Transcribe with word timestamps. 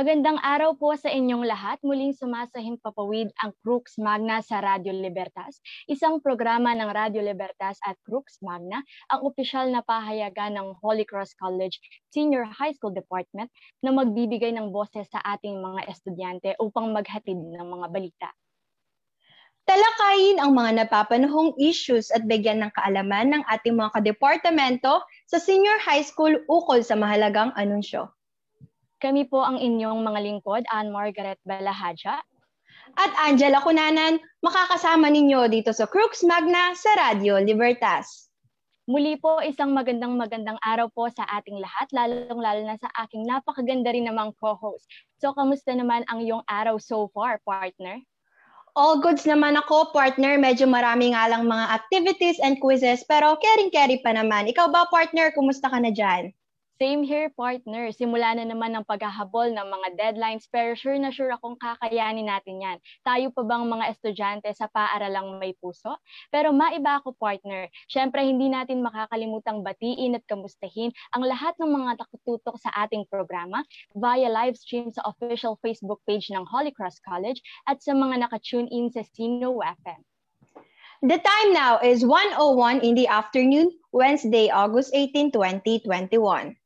Magandang 0.00 0.40
araw 0.40 0.80
po 0.80 0.96
sa 0.96 1.12
inyong 1.12 1.44
lahat. 1.44 1.76
Muling 1.84 2.16
sumasahing 2.16 2.80
papawid 2.80 3.28
ang 3.44 3.52
Crux 3.60 4.00
Magna 4.00 4.40
sa 4.40 4.64
Radio 4.64 4.96
Libertas, 4.96 5.60
isang 5.92 6.24
programa 6.24 6.72
ng 6.72 6.88
Radio 6.88 7.20
Libertas 7.20 7.76
at 7.84 8.00
Crux 8.08 8.40
Magna, 8.40 8.80
ang 9.12 9.20
opisyal 9.28 9.68
na 9.68 9.84
pahayagan 9.84 10.56
ng 10.56 10.72
Holy 10.80 11.04
Cross 11.04 11.36
College 11.36 11.76
Senior 12.16 12.48
High 12.48 12.72
School 12.80 12.96
Department 12.96 13.52
na 13.84 13.92
magbibigay 13.92 14.56
ng 14.56 14.72
boses 14.72 15.04
sa 15.12 15.20
ating 15.36 15.60
mga 15.60 15.92
estudyante 15.92 16.56
upang 16.56 16.96
maghatid 16.96 17.36
ng 17.36 17.60
mga 17.60 17.86
balita. 17.92 18.32
Talakayin 19.68 20.40
ang 20.40 20.56
mga 20.56 20.80
napapanahong 20.80 21.60
issues 21.60 22.08
at 22.08 22.24
bigyan 22.24 22.64
ng 22.64 22.72
kaalaman 22.72 23.36
ng 23.36 23.42
ating 23.52 23.76
mga 23.76 24.00
kadepartamento 24.00 25.04
sa 25.28 25.36
senior 25.36 25.76
high 25.76 26.00
school 26.00 26.32
ukol 26.48 26.80
sa 26.80 26.96
mahalagang 26.96 27.52
anunsyo. 27.52 28.08
Kami 29.00 29.24
po 29.32 29.40
ang 29.40 29.56
inyong 29.56 30.04
mga 30.04 30.20
lingkod, 30.20 30.68
Ann 30.68 30.92
Margaret 30.92 31.40
Balahaja. 31.48 32.20
At 33.00 33.12
Angela 33.24 33.64
Kunanan, 33.64 34.20
makakasama 34.44 35.08
ninyo 35.08 35.48
dito 35.48 35.72
sa 35.72 35.88
Crux 35.88 36.20
Magna 36.20 36.76
sa 36.76 36.92
Radio 37.00 37.40
Libertas. 37.40 38.28
Muli 38.84 39.16
po, 39.16 39.40
isang 39.40 39.72
magandang 39.72 40.20
magandang 40.20 40.60
araw 40.60 40.92
po 40.92 41.08
sa 41.08 41.24
ating 41.32 41.56
lahat, 41.64 41.88
lalong-lalo 41.96 42.60
na 42.60 42.76
sa 42.76 42.92
aking 43.00 43.24
napakaganda 43.24 43.88
rin 43.88 44.04
namang 44.04 44.36
co-host. 44.36 44.84
So, 45.16 45.32
kamusta 45.32 45.72
naman 45.72 46.04
ang 46.12 46.20
iyong 46.20 46.44
araw 46.44 46.76
so 46.76 47.08
far, 47.16 47.40
partner? 47.40 48.04
All 48.76 49.00
goods 49.00 49.24
naman 49.24 49.56
ako, 49.56 49.96
partner. 49.96 50.36
Medyo 50.36 50.68
marami 50.68 51.16
nga 51.16 51.24
lang 51.24 51.48
mga 51.48 51.72
activities 51.72 52.36
and 52.44 52.60
quizzes, 52.60 53.00
pero 53.08 53.40
caring-carry 53.40 54.04
pa 54.04 54.12
naman. 54.12 54.44
Ikaw 54.44 54.68
ba, 54.68 54.84
partner? 54.92 55.32
Kumusta 55.32 55.72
ka 55.72 55.80
na 55.80 55.88
dyan? 55.88 56.36
Same 56.80 57.04
here, 57.04 57.28
partner. 57.36 57.92
Simula 57.92 58.32
na 58.32 58.48
naman 58.48 58.72
ang 58.72 58.88
paghahabol 58.88 59.52
ng 59.52 59.68
mga 59.68 59.88
deadlines 60.00 60.48
pero 60.48 60.72
sure 60.72 60.96
na 60.96 61.12
sure 61.12 61.28
akong 61.28 61.60
kakayanin 61.60 62.24
natin 62.24 62.56
yan. 62.56 62.80
Tayo 63.04 63.28
pa 63.36 63.44
bang 63.44 63.68
mga 63.68 63.92
estudyante 63.92 64.48
sa 64.56 64.64
paaralang 64.72 65.36
may 65.36 65.52
puso? 65.60 66.00
Pero 66.32 66.56
maiba 66.56 66.96
ako, 66.96 67.12
partner. 67.20 67.68
Siyempre, 67.84 68.24
hindi 68.24 68.48
natin 68.48 68.80
makakalimutang 68.80 69.60
batiin 69.60 70.16
at 70.16 70.24
kamustahin 70.24 70.88
ang 71.12 71.28
lahat 71.28 71.52
ng 71.60 71.68
mga 71.68 72.00
takututok 72.00 72.56
sa 72.56 72.72
ating 72.72 73.04
programa 73.12 73.60
via 73.92 74.32
live 74.32 74.56
stream 74.56 74.88
sa 74.88 75.04
official 75.04 75.60
Facebook 75.60 76.00
page 76.08 76.32
ng 76.32 76.48
Holy 76.48 76.72
Cross 76.72 76.96
College 77.04 77.44
at 77.68 77.84
sa 77.84 77.92
mga 77.92 78.24
nakatune 78.24 78.72
in 78.72 78.88
sa 78.88 79.04
Sino 79.04 79.60
FM. 79.84 80.00
The 81.04 81.20
time 81.20 81.52
now 81.52 81.76
is 81.84 82.08
1.01 82.08 82.80
in 82.80 82.96
the 82.96 83.12
afternoon, 83.12 83.68
Wednesday, 83.92 84.48
August 84.48 84.96
18, 84.96 85.28
2021. 85.36 86.56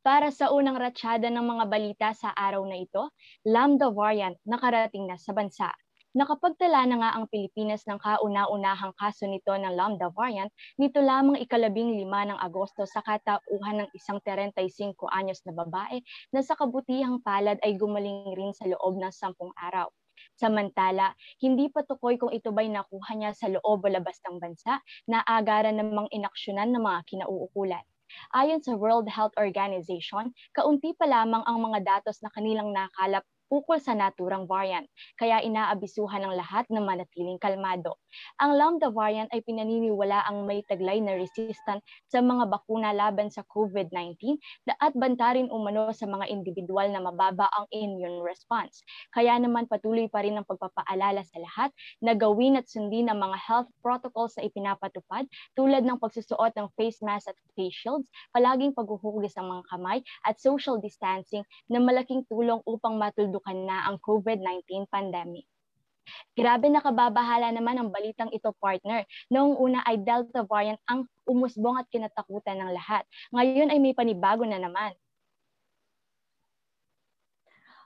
Para 0.00 0.32
sa 0.32 0.48
unang 0.48 0.80
ratsyada 0.80 1.28
ng 1.28 1.44
mga 1.44 1.64
balita 1.68 2.08
sa 2.16 2.32
araw 2.32 2.64
na 2.64 2.80
ito, 2.80 3.12
Lambda 3.44 3.92
variant 3.92 4.32
nakarating 4.48 5.04
na 5.04 5.20
sa 5.20 5.36
bansa. 5.36 5.68
Nakapagtala 6.16 6.88
na 6.88 6.96
nga 7.04 7.10
ang 7.20 7.28
Pilipinas 7.28 7.84
ng 7.84 8.00
kauna-unahang 8.00 8.96
kaso 8.96 9.28
nito 9.28 9.52
ng 9.52 9.76
Lambda 9.76 10.08
variant 10.08 10.48
nito 10.80 11.04
lamang 11.04 11.36
ikalabing 11.44 12.00
lima 12.00 12.24
ng 12.24 12.40
Agosto 12.40 12.88
sa 12.88 13.04
katauhan 13.04 13.84
ng 13.84 13.88
isang 13.92 14.24
35 14.24 14.96
anyos 15.12 15.44
na 15.44 15.52
babae 15.52 16.00
na 16.32 16.40
sa 16.40 16.56
kabutihang 16.56 17.20
palad 17.20 17.60
ay 17.60 17.76
gumaling 17.76 18.32
rin 18.32 18.56
sa 18.56 18.64
loob 18.72 18.96
ng 18.96 19.12
sampung 19.12 19.52
araw. 19.52 19.92
Samantala, 20.32 21.12
hindi 21.44 21.68
pa 21.68 21.84
tukoy 21.84 22.16
kung 22.16 22.32
ito 22.32 22.56
ba'y 22.56 22.72
nakuha 22.72 23.12
niya 23.20 23.36
sa 23.36 23.52
loob 23.52 23.84
o 23.84 23.88
labas 23.92 24.16
ng 24.24 24.40
bansa 24.40 24.80
na 25.04 25.20
agaran 25.28 25.76
namang 25.76 26.08
inaksyonan 26.08 26.72
ng 26.72 26.80
mga 26.88 27.00
kinauukulan. 27.04 27.84
Ayon 28.34 28.62
sa 28.62 28.76
World 28.76 29.10
Health 29.10 29.34
Organization, 29.38 30.34
kaunti 30.54 30.94
pa 30.94 31.06
lamang 31.06 31.42
ang 31.46 31.58
mga 31.60 31.82
datos 31.82 32.20
na 32.22 32.30
kanilang 32.30 32.70
nakalap 32.70 33.24
ukol 33.50 33.82
sa 33.82 33.98
naturang 33.98 34.46
variant, 34.46 34.86
kaya 35.18 35.42
inaabisuhan 35.42 36.22
ng 36.22 36.34
lahat 36.38 36.64
na 36.70 36.78
manatiling 36.78 37.36
kalmado. 37.42 37.98
Ang 38.38 38.54
Lambda 38.56 38.88
variant 38.94 39.26
ay 39.34 39.42
pinaniniwala 39.42 40.22
ang 40.24 40.46
may 40.46 40.62
taglay 40.64 41.02
na 41.02 41.18
resistant 41.18 41.82
sa 42.06 42.22
mga 42.22 42.46
bakuna 42.46 42.94
laban 42.94 43.28
sa 43.28 43.42
COVID-19 43.50 44.38
at 44.70 44.94
banta 44.94 45.34
rin 45.34 45.50
umano 45.50 45.90
sa 45.90 46.06
mga 46.06 46.30
individual 46.30 46.88
na 46.94 47.02
mababa 47.02 47.50
ang 47.50 47.66
immune 47.74 48.22
response. 48.22 48.86
Kaya 49.10 49.34
naman 49.42 49.66
patuloy 49.66 50.06
pa 50.06 50.22
rin 50.22 50.38
ang 50.38 50.46
pagpapaalala 50.46 51.26
sa 51.26 51.42
lahat 51.42 51.74
na 51.98 52.14
gawin 52.14 52.54
at 52.54 52.70
sundin 52.70 53.10
ang 53.10 53.18
mga 53.18 53.36
health 53.36 53.68
protocols 53.82 54.38
na 54.38 54.46
ipinapatupad 54.46 55.26
tulad 55.58 55.82
ng 55.82 55.98
pagsusuot 55.98 56.54
ng 56.54 56.70
face 56.78 57.02
mask 57.02 57.34
at 57.34 57.36
face 57.58 57.74
shields, 57.74 58.06
palaging 58.30 58.70
paghuhugis 58.70 59.34
ng 59.34 59.46
mga 59.50 59.64
kamay 59.74 59.98
at 60.22 60.38
social 60.38 60.78
distancing 60.78 61.42
na 61.66 61.82
malaking 61.82 62.22
tulong 62.30 62.62
upang 62.62 62.94
matuldukan 62.94 63.39
na 63.48 63.88
ang 63.88 63.96
COVID-19 64.00 64.86
pandemic. 64.88 65.46
Grabe 66.34 66.66
nakababahala 66.66 67.54
naman 67.54 67.78
ang 67.78 67.88
balitang 67.92 68.32
ito, 68.34 68.50
partner. 68.58 69.06
Noong 69.30 69.54
una 69.58 69.80
ay 69.86 70.00
Delta 70.02 70.42
variant 70.42 70.80
ang 70.90 71.06
umusbong 71.28 71.78
at 71.78 71.86
kinatakutan 71.92 72.58
ng 72.58 72.70
lahat. 72.74 73.06
Ngayon 73.30 73.70
ay 73.70 73.78
may 73.78 73.94
panibago 73.94 74.42
na 74.42 74.58
naman. 74.58 74.90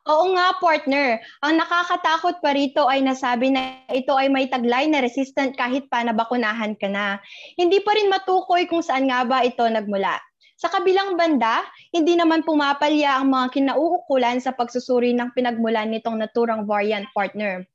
Oo 0.05 0.37
nga, 0.37 0.53
partner. 0.61 1.17
Ang 1.41 1.65
nakakatakot 1.65 2.45
pa 2.45 2.53
rito 2.53 2.85
ay 2.85 3.01
nasabi 3.01 3.49
na 3.49 3.81
ito 3.89 4.13
ay 4.13 4.29
may 4.29 4.53
taglay 4.53 4.85
na 4.85 5.01
resistant 5.01 5.57
kahit 5.57 5.89
pa 5.89 6.05
nabakunahan 6.05 6.77
ka 6.77 6.93
na. 6.93 7.17
Hindi 7.57 7.81
pa 7.81 7.97
rin 7.97 8.13
matukoy 8.13 8.69
kung 8.69 8.85
saan 8.85 9.09
nga 9.09 9.25
ba 9.25 9.41
ito 9.49 9.65
nagmula. 9.65 10.21
Sa 10.55 10.71
kabilang 10.71 11.19
banda, 11.19 11.67
hindi 11.91 12.15
naman 12.15 12.47
pumapalya 12.47 13.19
ang 13.19 13.35
mga 13.35 13.59
kinauukulan 13.59 14.39
sa 14.39 14.55
pagsusuri 14.55 15.11
ng 15.11 15.35
pinagmulan 15.35 15.91
nitong 15.91 16.15
naturang 16.15 16.63
variant 16.63 17.11
partner. 17.11 17.67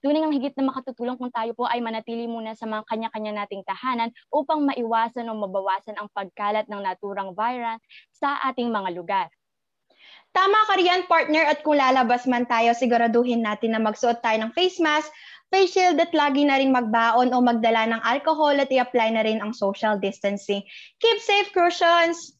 Tunay 0.00 0.24
ang 0.24 0.32
higit 0.32 0.56
na 0.56 0.72
makatutulong 0.72 1.20
kung 1.20 1.28
tayo 1.28 1.52
po 1.52 1.68
ay 1.68 1.84
manatili 1.84 2.24
muna 2.24 2.56
sa 2.56 2.64
mga 2.64 2.88
kanya-kanya 2.88 3.44
nating 3.44 3.60
tahanan 3.68 4.08
upang 4.32 4.64
maiwasan 4.64 5.28
o 5.28 5.36
mabawasan 5.36 5.92
ang 6.00 6.08
pagkalat 6.16 6.64
ng 6.72 6.80
naturang 6.80 7.36
virus 7.36 7.78
sa 8.08 8.40
ating 8.48 8.72
mga 8.72 8.96
lugar. 8.96 9.28
Tama 10.32 10.56
ka 10.70 10.78
riyan, 10.80 11.04
partner, 11.04 11.52
at 11.52 11.60
kung 11.60 11.76
lalabas 11.76 12.24
man 12.24 12.48
tayo, 12.48 12.72
siguraduhin 12.72 13.44
natin 13.44 13.76
na 13.76 13.82
magsuot 13.82 14.24
tayo 14.24 14.40
ng 14.40 14.54
face 14.56 14.80
mask, 14.80 15.10
face 15.50 15.74
shield 15.74 15.98
at 15.98 16.14
lagi 16.14 16.46
na 16.46 16.62
rin 16.62 16.70
magbaon 16.70 17.34
o 17.34 17.42
magdala 17.42 17.90
ng 17.90 18.02
alcohol 18.06 18.54
at 18.56 18.70
i-apply 18.70 19.10
na 19.12 19.26
rin 19.26 19.42
ang 19.42 19.50
social 19.50 19.98
distancing. 19.98 20.62
Keep 21.02 21.18
safe, 21.18 21.50
Crucians! 21.50 22.38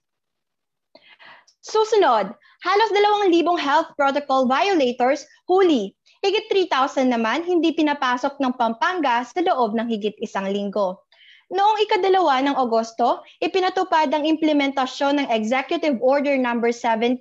Susunod, 1.61 2.33
halos 2.65 2.91
dalawang 2.95 3.29
libong 3.29 3.61
health 3.61 3.93
protocol 3.99 4.49
violators 4.49 5.29
huli. 5.45 5.93
Higit 6.25 6.49
3,000 6.49 7.13
naman 7.13 7.45
hindi 7.45 7.77
pinapasok 7.77 8.41
ng 8.41 8.57
Pampanga 8.57 9.25
sa 9.29 9.41
loob 9.45 9.77
ng 9.77 9.89
higit 9.89 10.17
isang 10.21 10.49
linggo. 10.49 11.05
Noong 11.51 11.83
ikadalawa 11.83 12.47
ng 12.47 12.55
Agosto, 12.55 13.27
ipinatupad 13.43 14.15
ang 14.15 14.23
implementasyon 14.23 15.19
ng 15.19 15.29
Executive 15.35 15.99
Order 15.99 16.39
No. 16.39 16.55
17, 16.63 17.19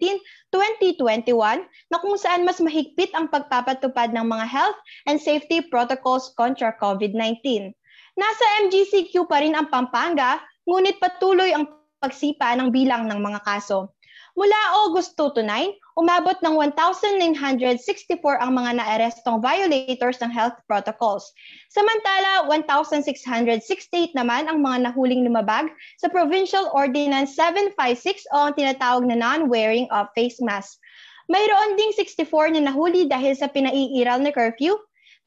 2021 0.53 1.65
na 1.89 1.97
kung 1.97 2.13
saan 2.13 2.45
mas 2.45 2.61
mahigpit 2.61 3.09
ang 3.17 3.33
pagpapatupad 3.33 4.13
ng 4.13 4.29
mga 4.29 4.45
health 4.45 4.77
and 5.09 5.17
safety 5.17 5.65
protocols 5.65 6.29
kontra 6.37 6.77
COVID-19. 6.77 7.73
Nasa 8.21 8.45
MGCQ 8.69 9.25
pa 9.25 9.41
rin 9.41 9.57
ang 9.57 9.73
Pampanga, 9.73 10.37
ngunit 10.69 11.01
patuloy 11.01 11.49
ang 11.49 11.65
pagsipa 11.97 12.53
ng 12.53 12.69
bilang 12.69 13.09
ng 13.09 13.17
mga 13.17 13.41
kaso. 13.41 13.97
Mula 14.37 14.59
August 14.85 15.17
2 15.17 15.35
to 15.35 15.41
9, 15.41 15.73
umabot 15.99 16.39
ng 16.39 16.55
1,964 16.55 18.39
ang 18.39 18.55
mga 18.55 18.79
naarestong 18.79 19.43
violators 19.43 20.15
ng 20.23 20.31
health 20.31 20.55
protocols. 20.63 21.35
Samantala, 21.67 22.47
1,668 22.47 24.15
naman 24.15 24.47
ang 24.47 24.63
mga 24.63 24.87
nahuling 24.87 25.27
lumabag 25.27 25.67
sa 25.99 26.07
Provincial 26.07 26.71
Ordinance 26.71 27.35
756 27.35 28.31
o 28.31 28.47
ang 28.47 28.55
tinatawag 28.55 29.03
na 29.03 29.19
non-wearing 29.19 29.91
of 29.91 30.07
face 30.15 30.39
mask. 30.39 30.79
Mayroon 31.27 31.75
ding 31.75 31.91
64 31.93 32.55
na 32.55 32.71
nahuli 32.71 33.05
dahil 33.05 33.35
sa 33.35 33.51
pinaiiral 33.51 34.23
na 34.23 34.31
curfew 34.31 34.79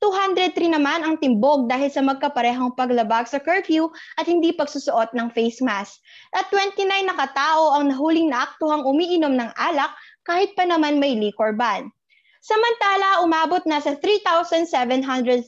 203 0.02 0.74
naman 0.74 1.06
ang 1.06 1.14
timbog 1.22 1.70
dahil 1.70 1.86
sa 1.86 2.02
magkaparehong 2.02 2.74
paglabag 2.74 3.30
sa 3.30 3.38
curfew 3.38 3.86
at 4.18 4.26
hindi 4.26 4.50
pagsusuot 4.50 5.14
ng 5.14 5.30
face 5.30 5.62
mask. 5.62 6.02
At 6.34 6.50
29 6.50 7.06
na 7.06 7.14
katao 7.14 7.78
ang 7.78 7.94
nahuling 7.94 8.34
naaktuhang 8.34 8.82
umiinom 8.82 9.38
ng 9.38 9.50
alak 9.54 9.94
kahit 10.26 10.54
pa 10.54 10.66
naman 10.66 11.02
may 11.02 11.18
liquor 11.18 11.54
ban. 11.54 11.90
Samantala, 12.42 13.22
umabot 13.22 13.62
na 13.70 13.78
sa 13.78 13.94
3,735 13.94 15.46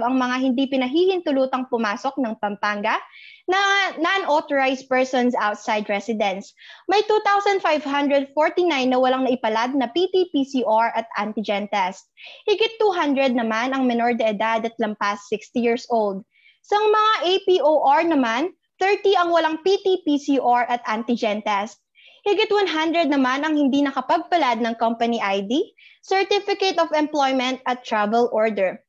ang 0.00 0.16
mga 0.16 0.36
hindi 0.40 0.64
pinahihintulutang 0.72 1.68
pumasok 1.68 2.16
ng 2.16 2.32
Pampanga 2.40 2.96
na 3.44 3.92
non-authorized 4.00 4.88
persons 4.88 5.36
outside 5.36 5.84
residence. 5.92 6.56
May 6.88 7.04
2,549 7.04 8.32
na 8.64 8.96
walang 8.96 9.28
naipalad 9.28 9.76
na 9.76 9.92
PT-PCR 9.92 10.96
at 10.96 11.04
antigen 11.20 11.68
test. 11.68 12.08
Higit 12.48 12.80
200 12.80 13.36
naman 13.36 13.76
ang 13.76 13.84
menor 13.84 14.16
de 14.16 14.32
edad 14.32 14.64
at 14.64 14.72
lampas 14.80 15.28
60 15.28 15.60
years 15.60 15.84
old. 15.92 16.24
Sa 16.64 16.80
mga 16.80 17.12
APOR 17.36 18.00
naman, 18.08 18.48
30 18.80 19.12
ang 19.20 19.28
walang 19.28 19.60
PT-PCR 19.60 20.72
at 20.72 20.80
antigen 20.88 21.44
test. 21.44 21.83
Higit 22.24 22.48
100 22.48 23.12
naman 23.12 23.44
ang 23.44 23.52
hindi 23.52 23.84
nakapagpalad 23.84 24.64
ng 24.64 24.80
company 24.80 25.20
ID, 25.20 25.76
Certificate 26.00 26.80
of 26.80 26.88
Employment 26.96 27.60
at 27.68 27.84
Travel 27.84 28.32
Order. 28.32 28.80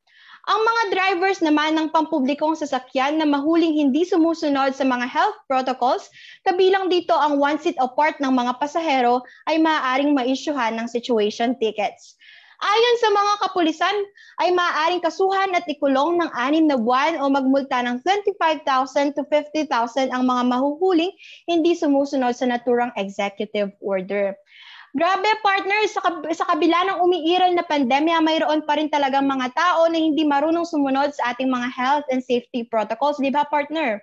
Ang 0.48 0.60
mga 0.64 0.82
drivers 0.96 1.44
naman 1.44 1.76
ng 1.76 1.92
pampublikong 1.92 2.56
sasakyan 2.56 3.20
na 3.20 3.28
mahuling 3.28 3.76
hindi 3.76 4.08
sumusunod 4.08 4.72
sa 4.72 4.88
mga 4.88 5.04
health 5.04 5.36
protocols, 5.52 6.08
kabilang 6.48 6.88
dito 6.88 7.12
ang 7.12 7.36
one 7.36 7.60
seat 7.60 7.76
apart 7.76 8.16
ng 8.24 8.32
mga 8.32 8.56
pasahero 8.56 9.20
ay 9.52 9.60
maaaring 9.60 10.16
maisyuhan 10.16 10.72
ng 10.72 10.88
situation 10.88 11.52
tickets. 11.60 12.15
Ayon 12.56 12.96
sa 13.04 13.08
mga 13.12 13.32
kapulisan, 13.44 13.96
ay 14.40 14.48
maaaring 14.52 15.04
kasuhan 15.04 15.52
at 15.52 15.68
ikulong 15.68 16.16
ng 16.16 16.30
anim 16.32 16.64
na 16.64 16.80
buwan 16.80 17.20
o 17.20 17.28
magmulta 17.28 17.84
ng 17.84 18.00
25,000 18.00 19.12
to 19.12 19.28
50,000 19.28 20.08
ang 20.08 20.24
mga 20.24 20.42
mahuhuling 20.48 21.12
hindi 21.44 21.76
sumusunod 21.76 22.32
sa 22.32 22.48
naturang 22.48 22.96
executive 22.96 23.72
order. 23.84 24.32
Grabe 24.96 25.28
partner, 25.44 25.84
sa, 25.92 26.00
kab- 26.00 26.24
sa 26.32 26.48
kabila 26.48 26.88
ng 26.88 27.04
umiiral 27.04 27.52
na 27.52 27.68
pandemya, 27.68 28.24
mayroon 28.24 28.64
pa 28.64 28.80
rin 28.80 28.88
talagang 28.88 29.28
mga 29.28 29.52
tao 29.52 29.84
na 29.92 30.00
hindi 30.00 30.24
marunong 30.24 30.64
sumunod 30.64 31.12
sa 31.12 31.36
ating 31.36 31.52
mga 31.52 31.68
health 31.68 32.06
and 32.08 32.24
safety 32.24 32.64
protocols, 32.64 33.20
di 33.20 33.28
ba 33.28 33.44
partner? 33.44 34.00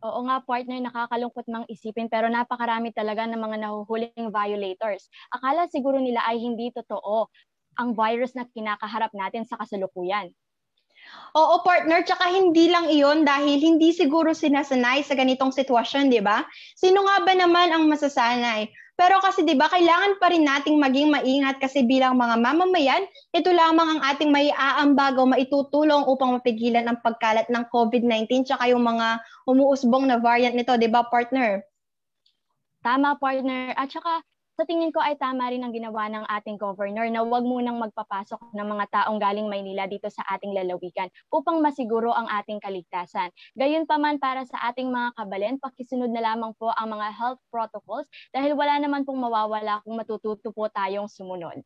Oo 0.00 0.24
nga, 0.28 0.40
partner, 0.44 0.80
nakakalungkot 0.80 1.44
mang 1.48 1.68
isipin 1.68 2.08
pero 2.08 2.28
napakarami 2.28 2.88
talaga 2.92 3.28
ng 3.28 3.36
mga 3.36 3.56
nahuhuling 3.64 4.28
violators. 4.32 5.08
Akala 5.28 5.68
siguro 5.68 6.00
nila 6.00 6.24
ay 6.24 6.40
hindi 6.40 6.72
totoo 6.72 7.28
ang 7.78 7.94
virus 7.94 8.34
na 8.34 8.48
kinakaharap 8.48 9.12
natin 9.14 9.46
sa 9.46 9.58
kasalukuyan. 9.58 10.30
Oo, 11.32 11.62
partner, 11.62 12.02
tsaka 12.02 12.28
hindi 12.28 12.68
lang 12.68 12.90
iyon 12.90 13.22
dahil 13.22 13.62
hindi 13.62 13.94
siguro 13.94 14.34
sinasanay 14.34 15.06
sa 15.06 15.14
ganitong 15.14 15.54
sitwasyon, 15.54 16.10
di 16.10 16.20
ba? 16.20 16.44
Sino 16.76 17.06
nga 17.06 17.22
ba 17.22 17.32
naman 17.32 17.70
ang 17.70 17.86
masasanay? 17.86 18.68
Pero 19.00 19.16
kasi 19.24 19.48
'di 19.48 19.56
ba, 19.56 19.64
kailangan 19.72 20.20
pa 20.20 20.28
rin 20.28 20.44
nating 20.44 20.76
maging 20.76 21.08
maingat 21.08 21.56
kasi 21.56 21.88
bilang 21.88 22.20
mga 22.20 22.36
mamamayan, 22.36 23.08
ito 23.32 23.48
lamang 23.48 23.96
ang 23.96 24.00
ating 24.12 24.28
may 24.28 24.52
aambag 24.52 25.16
o 25.16 25.24
maitutulong 25.24 26.04
upang 26.04 26.36
mapigilan 26.36 26.84
ang 26.84 27.00
pagkalat 27.00 27.48
ng 27.48 27.64
COVID-19 27.72 28.44
tsaka 28.44 28.68
yung 28.68 28.84
mga 28.84 29.24
umuusbong 29.48 30.04
na 30.04 30.20
variant 30.20 30.52
nito, 30.52 30.76
'di 30.76 30.92
ba, 30.92 31.08
partner? 31.08 31.64
Tama, 32.84 33.16
partner. 33.16 33.72
At 33.72 33.88
saka 33.88 34.20
sa 34.60 34.68
tingin 34.68 34.92
ko 34.92 35.00
ay 35.00 35.16
tama 35.16 35.48
rin 35.48 35.64
ang 35.64 35.72
ginawa 35.72 36.12
ng 36.12 36.28
ating 36.28 36.60
governor 36.60 37.08
na 37.08 37.24
huwag 37.24 37.48
munang 37.48 37.80
magpapasok 37.80 38.52
ng 38.52 38.68
mga 38.76 38.92
taong 38.92 39.16
galing 39.16 39.48
Maynila 39.48 39.88
dito 39.88 40.12
sa 40.12 40.20
ating 40.36 40.52
lalawigan 40.52 41.08
upang 41.32 41.64
masiguro 41.64 42.12
ang 42.12 42.28
ating 42.28 42.60
kaligtasan. 42.60 43.32
Gayunpaman 43.56 44.20
para 44.20 44.44
sa 44.44 44.60
ating 44.68 44.92
mga 44.92 45.16
kabalen, 45.16 45.56
pakisunod 45.56 46.12
na 46.12 46.20
lamang 46.20 46.52
po 46.60 46.68
ang 46.76 46.92
mga 46.92 47.08
health 47.08 47.40
protocols 47.48 48.04
dahil 48.36 48.52
wala 48.52 48.76
naman 48.76 49.08
pong 49.08 49.24
mawawala 49.24 49.80
kung 49.80 49.96
matututo 49.96 50.52
po 50.52 50.68
tayong 50.68 51.08
sumunod. 51.08 51.64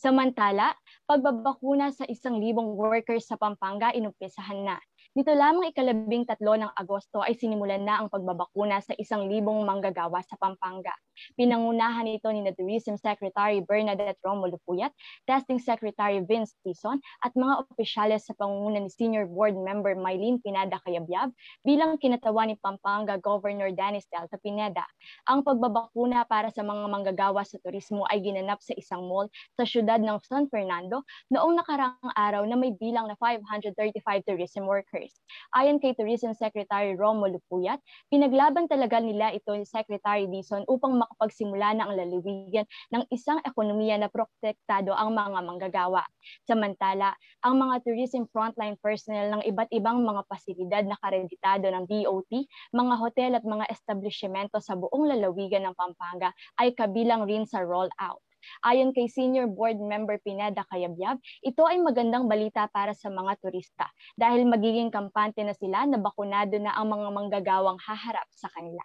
Samantala, 0.00 0.72
pagbabakuna 1.04 1.92
sa 1.92 2.08
isang 2.08 2.40
libong 2.40 2.72
workers 2.74 3.28
sa 3.28 3.36
Pampanga 3.36 3.92
inumpisahan 3.92 4.64
na. 4.64 4.80
Dito 5.12 5.28
lamang 5.28 5.68
ikalabing 5.68 6.24
tatlo 6.24 6.56
ng 6.56 6.72
Agosto 6.72 7.20
ay 7.20 7.36
sinimulan 7.36 7.84
na 7.84 8.00
ang 8.00 8.08
pagbabakuna 8.08 8.80
sa 8.80 8.96
isang 8.96 9.28
libong 9.28 9.60
manggagawa 9.62 10.24
sa 10.24 10.40
Pampanga. 10.40 10.96
Pinangunahan 11.36 12.08
ito 12.08 12.28
ni 12.32 12.44
Tourism 12.56 12.96
Secretary 12.96 13.60
Bernadette 13.60 14.18
Romulo 14.24 14.56
Puyat, 14.64 14.92
Testing 15.28 15.60
Secretary 15.60 16.20
Vince 16.24 16.56
Tison 16.64 16.98
at 17.22 17.32
mga 17.36 17.68
opisyales 17.68 18.24
sa 18.24 18.34
pangunguna 18.36 18.80
ni 18.80 18.90
Senior 18.90 19.28
Board 19.28 19.56
Member 19.56 19.94
Mylene 19.98 20.40
Pineda 20.40 20.80
Kayabyab 20.82 21.34
bilang 21.62 22.00
kinatawa 22.00 22.48
ni 22.48 22.56
Pampanga 22.56 23.20
Governor 23.20 23.74
Dennis 23.74 24.08
Delta 24.08 24.40
Pineda. 24.40 24.84
Ang 25.28 25.44
pagbabakuna 25.44 26.24
para 26.26 26.48
sa 26.54 26.64
mga 26.64 26.88
manggagawa 26.88 27.44
sa 27.44 27.60
turismo 27.60 28.08
ay 28.08 28.24
ginanap 28.24 28.60
sa 28.64 28.72
isang 28.78 29.04
mall 29.04 29.28
sa 29.58 29.68
syudad 29.68 30.00
ng 30.00 30.18
San 30.24 30.48
Fernando 30.48 31.04
noong 31.28 31.58
nakaraang 31.58 32.12
araw 32.16 32.42
na 32.48 32.56
may 32.56 32.72
bilang 32.76 33.10
na 33.10 33.16
535 33.18 34.00
tourism 34.24 34.64
workers. 34.64 35.18
Ayon 35.56 35.82
kay 35.82 35.92
Tourism 35.92 36.32
Secretary 36.32 36.94
Romulo 36.96 37.42
Puyat, 37.50 37.82
pinaglaban 38.08 38.70
talaga 38.70 39.02
nila 39.02 39.34
ito 39.34 39.52
ni 39.52 39.66
Secretary 39.66 40.30
Dizon 40.30 40.64
upang 40.70 41.01
makapagsimula 41.02 41.74
ang 41.74 41.92
lalawigan 41.98 42.66
ng 42.94 43.02
isang 43.10 43.42
ekonomiya 43.42 43.98
na 43.98 44.08
protektado 44.08 44.94
ang 44.94 45.12
mga 45.12 45.40
manggagawa. 45.42 46.06
Samantala, 46.46 47.12
ang 47.42 47.58
mga 47.58 47.82
tourism 47.82 48.30
frontline 48.30 48.78
personnel 48.78 49.38
ng 49.38 49.42
iba't 49.50 49.70
ibang 49.74 50.06
mga 50.06 50.22
pasilidad 50.30 50.84
na 50.86 50.96
kareditado 51.02 51.66
ng 51.66 51.84
DOT, 51.90 52.32
mga 52.70 52.94
hotel 52.96 53.30
at 53.34 53.44
mga 53.44 53.66
establishmento 53.68 54.62
sa 54.62 54.78
buong 54.78 55.10
lalawigan 55.10 55.66
ng 55.66 55.74
Pampanga 55.74 56.30
ay 56.62 56.70
kabilang 56.72 57.26
rin 57.26 57.44
sa 57.44 57.60
rollout. 57.60 58.22
Ayon 58.66 58.90
kay 58.90 59.06
Senior 59.06 59.46
Board 59.46 59.78
Member 59.78 60.18
Pineda 60.18 60.66
Kayabyab, 60.66 61.18
ito 61.46 61.62
ay 61.62 61.78
magandang 61.78 62.26
balita 62.26 62.66
para 62.70 62.90
sa 62.90 63.06
mga 63.06 63.38
turista 63.38 63.86
dahil 64.18 64.46
magiging 64.50 64.90
kampante 64.90 65.46
na 65.46 65.54
sila 65.54 65.86
na 65.86 65.98
bakunado 65.98 66.58
na 66.58 66.74
ang 66.74 66.90
mga 66.90 67.08
manggagawang 67.14 67.78
haharap 67.78 68.26
sa 68.34 68.50
kanila. 68.50 68.82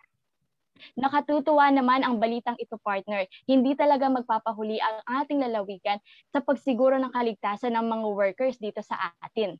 Nakatutuwa 0.95 1.69
naman 1.73 2.01
ang 2.01 2.17
balitang 2.21 2.57
ito 2.57 2.79
partner. 2.81 3.25
Hindi 3.45 3.73
talaga 3.73 4.07
magpapahuli 4.07 4.77
ang 4.81 5.23
ating 5.23 5.43
lalawigan 5.43 6.01
sa 6.31 6.39
pagsiguro 6.41 6.97
ng 6.97 7.11
kaligtasan 7.11 7.75
ng 7.75 7.85
mga 7.85 8.07
workers 8.13 8.55
dito 8.57 8.79
sa 8.81 9.13
atin. 9.21 9.57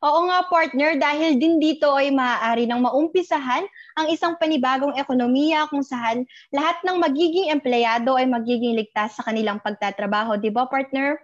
Oo 0.00 0.32
nga 0.32 0.48
partner, 0.48 0.96
dahil 0.96 1.36
din 1.36 1.60
dito 1.60 1.92
ay 1.92 2.08
maaari 2.08 2.64
nang 2.64 2.80
maumpisahan 2.80 3.68
ang 4.00 4.06
isang 4.08 4.32
panibagong 4.40 4.96
ekonomiya 4.96 5.68
kung 5.68 5.84
saan 5.84 6.24
lahat 6.56 6.80
ng 6.88 6.96
magiging 6.96 7.52
empleyado 7.52 8.16
ay 8.16 8.24
magiging 8.24 8.80
ligtas 8.80 9.20
sa 9.20 9.28
kanilang 9.28 9.60
pagtatrabaho. 9.60 10.40
Di 10.40 10.48
ba 10.48 10.64
partner? 10.64 11.20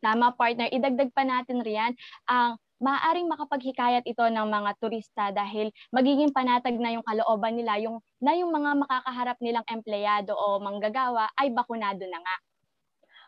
Tama 0.00 0.32
partner, 0.40 0.72
idagdag 0.72 1.12
pa 1.12 1.20
natin 1.20 1.60
riyan 1.60 1.92
ang 2.24 2.56
maaaring 2.78 3.26
makapaghikayat 3.26 4.06
ito 4.06 4.22
ng 4.22 4.46
mga 4.46 4.70
turista 4.78 5.24
dahil 5.34 5.74
magiging 5.90 6.30
panatag 6.30 6.78
na 6.78 6.94
yung 6.94 7.04
kalooban 7.06 7.58
nila 7.58 7.78
yung 7.82 7.98
na 8.22 8.34
yung 8.38 8.54
mga 8.54 8.78
makakaharap 8.86 9.38
nilang 9.42 9.66
empleyado 9.66 10.34
o 10.34 10.62
manggagawa 10.62 11.30
ay 11.38 11.50
bakunado 11.50 12.06
na 12.06 12.18
nga. 12.22 12.36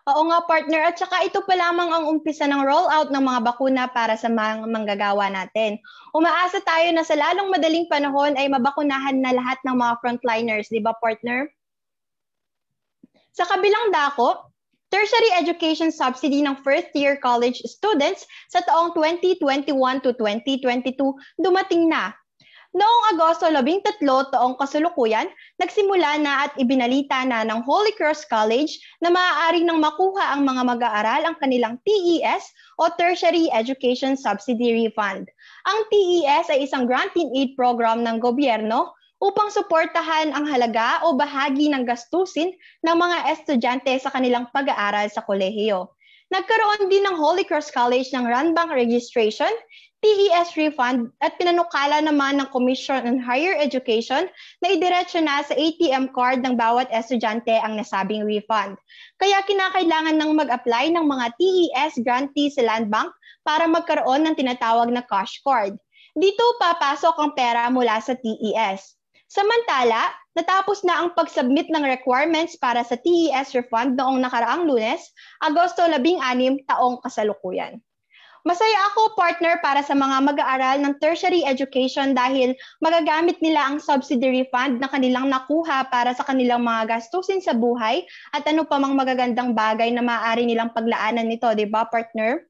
Oo 0.09 0.27
nga 0.33 0.41
partner 0.49 0.91
at 0.91 0.97
saka 0.97 1.23
ito 1.29 1.45
pa 1.45 1.53
lamang 1.55 1.93
ang 1.93 2.09
umpisa 2.09 2.49
ng 2.49 2.65
rollout 2.65 3.13
ng 3.13 3.21
mga 3.21 3.41
bakuna 3.45 3.85
para 3.93 4.17
sa 4.17 4.33
mga 4.33 4.65
manggagawa 4.65 5.29
natin. 5.29 5.77
Umaasa 6.17 6.59
tayo 6.65 6.89
na 6.91 7.05
sa 7.05 7.15
lalong 7.15 7.53
madaling 7.53 7.85
panahon 7.85 8.33
ay 8.35 8.49
mabakunahan 8.49 9.21
na 9.21 9.37
lahat 9.37 9.61
ng 9.63 9.77
mga 9.77 9.95
frontliners, 10.01 10.73
di 10.73 10.81
ba 10.81 10.97
partner? 10.99 11.53
Sa 13.37 13.45
kabilang 13.47 13.93
dako, 13.93 14.50
tertiary 14.91 15.31
education 15.39 15.95
subsidy 15.95 16.43
ng 16.43 16.59
first 16.67 16.91
year 16.93 17.17
college 17.23 17.63
students 17.65 18.27
sa 18.51 18.61
taong 18.67 18.93
2021 18.93 19.71
to 20.03 20.11
2022 20.19 20.99
dumating 21.39 21.87
na 21.87 22.11
Noong 22.71 23.19
Agosto 23.19 23.51
13 23.51 23.83
taong 24.31 24.55
kasulukuyan, 24.55 25.27
nagsimula 25.59 26.23
na 26.23 26.47
at 26.47 26.55
ibinalita 26.55 27.27
na 27.27 27.43
ng 27.43 27.67
Holy 27.67 27.91
Cross 27.99 28.31
College 28.31 28.79
na 29.03 29.11
maaaring 29.11 29.67
nang 29.67 29.83
makuha 29.83 30.31
ang 30.31 30.47
mga 30.47 30.63
mag-aaral 30.79 31.27
ang 31.27 31.35
kanilang 31.43 31.83
TES 31.83 32.47
o 32.79 32.87
Tertiary 32.95 33.51
Education 33.51 34.15
Subsidy 34.15 34.87
Refund. 34.87 35.27
Ang 35.67 35.79
TES 35.91 36.55
ay 36.55 36.63
isang 36.63 36.87
grant 36.87 37.11
in 37.19 37.35
aid 37.35 37.59
program 37.59 38.07
ng 38.07 38.23
gobyerno 38.23 38.95
upang 39.21 39.53
suportahan 39.53 40.33
ang 40.33 40.49
halaga 40.49 41.05
o 41.05 41.13
bahagi 41.13 41.69
ng 41.69 41.85
gastusin 41.85 42.57
ng 42.83 42.97
mga 42.97 43.37
estudyante 43.37 43.93
sa 44.01 44.09
kanilang 44.09 44.49
pag-aaral 44.51 45.07
sa 45.13 45.21
kolehiyo. 45.23 45.93
Nagkaroon 46.33 46.89
din 46.89 47.05
ng 47.05 47.19
Holy 47.21 47.45
Cross 47.45 47.69
College 47.75 48.09
ng 48.17 48.25
Runbank 48.25 48.73
registration 48.73 49.51
TES 50.01 50.57
refund 50.57 51.13
at 51.21 51.37
pinanukala 51.37 52.01
naman 52.01 52.41
ng 52.41 52.49
Commission 52.49 53.05
on 53.05 53.21
Higher 53.21 53.53
Education 53.53 54.33
na 54.65 54.73
idiretso 54.73 55.21
na 55.21 55.45
sa 55.45 55.53
ATM 55.53 56.17
card 56.17 56.41
ng 56.41 56.57
bawat 56.57 56.89
estudyante 56.89 57.53
ang 57.61 57.77
nasabing 57.77 58.25
refund. 58.25 58.81
Kaya 59.21 59.45
kinakailangan 59.45 60.17
ng 60.17 60.31
mag-apply 60.41 60.89
ng 60.97 61.05
mga 61.05 61.27
TES 61.37 62.01
grantee 62.01 62.49
sa 62.49 62.65
Land 62.65 62.89
Bank 62.89 63.13
para 63.45 63.69
magkaroon 63.69 64.25
ng 64.25 64.41
tinatawag 64.41 64.89
na 64.89 65.05
cash 65.05 65.37
card. 65.45 65.77
Dito 66.17 66.45
papasok 66.57 67.21
ang 67.21 67.37
pera 67.37 67.69
mula 67.69 68.01
sa 68.01 68.17
TES. 68.17 69.00
Samantala, 69.31 70.11
natapos 70.35 70.83
na 70.83 70.99
ang 70.99 71.15
pag-submit 71.15 71.71
ng 71.71 71.87
requirements 71.87 72.59
para 72.59 72.83
sa 72.83 72.99
TES 72.99 73.55
refund 73.55 73.95
noong 73.95 74.19
nakaraang 74.19 74.67
lunes, 74.67 75.07
Agosto 75.39 75.87
16 75.87 76.67
taong 76.67 76.99
kasalukuyan. 76.99 77.79
Masaya 78.43 78.91
ako, 78.91 79.15
partner, 79.15 79.63
para 79.63 79.87
sa 79.87 79.95
mga 79.95 80.35
mag-aaral 80.35 80.83
ng 80.83 80.99
tertiary 80.99 81.47
education 81.47 82.11
dahil 82.11 82.59
magagamit 82.83 83.39
nila 83.39 83.71
ang 83.71 83.79
subsidy 83.79 84.43
refund 84.43 84.83
na 84.83 84.91
kanilang 84.91 85.31
nakuha 85.31 85.87
para 85.95 86.11
sa 86.11 86.27
kanilang 86.27 86.67
mga 86.67 86.99
gastusin 86.99 87.39
sa 87.39 87.55
buhay 87.55 88.03
at 88.35 88.43
ano 88.51 88.67
pa 88.67 88.83
mang 88.83 88.99
magagandang 88.99 89.55
bagay 89.55 89.95
na 89.95 90.03
maaari 90.03 90.43
nilang 90.43 90.75
paglaanan 90.75 91.31
nito, 91.31 91.47
di 91.55 91.71
ba, 91.71 91.87
partner? 91.87 92.50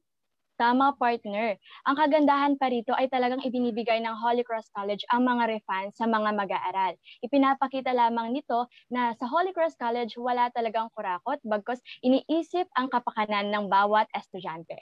Tama, 0.61 0.93
partner. 0.93 1.57
Ang 1.89 1.95
kagandahan 1.97 2.53
pa 2.61 2.69
rito 2.69 2.93
ay 2.93 3.09
talagang 3.09 3.41
ibinibigay 3.41 3.97
ng 3.97 4.13
Holy 4.13 4.45
Cross 4.45 4.69
College 4.69 5.01
ang 5.09 5.25
mga 5.25 5.57
refunds 5.57 5.97
sa 5.97 6.05
mga 6.05 6.37
mag-aaral. 6.37 6.93
Ipinapakita 7.25 7.89
lamang 7.97 8.29
nito 8.29 8.69
na 8.93 9.17
sa 9.17 9.25
Holy 9.25 9.57
Cross 9.57 9.73
College 9.81 10.13
wala 10.21 10.53
talagang 10.53 10.93
kurakot 10.93 11.41
bagkos 11.41 11.81
iniisip 12.05 12.69
ang 12.77 12.93
kapakanan 12.93 13.49
ng 13.49 13.73
bawat 13.73 14.05
estudyante. 14.13 14.77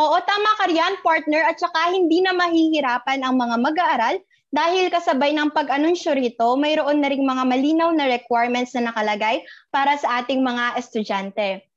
Oo, 0.00 0.16
tama 0.24 0.56
ka 0.56 0.64
riyan, 0.64 1.04
partner, 1.04 1.44
at 1.44 1.60
saka 1.60 1.92
hindi 1.92 2.24
na 2.24 2.32
mahihirapan 2.32 3.20
ang 3.20 3.36
mga 3.36 3.56
mag-aaral 3.60 4.16
dahil 4.48 4.88
kasabay 4.88 5.36
ng 5.36 5.52
pag-anunsyo 5.52 6.16
rito, 6.16 6.56
mayroon 6.56 7.04
na 7.04 7.12
ring 7.12 7.28
mga 7.28 7.44
malinaw 7.44 7.92
na 7.92 8.08
requirements 8.08 8.72
na 8.72 8.88
nakalagay 8.88 9.44
para 9.68 10.00
sa 10.00 10.24
ating 10.24 10.40
mga 10.40 10.80
estudyante. 10.80 11.68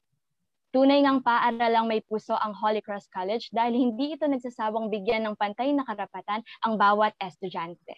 Tunay 0.70 1.02
ngang 1.02 1.26
paaralang 1.26 1.90
may 1.90 2.06
puso 2.06 2.38
ang 2.38 2.54
Holy 2.54 2.86
Cross 2.86 3.10
College 3.10 3.50
dahil 3.50 3.74
hindi 3.74 4.14
ito 4.14 4.30
nagsasawang 4.30 4.94
bigyan 4.94 5.26
ng 5.26 5.34
pantay 5.34 5.74
na 5.74 5.82
karapatan 5.82 6.46
ang 6.62 6.78
bawat 6.78 7.18
estudyante. 7.18 7.98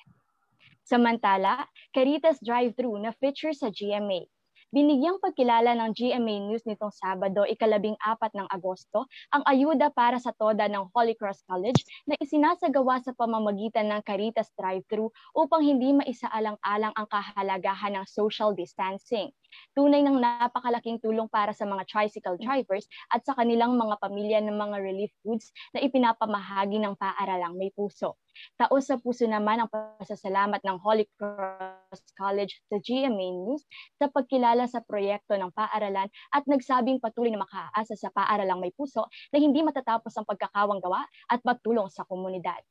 Samantala, 0.88 1.68
Caritas 1.92 2.40
Drive-Thru 2.40 2.96
na 3.00 3.12
feature 3.12 3.52
sa 3.52 3.68
GMA 3.68 4.24
Binigyang 4.72 5.20
pagkilala 5.20 5.76
ng 5.76 5.92
GMA 5.92 6.36
News 6.48 6.64
nitong 6.64 6.96
Sabado, 6.96 7.44
ikalabing 7.44 8.00
apat 8.00 8.32
ng 8.40 8.48
Agosto, 8.48 9.04
ang 9.36 9.44
ayuda 9.44 9.92
para 9.92 10.16
sa 10.16 10.32
toda 10.32 10.64
ng 10.72 10.88
Holy 10.96 11.12
Cross 11.20 11.44
College 11.44 11.84
na 12.08 12.16
isinasagawa 12.24 13.04
sa 13.04 13.12
pamamagitan 13.12 13.92
ng 13.92 14.00
Caritas 14.08 14.48
Drive-Thru 14.56 15.12
upang 15.36 15.60
hindi 15.68 15.92
maisaalang-alang 15.92 16.96
ang 16.96 17.08
kahalagahan 17.12 18.00
ng 18.00 18.06
social 18.08 18.56
distancing. 18.56 19.36
Tunay 19.76 20.08
ng 20.08 20.16
napakalaking 20.24 21.04
tulong 21.04 21.28
para 21.28 21.52
sa 21.52 21.68
mga 21.68 21.84
tricycle 21.92 22.40
drivers 22.40 22.88
at 23.12 23.28
sa 23.28 23.36
kanilang 23.36 23.76
mga 23.76 24.00
pamilya 24.00 24.40
ng 24.40 24.56
mga 24.56 24.78
relief 24.80 25.12
goods 25.28 25.52
na 25.76 25.84
ipinapamahagi 25.84 26.80
ng 26.80 26.96
paaralang 26.96 27.60
may 27.60 27.76
puso. 27.76 28.16
Taos 28.58 28.88
sa 28.88 28.98
puso 29.02 29.28
naman 29.28 29.60
ang 29.62 29.70
pasasalamat 29.70 30.62
ng 30.64 30.78
Holy 30.82 31.06
Cross 31.18 32.02
College 32.16 32.62
sa 32.70 32.78
GMA 32.82 33.32
News 33.46 33.64
sa 33.98 34.08
pagkilala 34.12 34.68
sa 34.70 34.82
proyekto 34.86 35.36
ng 35.38 35.52
paaralan 35.54 36.10
at 36.34 36.44
nagsabing 36.46 37.00
patuloy 37.02 37.32
na 37.34 37.40
makaasa 37.42 37.96
sa 37.98 38.10
paaralang 38.14 38.60
may 38.62 38.72
puso 38.76 39.08
na 39.34 39.40
hindi 39.40 39.64
matatapos 39.66 40.18
ang 40.18 40.26
pagkakawang 40.28 40.82
gawa 40.84 41.06
at 41.30 41.42
pagtulong 41.42 41.90
sa 41.90 42.04
komunidad. 42.06 42.62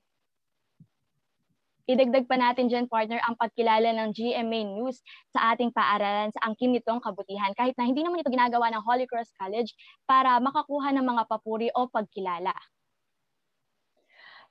Idagdag 1.84 2.32
pa 2.32 2.40
natin 2.40 2.72
dyan, 2.72 2.88
partner, 2.88 3.20
ang 3.28 3.36
pagkilala 3.36 3.92
ng 3.92 4.16
GMA 4.16 4.72
News 4.72 5.04
sa 5.36 5.52
ating 5.52 5.76
paaralan 5.76 6.32
sa 6.32 6.48
angkin 6.48 6.72
nitong 6.72 7.04
kabutihan. 7.04 7.52
Kahit 7.60 7.76
na 7.76 7.84
hindi 7.84 8.00
naman 8.00 8.24
ito 8.24 8.32
ginagawa 8.32 8.72
ng 8.72 8.80
Holy 8.88 9.04
Cross 9.04 9.36
College 9.36 9.76
para 10.08 10.40
makakuha 10.40 10.96
ng 10.96 11.04
mga 11.04 11.24
papuri 11.28 11.68
o 11.76 11.92
pagkilala. 11.92 12.56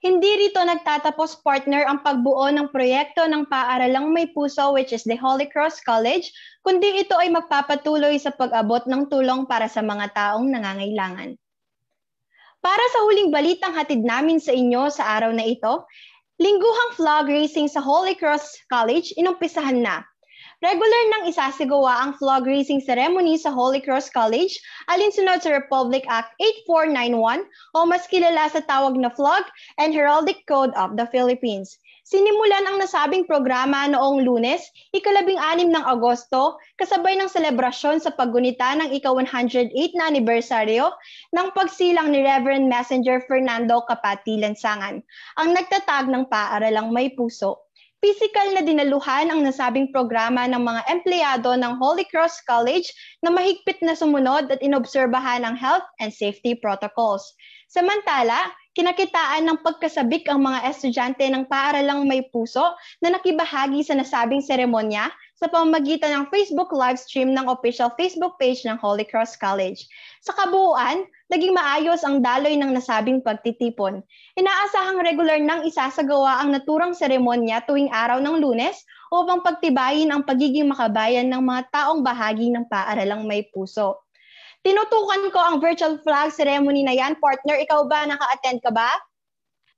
Hindi 0.03 0.29
rito 0.45 0.59
nagtatapos 0.61 1.41
partner 1.47 1.87
ang 1.87 2.03
pagbuo 2.03 2.51
ng 2.53 2.69
proyekto 2.75 3.25
ng 3.25 3.47
paaralang 3.47 4.11
may 4.11 4.29
puso 4.29 4.75
which 4.75 4.93
is 4.93 5.07
the 5.07 5.15
Holy 5.15 5.47
Cross 5.47 5.81
College, 5.87 6.29
kundi 6.61 7.01
ito 7.01 7.15
ay 7.17 7.31
magpapatuloy 7.31 8.19
sa 8.19 8.35
pag-abot 8.35 8.83
ng 8.85 9.09
tulong 9.09 9.47
para 9.49 9.71
sa 9.71 9.79
mga 9.81 10.11
taong 10.13 10.51
nangangailangan. 10.53 11.39
Para 12.59 12.85
sa 12.95 13.07
huling 13.07 13.31
balitang 13.31 13.79
hatid 13.79 14.03
namin 14.03 14.43
sa 14.43 14.51
inyo 14.51 14.91
sa 14.91 15.19
araw 15.19 15.35
na 15.35 15.47
ito, 15.47 15.87
Lingguhang 16.41 16.97
flag 16.97 17.29
racing 17.29 17.69
sa 17.69 17.85
Holy 17.85 18.17
Cross 18.17 18.57
College 18.73 19.13
inumpisahan 19.21 19.85
na. 19.85 20.01
Regular 20.63 21.03
nang 21.11 21.27
isasagawa 21.27 22.07
ang 22.07 22.15
flag 22.17 22.47
racing 22.47 22.79
ceremony 22.79 23.35
sa 23.35 23.51
Holy 23.51 23.83
Cross 23.83 24.15
College 24.15 24.55
alinsunod 24.87 25.43
sa 25.43 25.51
Republic 25.53 26.07
Act 26.07 26.33
8491 26.71 27.45
o 27.75 27.79
mas 27.83 28.07
kilala 28.07 28.47
sa 28.47 28.63
tawag 28.65 28.95
na 28.95 29.11
Flag 29.11 29.43
and 29.83 29.91
Heraldic 29.91 30.47
Code 30.47 30.71
of 30.79 30.95
the 30.95 31.05
Philippines. 31.11 31.82
Sinimulan 32.13 32.69
ang 32.69 32.77
nasabing 32.77 33.25
programa 33.25 33.89
noong 33.89 34.21
lunes, 34.21 34.61
ikalabing 34.93 35.41
anim 35.41 35.73
ng 35.73 35.81
Agosto, 35.81 36.61
kasabay 36.77 37.17
ng 37.17 37.33
selebrasyon 37.33 38.05
sa 38.05 38.13
paggunita 38.13 38.77
ng 38.77 38.93
ika-108 39.01 39.73
na 39.97 40.13
anibersaryo 40.13 40.93
ng 41.33 41.49
pagsilang 41.57 42.13
ni 42.13 42.21
Reverend 42.21 42.69
Messenger 42.69 43.25
Fernando 43.25 43.81
Kapati 43.89 44.45
Lansangan, 44.45 45.01
ang 45.41 45.49
nagtatag 45.57 46.13
ng 46.13 46.29
paaralang 46.29 46.93
may 46.93 47.09
puso. 47.17 47.65
Physical 48.05 48.61
na 48.61 48.61
dinaluhan 48.61 49.33
ang 49.33 49.41
nasabing 49.41 49.89
programa 49.89 50.45
ng 50.45 50.61
mga 50.61 50.83
empleyado 50.93 51.57
ng 51.57 51.81
Holy 51.81 52.05
Cross 52.13 52.45
College 52.45 52.93
na 53.25 53.33
mahigpit 53.33 53.81
na 53.81 53.97
sumunod 53.97 54.53
at 54.53 54.61
inobserbahan 54.61 55.49
ang 55.49 55.57
health 55.57 55.89
and 55.97 56.13
safety 56.13 56.53
protocols. 56.61 57.25
Samantala, 57.73 58.53
Kinakitaan 58.73 59.45
ng 59.45 59.61
pagkasabik 59.61 60.25
ang 60.33 60.49
mga 60.49 60.65
estudyante 60.65 61.29
ng 61.29 61.45
paaralang 61.45 62.09
may 62.09 62.25
puso 62.25 62.73
na 63.05 63.13
nakibahagi 63.13 63.85
sa 63.85 63.93
nasabing 63.93 64.41
seremonya 64.41 65.13
sa 65.37 65.45
pamamagitan 65.45 66.09
ng 66.17 66.25
Facebook 66.33 66.73
live 66.73 66.97
stream 66.97 67.37
ng 67.37 67.53
official 67.53 67.93
Facebook 68.01 68.41
page 68.41 68.65
ng 68.65 68.81
Holy 68.81 69.05
Cross 69.05 69.37
College. 69.37 69.85
Sa 70.25 70.33
kabuuan, 70.33 71.05
naging 71.29 71.53
maayos 71.53 72.01
ang 72.01 72.25
daloy 72.25 72.57
ng 72.57 72.73
nasabing 72.73 73.21
pagtitipon. 73.21 74.01
Inaasahang 74.41 75.05
regular 75.05 75.37
nang 75.37 75.69
isasagawa 75.69 76.41
ang 76.41 76.57
naturang 76.57 76.97
seremonya 76.97 77.61
tuwing 77.69 77.93
araw 77.93 78.25
ng 78.25 78.41
lunes 78.41 78.89
upang 79.13 79.45
pagtibayin 79.45 80.09
ang 80.09 80.25
pagiging 80.25 80.73
makabayan 80.73 81.29
ng 81.29 81.45
mga 81.45 81.69
taong 81.69 82.01
bahagi 82.01 82.49
ng 82.49 82.65
paaralang 82.73 83.29
may 83.29 83.45
puso. 83.53 84.01
Tinutukan 84.63 85.27
ko 85.35 85.41
ang 85.43 85.57
virtual 85.59 85.99
flag 86.07 86.31
ceremony 86.31 86.87
na 86.87 86.95
yan. 86.95 87.19
Partner, 87.19 87.59
ikaw 87.59 87.83
ba? 87.91 88.07
Naka-attend 88.07 88.63
ka 88.63 88.71
ba? 88.71 88.95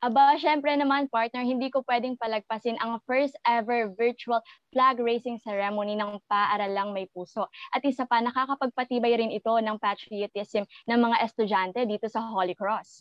Aba, 0.05 0.37
syempre 0.37 0.69
naman, 0.77 1.09
partner, 1.09 1.41
hindi 1.41 1.73
ko 1.73 1.81
pwedeng 1.89 2.21
palagpasin 2.21 2.77
ang 2.77 3.01
first 3.09 3.33
ever 3.49 3.89
virtual 3.97 4.45
flag 4.69 5.01
raising 5.01 5.41
ceremony 5.41 5.97
ng 5.97 6.21
paaralang 6.29 6.93
may 6.93 7.09
puso. 7.09 7.49
At 7.73 7.81
isa 7.89 8.05
pa, 8.05 8.21
nakakapagpatibay 8.21 9.17
rin 9.17 9.33
ito 9.33 9.49
ng 9.57 9.81
patriotism 9.81 10.69
ng 10.85 11.01
mga 11.01 11.17
estudyante 11.25 11.81
dito 11.89 12.05
sa 12.13 12.21
Holy 12.21 12.53
Cross. 12.53 13.01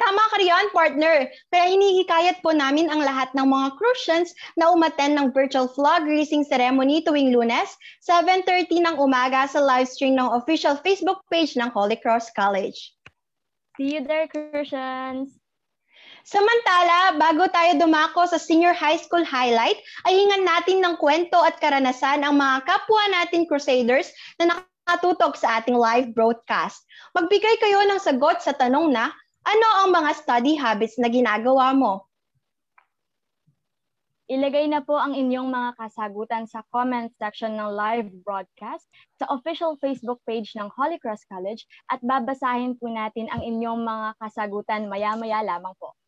Tama 0.00 0.22
ka 0.32 0.36
riyan, 0.40 0.72
partner. 0.72 1.28
Kaya 1.52 1.64
hinihikayat 1.76 2.40
po 2.40 2.56
namin 2.56 2.88
ang 2.88 3.04
lahat 3.04 3.28
ng 3.36 3.44
mga 3.44 3.76
Crucians 3.76 4.32
na 4.56 4.72
umaten 4.72 5.12
ng 5.12 5.28
virtual 5.36 5.68
flag 5.68 6.08
raising 6.08 6.40
ceremony 6.40 7.04
tuwing 7.04 7.36
lunes, 7.36 7.76
7.30 8.00 8.80
ng 8.80 8.96
umaga 8.96 9.44
sa 9.44 9.60
livestream 9.60 10.16
ng 10.16 10.32
official 10.32 10.80
Facebook 10.80 11.20
page 11.28 11.52
ng 11.60 11.68
Holy 11.68 12.00
Cross 12.00 12.32
College. 12.32 12.96
See 13.76 13.92
you 13.92 14.00
there, 14.00 14.24
Crucians! 14.24 15.36
Samantala, 16.24 17.16
bago 17.16 17.48
tayo 17.48 17.80
dumako 17.80 18.28
sa 18.28 18.40
senior 18.40 18.76
high 18.76 19.00
school 19.00 19.24
highlight, 19.24 19.76
ay 20.08 20.12
hingan 20.16 20.44
natin 20.44 20.80
ng 20.80 20.96
kwento 21.00 21.36
at 21.40 21.56
karanasan 21.60 22.24
ang 22.24 22.36
mga 22.36 22.64
kapwa 22.68 23.04
natin 23.12 23.48
Crusaders 23.48 24.12
na 24.36 24.52
nakatutok 24.52 25.36
sa 25.36 25.60
ating 25.60 25.76
live 25.76 26.12
broadcast. 26.12 26.84
Magbigay 27.16 27.56
kayo 27.60 27.84
ng 27.88 28.00
sagot 28.00 28.40
sa 28.44 28.52
tanong 28.52 28.92
na 28.92 29.12
ano 29.44 29.66
ang 29.84 29.88
mga 29.92 30.10
study 30.16 30.54
habits 30.56 31.00
na 31.00 31.08
ginagawa 31.08 31.72
mo? 31.72 32.10
Ilagay 34.30 34.70
na 34.70 34.78
po 34.78 34.94
ang 34.94 35.10
inyong 35.10 35.50
mga 35.50 35.70
kasagutan 35.74 36.46
sa 36.46 36.62
comment 36.70 37.10
section 37.18 37.58
ng 37.58 37.66
live 37.74 38.06
broadcast 38.22 38.86
sa 39.18 39.26
official 39.34 39.74
Facebook 39.82 40.22
page 40.22 40.54
ng 40.54 40.70
Holy 40.70 41.02
Cross 41.02 41.26
College 41.26 41.66
at 41.90 41.98
babasahin 41.98 42.78
po 42.78 42.86
natin 42.86 43.26
ang 43.34 43.42
inyong 43.42 43.82
mga 43.82 44.08
kasagutan 44.22 44.86
maya-maya 44.86 45.42
lamang 45.42 45.74
po. 45.82 45.98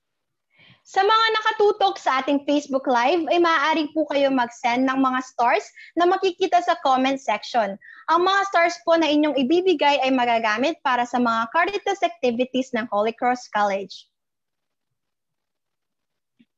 Sa 0.83 0.99
mga 0.99 1.27
nakatutok 1.39 1.95
sa 1.95 2.19
ating 2.19 2.43
Facebook 2.43 2.91
Live 2.91 3.23
ay 3.31 3.39
maaari 3.39 3.95
po 3.95 4.03
kayo 4.11 4.35
mag-send 4.35 4.83
ng 4.91 4.99
mga 4.99 5.23
stars 5.23 5.63
na 5.95 6.11
makikita 6.11 6.59
sa 6.59 6.75
comment 6.83 7.23
section. 7.23 7.79
Ang 8.11 8.21
mga 8.27 8.41
stars 8.51 8.75
po 8.83 8.99
na 8.99 9.07
inyong 9.07 9.39
ibibigay 9.39 10.03
ay 10.03 10.11
magagamit 10.11 10.83
para 10.83 11.07
sa 11.07 11.23
mga 11.23 11.55
Caritas 11.55 12.03
activities 12.03 12.75
ng 12.75 12.91
Holy 12.91 13.15
Cross 13.15 13.47
College. 13.55 14.11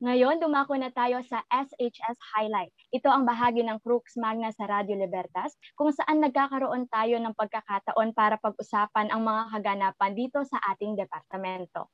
Ngayon, 0.00 0.40
dumako 0.40 0.76
na 0.80 0.88
tayo 0.88 1.20
sa 1.28 1.44
SHS 1.52 2.16
Highlight. 2.32 2.72
Ito 2.96 3.12
ang 3.12 3.28
bahagi 3.28 3.60
ng 3.60 3.76
Crux 3.84 4.16
Magna 4.16 4.52
sa 4.56 4.64
Radio 4.64 4.96
Libertas 4.96 5.52
kung 5.76 5.92
saan 5.92 6.24
nagkakaroon 6.24 6.88
tayo 6.88 7.20
ng 7.20 7.36
pagkakataon 7.36 8.16
para 8.16 8.40
pag-usapan 8.40 9.12
ang 9.12 9.20
mga 9.20 9.52
kaganapan 9.52 10.12
dito 10.16 10.40
sa 10.48 10.60
ating 10.72 10.96
departamento. 10.96 11.92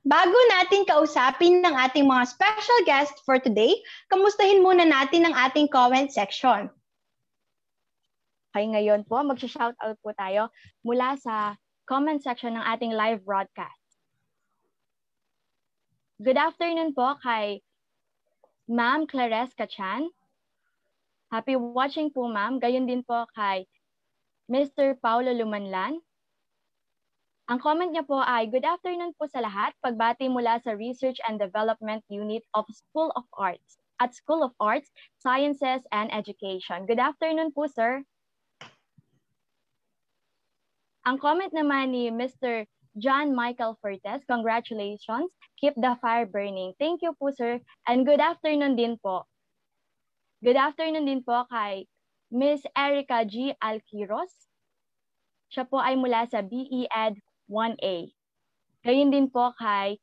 Bago 0.00 0.32
natin 0.48 0.88
kausapin 0.88 1.60
ng 1.60 1.76
ating 1.76 2.08
mga 2.08 2.24
special 2.24 2.80
guest 2.88 3.20
for 3.28 3.36
today, 3.36 3.76
kamustahin 4.08 4.64
muna 4.64 4.88
natin 4.88 5.28
ang 5.28 5.36
ating 5.36 5.68
comment 5.68 6.08
section. 6.08 6.72
Okay, 8.50 8.64
ngayon 8.64 9.04
po, 9.04 9.20
mag-shoutout 9.20 10.00
po 10.00 10.10
tayo 10.16 10.48
mula 10.80 11.20
sa 11.20 11.54
comment 11.84 12.16
section 12.16 12.56
ng 12.56 12.64
ating 12.64 12.96
live 12.96 13.20
broadcast. 13.28 13.76
Good 16.16 16.40
afternoon 16.40 16.96
po 16.96 17.20
kay 17.20 17.60
Ma'am 18.72 19.04
Clares 19.04 19.52
Cachan. 19.52 20.08
Happy 21.28 21.60
watching 21.60 22.08
po, 22.08 22.26
ma'am. 22.26 22.56
Gayon 22.56 22.88
din 22.88 23.04
po 23.04 23.28
kay 23.36 23.68
Mr. 24.48 24.96
Paulo 24.98 25.30
Lumanlan. 25.30 26.00
Ang 27.50 27.58
comment 27.58 27.90
niya 27.90 28.06
po 28.06 28.22
ay, 28.22 28.46
Good 28.46 28.62
afternoon 28.62 29.10
po 29.18 29.26
sa 29.26 29.42
lahat. 29.42 29.74
Pagbati 29.82 30.30
mula 30.30 30.62
sa 30.62 30.70
Research 30.70 31.18
and 31.26 31.34
Development 31.34 31.98
Unit 32.06 32.46
of 32.54 32.62
School 32.70 33.10
of 33.18 33.26
Arts 33.34 33.82
at 33.98 34.14
School 34.14 34.46
of 34.46 34.54
Arts, 34.62 34.94
Sciences, 35.18 35.82
and 35.90 36.14
Education. 36.14 36.86
Good 36.86 37.02
afternoon 37.02 37.50
po, 37.50 37.66
sir. 37.66 38.06
Ang 41.02 41.18
comment 41.18 41.50
naman 41.50 41.90
ni 41.90 42.06
Mr. 42.14 42.70
John 42.94 43.34
Michael 43.34 43.74
Fortes, 43.82 44.22
congratulations. 44.30 45.34
Keep 45.58 45.74
the 45.74 45.98
fire 45.98 46.30
burning. 46.30 46.78
Thank 46.78 47.02
you 47.02 47.18
po, 47.18 47.34
sir. 47.34 47.58
And 47.90 48.06
good 48.06 48.22
afternoon 48.22 48.78
din 48.78 48.94
po. 49.02 49.26
Good 50.38 50.56
afternoon 50.56 51.02
din 51.02 51.26
po 51.26 51.50
kay 51.50 51.90
Miss 52.30 52.62
Erica 52.78 53.26
G. 53.26 53.58
Alquiros. 53.58 54.30
Siya 55.50 55.66
po 55.66 55.82
ay 55.82 55.98
mula 55.98 56.30
sa 56.30 56.46
BE-Ed 56.46 57.18
1A. 57.50 58.14
Gayun 58.86 59.10
din 59.10 59.26
po 59.26 59.50
kay 59.58 59.98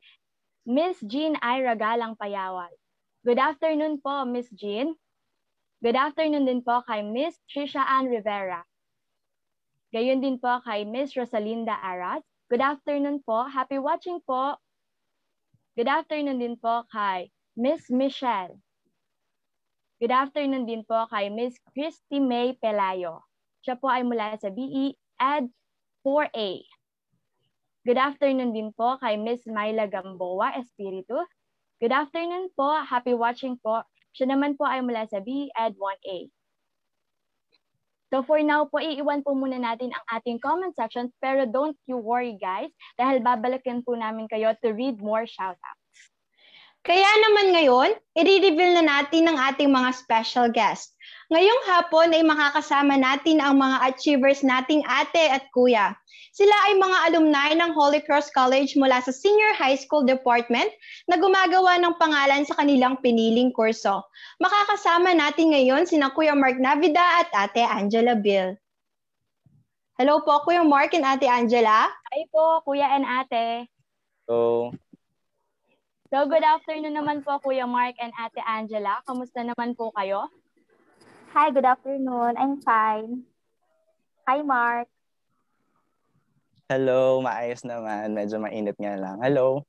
Miss 0.67 0.99
Jean 1.07 1.39
Ira 1.39 1.79
Galang 1.79 2.19
Payawal. 2.19 2.69
Good 3.23 3.39
afternoon 3.39 4.03
po, 4.03 4.27
Miss 4.27 4.51
Jean. 4.51 4.91
Good 5.79 5.95
afternoon 5.95 6.43
din 6.43 6.59
po 6.59 6.83
kay 6.83 7.07
Miss 7.07 7.39
Trisha 7.47 7.81
Ann 7.87 8.11
Rivera. 8.11 8.67
Gayun 9.95 10.19
din 10.19 10.35
po 10.37 10.59
kay 10.67 10.83
Miss 10.83 11.15
Rosalinda 11.15 11.79
Aras. 11.79 12.21
Good 12.51 12.59
afternoon 12.59 13.23
po. 13.23 13.47
Happy 13.47 13.79
watching 13.79 14.19
po. 14.27 14.59
Good 15.79 15.87
afternoon 15.87 16.43
din 16.43 16.59
po 16.59 16.83
kay 16.91 17.31
Miss 17.55 17.87
Michelle. 17.87 18.59
Good 19.97 20.13
afternoon 20.13 20.67
din 20.67 20.83
po 20.85 21.07
kay 21.09 21.31
Miss 21.31 21.55
Christy 21.73 22.19
May 22.19 22.53
Pelayo. 22.59 23.25
Siya 23.65 23.79
po 23.79 23.89
ay 23.89 24.05
mula 24.05 24.37
sa 24.37 24.53
BE 24.53 24.93
Ed 25.17 25.49
4A. 26.05 26.76
Good 27.87 27.95
afternoon 27.95 28.51
din 28.51 28.75
po 28.75 28.99
kay 28.99 29.15
Miss 29.15 29.47
Myla 29.47 29.87
Gamboa 29.87 30.59
Espiritu. 30.59 31.23
Good 31.79 31.95
afternoon 31.95 32.51
po. 32.51 32.67
Happy 32.83 33.15
watching 33.15 33.55
po. 33.63 33.79
Siya 34.11 34.27
naman 34.27 34.59
po 34.59 34.67
ay 34.67 34.83
mula 34.83 35.07
sa 35.07 35.23
BEd 35.23 35.79
1A. 35.79 36.27
So 38.11 38.27
for 38.27 38.43
now 38.43 38.67
po, 38.67 38.83
iiwan 38.83 39.23
po 39.23 39.39
muna 39.39 39.55
natin 39.55 39.95
ang 39.95 40.05
ating 40.19 40.43
comment 40.43 40.75
section 40.75 41.15
pero 41.23 41.47
don't 41.47 41.79
you 41.87 41.95
worry 41.95 42.35
guys 42.35 42.67
dahil 42.99 43.23
babalikan 43.23 43.79
po 43.87 43.95
namin 43.95 44.27
kayo 44.27 44.51
to 44.59 44.75
read 44.75 44.99
more 44.99 45.23
shoutouts. 45.23 45.87
Kaya 46.83 47.07
naman 47.23 47.55
ngayon, 47.55 47.89
i-reveal 48.19 48.79
na 48.79 48.83
natin 48.83 49.31
ang 49.31 49.39
ating 49.39 49.71
mga 49.71 49.95
special 49.95 50.51
guest. 50.51 50.91
Ngayong 51.31 51.63
hapon 51.71 52.11
ay 52.11 52.23
makakasama 52.23 52.99
natin 52.99 53.39
ang 53.39 53.55
mga 53.55 53.95
achievers 53.95 54.43
nating 54.43 54.83
ate 54.87 55.23
at 55.31 55.47
kuya. 55.55 55.95
Sila 56.37 56.53
ay 56.69 56.77
mga 56.77 56.97
alumni 57.09 57.49
ng 57.57 57.73
Holy 57.73 57.97
Cross 58.05 58.29
College 58.29 58.77
mula 58.77 59.01
sa 59.01 59.09
Senior 59.09 59.57
High 59.57 59.81
School 59.81 60.05
Department 60.05 60.69
na 61.09 61.17
gumagawa 61.17 61.81
ng 61.81 61.97
pangalan 61.97 62.45
sa 62.45 62.53
kanilang 62.61 63.01
piniling 63.01 63.49
kurso. 63.49 64.05
Makakasama 64.37 65.17
natin 65.17 65.49
ngayon 65.57 65.89
sina 65.89 66.13
Kuya 66.13 66.37
Mark 66.37 66.61
Navida 66.61 67.25
at 67.25 67.33
Ate 67.33 67.65
Angela 67.65 68.13
Bill. 68.13 68.53
Hello 69.97 70.21
po, 70.21 70.45
Kuya 70.45 70.61
Mark 70.61 70.93
and 70.93 71.09
Ate 71.09 71.25
Angela. 71.25 71.89
Hi 71.89 72.21
po, 72.29 72.61
Kuya 72.61 72.85
and 72.85 73.09
Ate. 73.09 73.65
So, 74.29 74.69
So 76.13 76.21
good 76.29 76.45
afternoon 76.45 76.93
naman 76.93 77.25
po 77.25 77.41
Kuya 77.41 77.65
Mark 77.65 77.97
and 77.97 78.13
Ate 78.13 78.45
Angela. 78.45 79.01
Kamusta 79.09 79.41
naman 79.41 79.73
po 79.73 79.89
kayo? 79.89 80.29
Hi, 81.33 81.49
good 81.49 81.65
afternoon. 81.65 82.37
I'm 82.37 82.61
fine. 82.61 83.25
Hi, 84.29 84.45
Mark. 84.45 84.85
Hello, 86.67 87.23
maayos 87.23 87.63
naman. 87.63 88.11
Medyo 88.11 88.37
mainit 88.43 88.77
nga 88.79 88.95
lang. 88.99 89.17
Hello. 89.23 89.63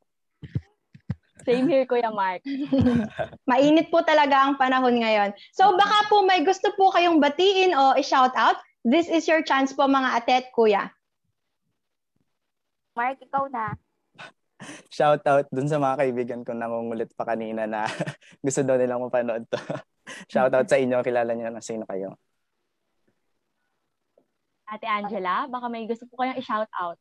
Same 1.49 1.65
here, 1.65 1.89
Kuya 1.89 2.13
Mark. 2.13 2.45
Mainit 3.51 3.89
po 3.89 4.05
talaga 4.05 4.45
ang 4.45 4.61
panahon 4.61 5.01
ngayon. 5.01 5.33
So 5.57 5.73
baka 5.81 6.11
po 6.13 6.21
may 6.27 6.45
gusto 6.45 6.69
po 6.77 6.93
kayong 6.93 7.25
batiin 7.25 7.73
o 7.73 7.97
i-shout 7.97 8.37
out. 8.37 8.61
This 8.85 9.09
is 9.09 9.25
your 9.25 9.41
chance 9.41 9.73
po 9.73 9.89
mga 9.89 10.13
ate 10.21 10.45
at 10.45 10.47
kuya. 10.53 10.93
Mark, 12.93 13.17
ikaw 13.23 13.49
na. 13.49 13.79
Shout 14.95 15.25
out 15.25 15.47
dun 15.55 15.71
sa 15.71 15.81
mga 15.81 16.05
kaibigan 16.05 16.41
ko 16.43 16.53
nangungulit 16.53 17.15
pa 17.15 17.25
kanina 17.25 17.65
na 17.65 17.87
gusto 18.45 18.61
daw 18.67 18.77
nilang 18.77 19.07
mapanood 19.07 19.47
to. 19.49 19.61
Shout 20.29 20.53
out 20.53 20.69
sa 20.69 20.77
inyo. 20.77 21.01
Kilala 21.01 21.33
niyo 21.33 21.49
na 21.49 21.63
sino 21.63 21.87
kayo. 21.89 22.19
Ate 24.69 24.85
Angela, 24.85 25.49
baka 25.49 25.67
may 25.73 25.89
gusto 25.89 26.05
po 26.05 26.21
kayong 26.21 26.37
i-shout 26.37 26.69
out. 26.77 27.01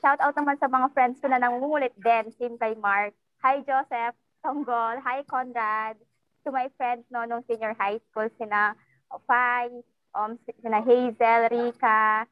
Shout 0.00 0.20
out 0.20 0.36
naman 0.36 0.56
sa 0.56 0.68
mga 0.68 0.92
friends 0.96 1.20
ko 1.20 1.28
na 1.28 1.40
nangungulit 1.40 1.92
din, 1.96 2.32
same 2.36 2.56
kay 2.56 2.72
Mark. 2.76 3.12
Hi, 3.44 3.60
Joseph 3.60 4.16
Tonggol. 4.40 5.00
Hi, 5.00 5.24
Conrad. 5.28 5.96
To 6.44 6.52
my 6.52 6.68
friends 6.76 7.08
no, 7.08 7.24
nung 7.24 7.44
senior 7.48 7.72
high 7.76 8.00
school, 8.08 8.28
sina 8.36 8.76
Fai, 9.24 9.70
um, 10.12 10.36
sina 10.60 10.84
Hazel, 10.84 11.48
Rika, 11.48 12.26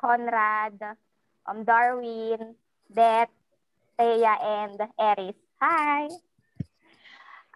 Conrad, 0.00 0.76
um, 1.46 1.64
Darwin, 1.64 2.56
Beth, 2.90 3.32
Thea, 3.96 4.34
and 4.40 4.80
Eris. 4.98 5.38
Hi! 5.60 6.08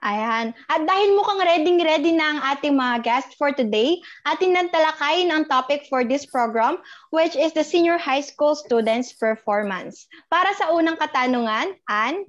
Ayan. 0.00 0.56
At 0.72 0.88
dahil 0.88 1.12
mukhang 1.12 1.44
ready-ready 1.44 2.16
na 2.16 2.26
ang 2.32 2.40
ating 2.56 2.72
mga 2.72 3.04
guest 3.04 3.36
for 3.36 3.52
today, 3.52 4.00
atin 4.24 4.56
nang 4.56 4.72
talakayin 4.72 5.28
ang 5.28 5.44
topic 5.44 5.84
for 5.92 6.08
this 6.08 6.24
program, 6.24 6.80
which 7.12 7.36
is 7.36 7.52
the 7.52 7.60
Senior 7.60 8.00
High 8.00 8.24
School 8.24 8.56
Students' 8.56 9.12
Performance. 9.12 10.08
Para 10.32 10.56
sa 10.56 10.72
unang 10.72 10.96
katanungan, 10.96 11.76
Ann? 11.84 12.24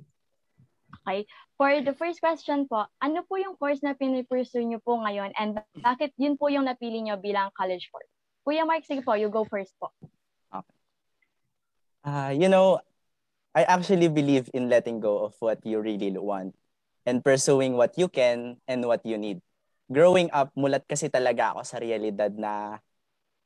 Okay. 1.01 1.23
For 1.55 1.79
the 1.79 1.95
first 1.95 2.19
question 2.19 2.67
po, 2.67 2.89
ano 2.99 3.23
po 3.23 3.39
yung 3.39 3.55
course 3.55 3.79
na 3.85 3.95
pinipursue 3.95 4.65
nyo 4.67 4.81
po 4.83 4.99
ngayon 4.99 5.31
and 5.37 5.61
bakit 5.79 6.11
yun 6.17 6.35
po 6.35 6.49
yung 6.51 6.65
napili 6.67 6.99
nyo 6.99 7.21
bilang 7.21 7.53
college 7.55 7.87
course? 7.93 8.09
Kuya 8.41 8.65
Mark, 8.65 8.83
sige 8.83 9.05
po, 9.05 9.13
you 9.13 9.29
go 9.29 9.45
first 9.45 9.77
po. 9.77 9.93
Uh, 12.01 12.33
you 12.33 12.49
know, 12.49 12.81
I 13.53 13.61
actually 13.69 14.09
believe 14.09 14.49
in 14.57 14.73
letting 14.73 14.97
go 14.97 15.21
of 15.21 15.37
what 15.37 15.61
you 15.61 15.77
really 15.77 16.09
want 16.17 16.57
and 17.05 17.21
pursuing 17.25 17.73
what 17.77 17.93
you 17.97 18.07
can 18.07 18.57
and 18.67 18.85
what 18.85 19.01
you 19.05 19.17
need. 19.17 19.41
Growing 19.91 20.31
up, 20.31 20.53
mulat 20.55 20.87
kasi 20.87 21.11
talaga 21.11 21.55
ako 21.55 21.61
sa 21.67 21.77
realidad 21.81 22.31
na 22.35 22.79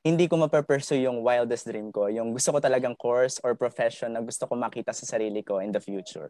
hindi 0.06 0.30
ko 0.30 0.38
mapapursue 0.38 1.02
yung 1.02 1.26
wildest 1.26 1.66
dream 1.66 1.90
ko, 1.90 2.06
yung 2.14 2.30
gusto 2.30 2.54
ko 2.54 2.62
talagang 2.62 2.94
course 2.94 3.42
or 3.42 3.58
profession 3.58 4.14
na 4.14 4.22
gusto 4.22 4.46
ko 4.46 4.54
makita 4.54 4.94
sa 4.94 5.18
sarili 5.18 5.42
ko 5.42 5.58
in 5.58 5.74
the 5.74 5.82
future 5.82 6.30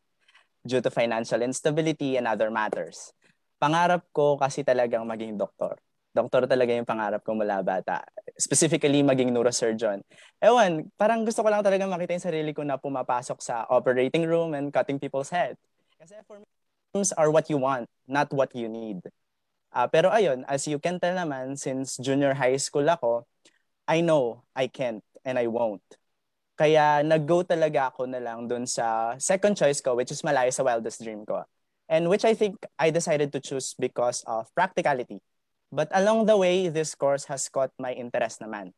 due 0.63 0.79
to 0.79 0.88
financial 0.88 1.43
instability 1.43 2.15
and 2.15 2.23
other 2.25 2.47
matters. 2.47 3.11
Pangarap 3.59 4.07
ko 4.15 4.39
kasi 4.39 4.63
talagang 4.63 5.03
maging 5.03 5.35
doktor. 5.35 5.75
Doktor 6.15 6.47
talaga 6.47 6.71
yung 6.71 6.88
pangarap 6.88 7.19
ko 7.27 7.35
mula 7.35 7.59
bata. 7.59 7.99
Specifically, 8.39 9.03
maging 9.03 9.35
neurosurgeon. 9.35 9.99
Ewan, 10.39 10.88
parang 10.95 11.27
gusto 11.27 11.43
ko 11.43 11.51
lang 11.51 11.59
talaga 11.59 11.83
makita 11.83 12.15
yung 12.15 12.27
sarili 12.31 12.51
ko 12.55 12.63
na 12.63 12.79
pumapasok 12.79 13.43
sa 13.43 13.67
operating 13.67 14.23
room 14.23 14.55
and 14.55 14.71
cutting 14.71 14.95
people's 14.95 15.27
head. 15.27 15.59
Kasi 15.99 16.15
for 16.23 16.39
me, 16.39 16.47
are 17.17 17.31
what 17.31 17.49
you 17.49 17.58
want, 17.58 17.89
not 18.08 18.31
what 18.31 18.55
you 18.55 18.69
need. 18.69 19.03
Uh, 19.75 19.88
pero 19.91 20.08
ayun, 20.08 20.47
as 20.47 20.67
you 20.67 20.79
can 20.79 20.99
tell 20.99 21.12
naman, 21.12 21.60
since 21.60 21.99
junior 21.99 22.31
high 22.31 22.55
school 22.55 22.88
ako, 22.88 23.27
I 23.88 23.99
know 23.99 24.47
I 24.55 24.71
can't 24.71 25.03
and 25.27 25.36
I 25.36 25.51
won't. 25.51 25.84
Kaya 26.55 27.03
nag-go 27.03 27.43
talaga 27.43 27.91
ako 27.91 28.08
na 28.08 28.23
lang 28.23 28.47
dun 28.47 28.63
sa 28.63 29.19
second 29.19 29.60
choice 29.60 29.84
ko, 29.84 29.99
which 29.99 30.15
is 30.15 30.23
malayo 30.23 30.47
sa 30.55 30.63
wildest 30.63 31.03
dream 31.03 31.27
ko. 31.27 31.43
And 31.91 32.08
which 32.08 32.23
I 32.23 32.34
think 32.34 32.63
I 32.79 32.89
decided 32.89 33.36
to 33.36 33.43
choose 33.43 33.75
because 33.75 34.23
of 34.25 34.47
practicality. 34.55 35.19
But 35.75 35.91
along 35.91 36.25
the 36.25 36.39
way, 36.39 36.71
this 36.71 36.95
course 36.95 37.27
has 37.27 37.51
caught 37.51 37.75
my 37.77 37.91
interest 37.91 38.39
naman. 38.39 38.71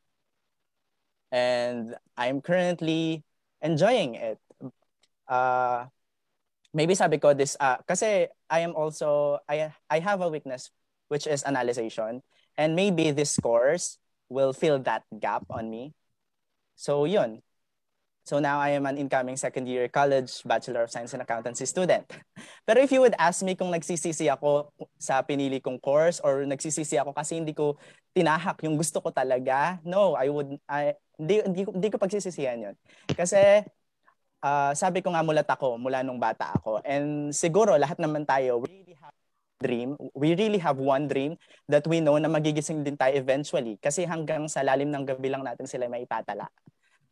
And 1.29 1.93
I'm 2.17 2.41
currently 2.41 3.21
enjoying 3.61 4.15
it. 4.15 4.41
Uh, 5.29 5.93
maybe 6.77 6.93
sabi 6.93 7.17
ko 7.17 7.33
this, 7.33 7.57
uh, 7.57 7.81
kasi 7.89 8.29
I 8.45 8.59
am 8.61 8.77
also, 8.77 9.41
I, 9.49 9.73
I 9.89 9.97
have 9.97 10.21
a 10.21 10.29
weakness 10.29 10.69
which 11.09 11.25
is 11.25 11.41
analyzation. 11.41 12.21
And 12.57 12.77
maybe 12.77 13.09
this 13.09 13.37
course 13.41 13.97
will 14.29 14.53
fill 14.53 14.77
that 14.85 15.01
gap 15.17 15.49
on 15.49 15.73
me. 15.73 15.97
So 16.77 17.05
yun, 17.05 17.41
So 18.27 18.43
now 18.43 18.59
I 18.59 18.75
am 18.75 18.83
an 18.83 18.99
incoming 18.99 19.39
second 19.39 19.71
year 19.71 19.87
college 19.87 20.43
Bachelor 20.43 20.83
of 20.83 20.91
Science 20.91 21.15
in 21.15 21.23
Accountancy 21.23 21.63
student. 21.63 22.03
Pero 22.67 22.83
if 22.83 22.91
you 22.91 22.99
would 22.99 23.15
ask 23.15 23.39
me 23.39 23.55
kung 23.55 23.71
nagsisisi 23.71 24.27
ako 24.27 24.67
sa 24.99 25.23
pinili 25.23 25.63
kong 25.63 25.79
course 25.79 26.19
or 26.19 26.43
nagsisisi 26.43 26.99
ako 26.99 27.15
kasi 27.15 27.39
hindi 27.39 27.55
ko 27.55 27.79
tinahak 28.11 28.59
yung 28.67 28.75
gusto 28.75 28.99
ko 28.99 29.15
talaga, 29.15 29.79
no, 29.87 30.19
I 30.19 30.27
would 30.27 30.59
I 30.67 30.99
hindi 31.15 31.39
hindi, 31.39 31.61
hindi 31.71 31.87
ko 31.87 31.95
pagsisisihan 32.03 32.59
'yon. 32.67 32.75
Kasi 33.15 33.63
uh, 34.41 34.71
sabi 34.73 35.01
ko 35.01 35.13
nga 35.13 35.25
mulat 35.25 35.47
ako 35.47 35.77
mula 35.79 36.01
nung 36.05 36.21
bata 36.21 36.53
ako. 36.57 36.81
And 36.85 37.33
siguro 37.33 37.77
lahat 37.77 37.97
naman 38.01 38.25
tayo 38.27 38.61
we 38.65 38.69
really 38.69 38.97
have 38.97 39.15
dream. 39.57 39.89
We 40.13 40.37
really 40.37 40.61
have 40.61 40.77
one 40.77 41.09
dream 41.09 41.37
that 41.69 41.85
we 41.89 42.01
know 42.01 42.17
na 42.21 42.29
magigising 42.29 42.85
din 42.85 42.97
tayo 42.97 43.13
eventually 43.17 43.81
kasi 43.81 44.05
hanggang 44.05 44.45
sa 44.49 44.61
lalim 44.61 44.93
ng 44.93 45.05
gabi 45.05 45.29
lang 45.33 45.41
natin 45.41 45.65
sila 45.65 45.89
may 45.89 46.05
ipatala. 46.05 46.49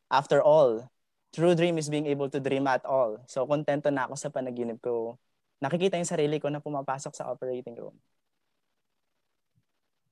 After 0.09 0.45
all, 0.45 0.85
true 1.33 1.57
dream 1.57 1.81
is 1.81 1.89
being 1.89 2.05
able 2.05 2.29
to 2.29 2.39
dream 2.39 2.69
at 2.69 2.85
all. 2.85 3.19
So, 3.25 3.43
kontento 3.49 3.89
na 3.89 4.05
ako 4.05 4.15
sa 4.15 4.29
panaginip 4.29 4.79
ko. 4.79 5.17
Nakikita 5.59 5.97
yung 5.97 6.07
sarili 6.07 6.37
ko 6.37 6.47
na 6.53 6.61
pumapasok 6.61 7.11
sa 7.17 7.27
operating 7.33 7.73
room. 7.75 7.97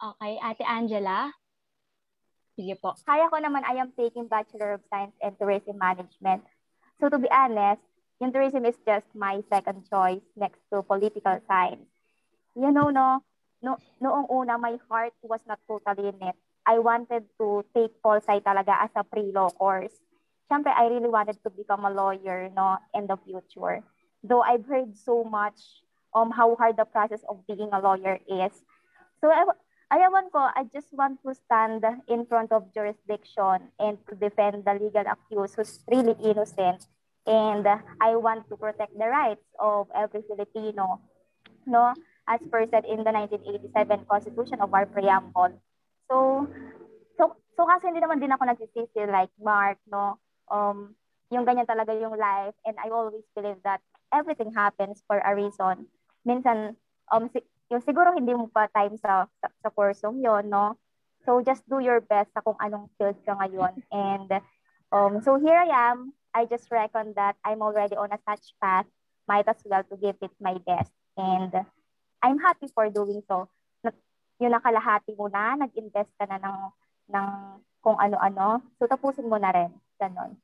Okay, 0.03 0.35
Ate 0.41 0.65
Angela? 0.67 1.31
Sige 2.59 2.75
po. 2.77 2.91
Kaya 3.07 3.31
ko 3.31 3.39
naman, 3.39 3.63
I 3.63 3.79
am 3.79 3.95
taking 3.95 4.27
Bachelor 4.27 4.77
of 4.77 4.83
Science 4.91 5.15
in 5.23 5.31
Tourism 5.39 5.79
Management. 5.79 6.43
So 7.03 7.11
to 7.11 7.19
be 7.19 7.27
honest, 7.27 7.83
tourism 8.23 8.63
is 8.63 8.79
just 8.87 9.03
my 9.11 9.43
second 9.51 9.83
choice 9.91 10.23
next 10.39 10.63
to 10.71 10.79
political 10.87 11.35
science. 11.43 11.91
You 12.55 12.71
know, 12.71 12.95
no, 12.95 13.19
no 13.59 13.75
noong 13.99 14.31
una, 14.31 14.55
my 14.55 14.79
heart 14.87 15.11
was 15.19 15.43
not 15.43 15.59
totally 15.67 16.15
in 16.15 16.31
it. 16.31 16.39
I 16.63 16.79
wanted 16.79 17.27
to 17.43 17.67
take 17.75 17.99
pol 17.99 18.23
sci 18.23 18.39
talaga 18.39 18.87
as 18.87 18.95
a 18.95 19.03
pre-law 19.03 19.51
course 19.51 19.99
syempre, 20.53 20.69
I 20.69 20.87
really 20.87 21.09
wanted 21.09 21.41
to 21.43 21.49
become 21.49 21.85
a 21.85 21.91
lawyer 21.91 22.49
no, 22.55 22.77
in 22.93 23.07
the 23.07 23.17
future. 23.25 23.81
Though 24.23 24.41
I've 24.41 24.65
heard 24.65 24.95
so 24.95 25.23
much 25.23 25.57
um 26.13 26.29
how 26.29 26.55
hard 26.55 26.77
the 26.77 26.85
process 26.85 27.25
of 27.27 27.41
being 27.47 27.73
a 27.73 27.81
lawyer 27.81 28.21
is. 28.29 28.53
So, 29.19 29.31
I, 29.33 29.49
ayawan 29.93 30.33
ko, 30.33 30.41
I 30.41 30.65
just 30.73 30.89
want 30.89 31.21
to 31.21 31.37
stand 31.37 31.85
in 32.09 32.25
front 32.25 32.49
of 32.49 32.73
jurisdiction 32.73 33.69
and 33.77 34.01
to 34.09 34.17
defend 34.17 34.65
the 34.65 34.73
legal 34.73 35.05
accused 35.05 35.53
who's 35.53 35.85
really 35.85 36.17
innocent. 36.17 36.89
And 37.29 37.63
I 38.01 38.17
want 38.17 38.49
to 38.49 38.57
protect 38.57 38.97
the 38.97 39.07
rights 39.07 39.45
of 39.61 39.87
every 39.95 40.25
Filipino, 40.27 40.99
no, 41.69 41.93
as 42.27 42.41
per 42.51 42.65
said 42.67 42.83
in 42.83 43.05
the 43.05 43.13
1987 43.13 44.09
Constitution 44.09 44.59
of 44.59 44.73
our 44.73 44.85
preamble. 44.89 45.55
So, 46.09 46.49
so, 47.15 47.37
so 47.55 47.61
kasi 47.63 47.93
hindi 47.93 48.03
naman 48.03 48.19
din 48.19 48.33
ako 48.33 48.43
nagsisisi 48.43 49.07
like 49.07 49.31
Mark, 49.39 49.79
no, 49.87 50.19
um, 50.51 50.97
yung 51.31 51.47
ganyan 51.47 51.69
talaga 51.69 51.95
yung 51.95 52.17
life. 52.19 52.57
And 52.67 52.75
I 52.81 52.91
always 52.91 53.23
believe 53.37 53.61
that 53.63 53.79
everything 54.11 54.51
happens 54.51 54.99
for 55.07 55.21
a 55.23 55.31
reason. 55.31 55.87
Minsan, 56.27 56.75
um, 57.07 57.31
si- 57.31 57.47
yung 57.71 57.83
siguro 57.83 58.11
hindi 58.11 58.33
mo 58.35 58.49
pa 58.51 58.67
time 58.71 58.97
sa, 58.99 59.27
sa, 59.39 59.47
sa 59.61 59.69
kursong 59.71 60.19
yon 60.19 60.49
no? 60.51 60.75
So, 61.23 61.39
just 61.39 61.63
do 61.71 61.79
your 61.79 62.03
best 62.03 62.35
sa 62.35 62.43
kung 62.43 62.59
anong 62.59 62.91
field 62.99 63.15
ka 63.23 63.39
ngayon. 63.39 63.79
And 63.95 64.29
um, 64.91 65.23
so 65.23 65.39
here 65.39 65.55
I 65.55 65.95
am. 65.95 66.11
I 66.35 66.43
just 66.43 66.67
reckon 66.67 67.15
that 67.15 67.39
I'm 67.47 67.63
already 67.63 67.95
on 67.95 68.11
a 68.11 68.19
such 68.27 68.51
path. 68.59 68.89
Might 69.23 69.47
as 69.47 69.61
well 69.63 69.87
to 69.87 69.95
give 69.95 70.19
it 70.19 70.35
my 70.43 70.59
best. 70.67 70.91
And 71.15 71.63
I'm 72.19 72.39
happy 72.43 72.67
for 72.75 72.91
doing 72.91 73.23
so. 73.23 73.47
Yung 74.43 74.51
nakalahati 74.51 75.15
mo 75.15 75.31
na, 75.31 75.55
nag-invest 75.55 76.11
ka 76.19 76.27
na 76.27 76.41
ng, 76.43 76.59
ng 77.15 77.27
kung 77.79 77.95
ano-ano. 77.95 78.59
So, 78.75 78.91
tapusin 78.91 79.31
mo 79.31 79.39
na 79.39 79.55
rin. 79.55 79.71
Ganon. 79.95 80.35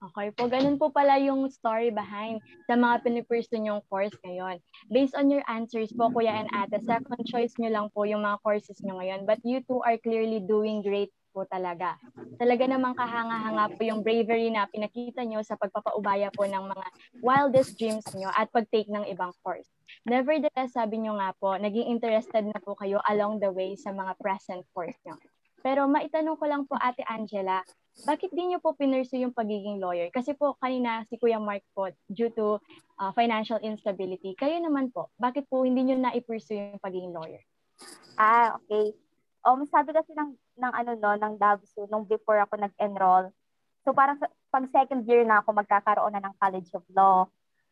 Okay 0.00 0.32
po, 0.32 0.48
ganun 0.48 0.80
po 0.80 0.88
pala 0.88 1.20
yung 1.20 1.44
story 1.52 1.92
behind 1.92 2.40
sa 2.64 2.72
mga 2.72 3.04
pinipursu 3.04 3.60
nyong 3.60 3.84
course 3.84 4.16
ngayon. 4.24 4.56
Based 4.88 5.12
on 5.12 5.28
your 5.28 5.44
answers 5.44 5.92
po, 5.92 6.08
Kuya 6.08 6.40
and 6.40 6.48
Ate, 6.56 6.80
second 6.80 7.20
choice 7.28 7.52
nyo 7.60 7.68
lang 7.68 7.86
po 7.92 8.08
yung 8.08 8.24
mga 8.24 8.40
courses 8.40 8.80
nyo 8.80 8.96
ngayon. 8.96 9.28
But 9.28 9.44
you 9.44 9.60
two 9.68 9.84
are 9.84 10.00
clearly 10.00 10.40
doing 10.40 10.80
great 10.80 11.12
po 11.36 11.44
talaga. 11.44 12.00
Talaga 12.40 12.64
namang 12.64 12.96
kahanga-hanga 12.96 13.76
po 13.76 13.80
yung 13.84 14.00
bravery 14.00 14.48
na 14.48 14.64
pinakita 14.72 15.20
nyo 15.20 15.44
sa 15.44 15.60
pagpapaubaya 15.60 16.32
po 16.32 16.48
ng 16.48 16.64
mga 16.64 16.86
wildest 17.20 17.76
dreams 17.76 18.08
nyo 18.16 18.32
at 18.32 18.48
pag-take 18.50 18.88
ng 18.88 19.04
ibang 19.12 19.36
course. 19.44 19.68
Nevertheless, 20.08 20.72
sabi 20.72 21.04
nyo 21.04 21.20
nga 21.20 21.36
po, 21.36 21.60
naging 21.60 21.92
interested 21.92 22.48
na 22.48 22.56
po 22.56 22.72
kayo 22.72 23.04
along 23.04 23.36
the 23.36 23.52
way 23.52 23.76
sa 23.76 23.92
mga 23.92 24.16
present 24.16 24.64
course 24.72 24.96
nyo. 25.04 25.20
Pero 25.60 25.84
maitanong 25.86 26.40
ko 26.40 26.44
lang 26.48 26.64
po, 26.64 26.72
Ate 26.80 27.04
Angela, 27.04 27.60
bakit 28.06 28.32
di 28.32 28.42
niyo 28.48 28.58
po 28.62 28.72
pinursu 28.72 29.18
yung 29.20 29.34
pagiging 29.34 29.82
lawyer? 29.82 30.08
Kasi 30.08 30.32
po 30.32 30.56
kanina 30.56 31.04
si 31.10 31.20
Kuya 31.20 31.36
Mark 31.36 31.60
po, 31.76 31.90
due 32.08 32.32
to 32.32 32.56
uh, 32.96 33.12
financial 33.12 33.60
instability, 33.60 34.32
kayo 34.38 34.56
naman 34.62 34.88
po, 34.88 35.12
bakit 35.20 35.44
po 35.50 35.66
hindi 35.66 35.84
niyo 35.84 35.96
na-pursue 36.00 36.76
yung 36.76 36.82
pagiging 36.82 37.12
lawyer? 37.12 37.42
Ah, 38.16 38.56
okay. 38.56 38.96
Um, 39.44 39.64
sabi 39.68 39.96
kasi 39.96 40.12
ng, 40.12 40.36
ng 40.60 40.72
ano 40.72 40.90
no, 40.96 41.16
ng 41.16 41.34
DABSU, 41.40 41.88
nung 41.88 42.04
before 42.04 42.40
ako 42.44 42.60
nag-enroll, 42.60 43.32
so 43.84 43.96
parang 43.96 44.20
pag 44.52 44.64
second 44.68 45.08
year 45.08 45.24
na 45.24 45.40
ako, 45.40 45.56
magkakaroon 45.56 46.12
na 46.12 46.24
ng 46.24 46.36
College 46.36 46.70
of 46.76 46.84
Law. 46.92 47.28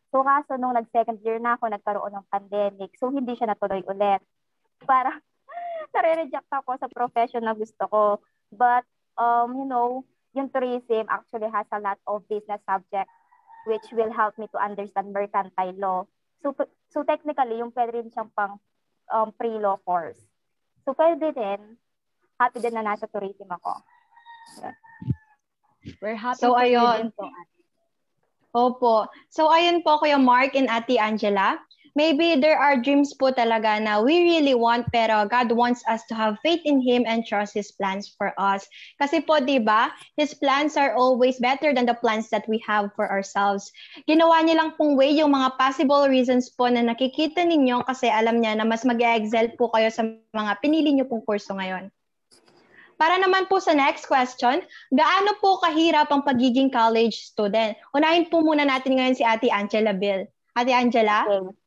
So 0.09 0.25
kaso 0.25 0.57
nung 0.57 0.73
nag-second 0.73 1.21
year 1.21 1.37
na 1.37 1.57
ako, 1.57 1.69
nagkaroon 1.69 2.13
ng 2.17 2.29
pandemic, 2.33 2.97
so 2.97 3.13
hindi 3.13 3.37
siya 3.37 3.53
natuloy 3.53 3.85
ulit. 3.85 4.21
Para 4.81 5.13
nare-reject 5.93 6.49
ako 6.49 6.81
sa 6.81 6.89
profession 6.89 7.45
na 7.45 7.53
gusto 7.53 7.85
ko. 7.85 8.01
But, 8.49 8.85
um, 9.19 9.59
you 9.59 9.67
know, 9.67 10.07
yung 10.33 10.47
tourism 10.49 11.05
actually 11.11 11.51
has 11.51 11.67
a 11.75 11.79
lot 11.83 11.99
of 12.07 12.23
business 12.31 12.63
subjects 12.63 13.13
which 13.67 13.83
will 13.91 14.09
help 14.09 14.33
me 14.39 14.47
to 14.55 14.57
understand 14.57 15.11
mercantile 15.11 15.75
law. 15.75 15.99
So, 16.41 16.55
so 16.89 17.03
technically, 17.03 17.59
yung 17.59 17.75
pwede 17.75 17.99
rin 17.99 18.09
siyang 18.09 18.31
pang 18.31 18.57
um, 19.11 19.35
pre-law 19.35 19.77
course. 19.83 20.17
So, 20.87 20.95
pwede 20.95 21.35
din. 21.35 21.75
Happy 22.39 22.63
din 22.63 22.73
na 22.73 22.87
nasa 22.87 23.05
tourism 23.11 23.51
ako. 23.51 23.83
Yeah. 24.63 24.75
We're 25.99 26.15
happy 26.15 26.39
so, 26.39 26.55
for 26.55 26.63
ayun. 26.63 27.11
po. 27.11 27.27
Opo. 28.55 28.95
So, 29.27 29.51
ayun 29.51 29.83
po, 29.83 29.99
Kuya 29.99 30.17
Mark 30.17 30.55
and 30.55 30.71
Ate 30.71 30.97
Angela 30.97 31.59
maybe 31.99 32.39
there 32.39 32.55
are 32.55 32.79
dreams 32.79 33.11
po 33.11 33.35
talaga 33.35 33.75
na 33.75 33.99
we 33.99 34.23
really 34.23 34.55
want 34.55 34.87
pero 34.95 35.27
God 35.27 35.51
wants 35.51 35.83
us 35.91 36.07
to 36.07 36.15
have 36.15 36.39
faith 36.39 36.63
in 36.63 36.79
Him 36.79 37.03
and 37.03 37.27
trust 37.27 37.51
His 37.51 37.75
plans 37.75 38.07
for 38.15 38.31
us. 38.39 38.63
Kasi 39.03 39.19
po, 39.19 39.43
di 39.43 39.59
ba, 39.59 39.91
His 40.15 40.31
plans 40.31 40.79
are 40.79 40.95
always 40.95 41.35
better 41.43 41.75
than 41.75 41.83
the 41.83 41.99
plans 41.99 42.31
that 42.31 42.47
we 42.47 42.63
have 42.63 42.95
for 42.95 43.11
ourselves. 43.11 43.67
Ginawa 44.07 44.47
niya 44.47 44.63
lang 44.63 44.79
pong 44.79 44.95
way 44.95 45.11
yung 45.11 45.35
mga 45.35 45.59
possible 45.59 46.07
reasons 46.07 46.47
po 46.47 46.71
na 46.71 46.79
nakikita 46.79 47.43
ninyo 47.43 47.83
kasi 47.83 48.07
alam 48.07 48.39
niya 48.39 48.55
na 48.55 48.63
mas 48.63 48.87
mag-excel 48.87 49.51
po 49.59 49.67
kayo 49.75 49.91
sa 49.91 50.07
mga 50.31 50.55
pinili 50.63 50.95
niyo 50.95 51.03
pong 51.11 51.27
kurso 51.27 51.51
ngayon. 51.51 51.91
Para 52.95 53.19
naman 53.19 53.51
po 53.51 53.59
sa 53.59 53.75
next 53.75 54.07
question, 54.07 54.63
gaano 54.91 55.31
po 55.43 55.59
kahirap 55.63 56.11
ang 56.11 56.23
pagiging 56.23 56.71
college 56.71 57.27
student? 57.27 57.75
Unahin 57.91 58.31
po 58.31 58.39
muna 58.39 58.63
natin 58.63 58.95
ngayon 58.95 59.15
si 59.19 59.23
Ate 59.23 59.51
Angela 59.51 59.91
Bill. 59.91 60.27
Ate 60.55 60.71
Angela? 60.71 61.27
Okay 61.27 61.58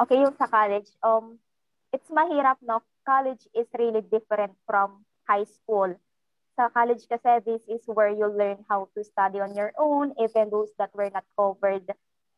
okay, 0.00 0.16
yung 0.24 0.34
sa 0.34 0.48
college, 0.48 0.88
um, 1.04 1.36
it's 1.92 2.08
mahirap, 2.08 2.56
no? 2.64 2.80
College 3.04 3.44
is 3.52 3.68
really 3.76 4.00
different 4.00 4.56
from 4.64 5.04
high 5.28 5.44
school. 5.44 5.92
Sa 6.56 6.68
college 6.72 7.04
kasi, 7.04 7.40
this 7.44 7.62
is 7.68 7.84
where 7.86 8.10
you 8.10 8.26
learn 8.26 8.64
how 8.68 8.88
to 8.96 9.04
study 9.04 9.40
on 9.40 9.52
your 9.52 9.72
own, 9.76 10.16
even 10.16 10.48
those 10.48 10.72
that 10.80 10.90
were 10.96 11.10
not 11.12 11.24
covered 11.36 11.84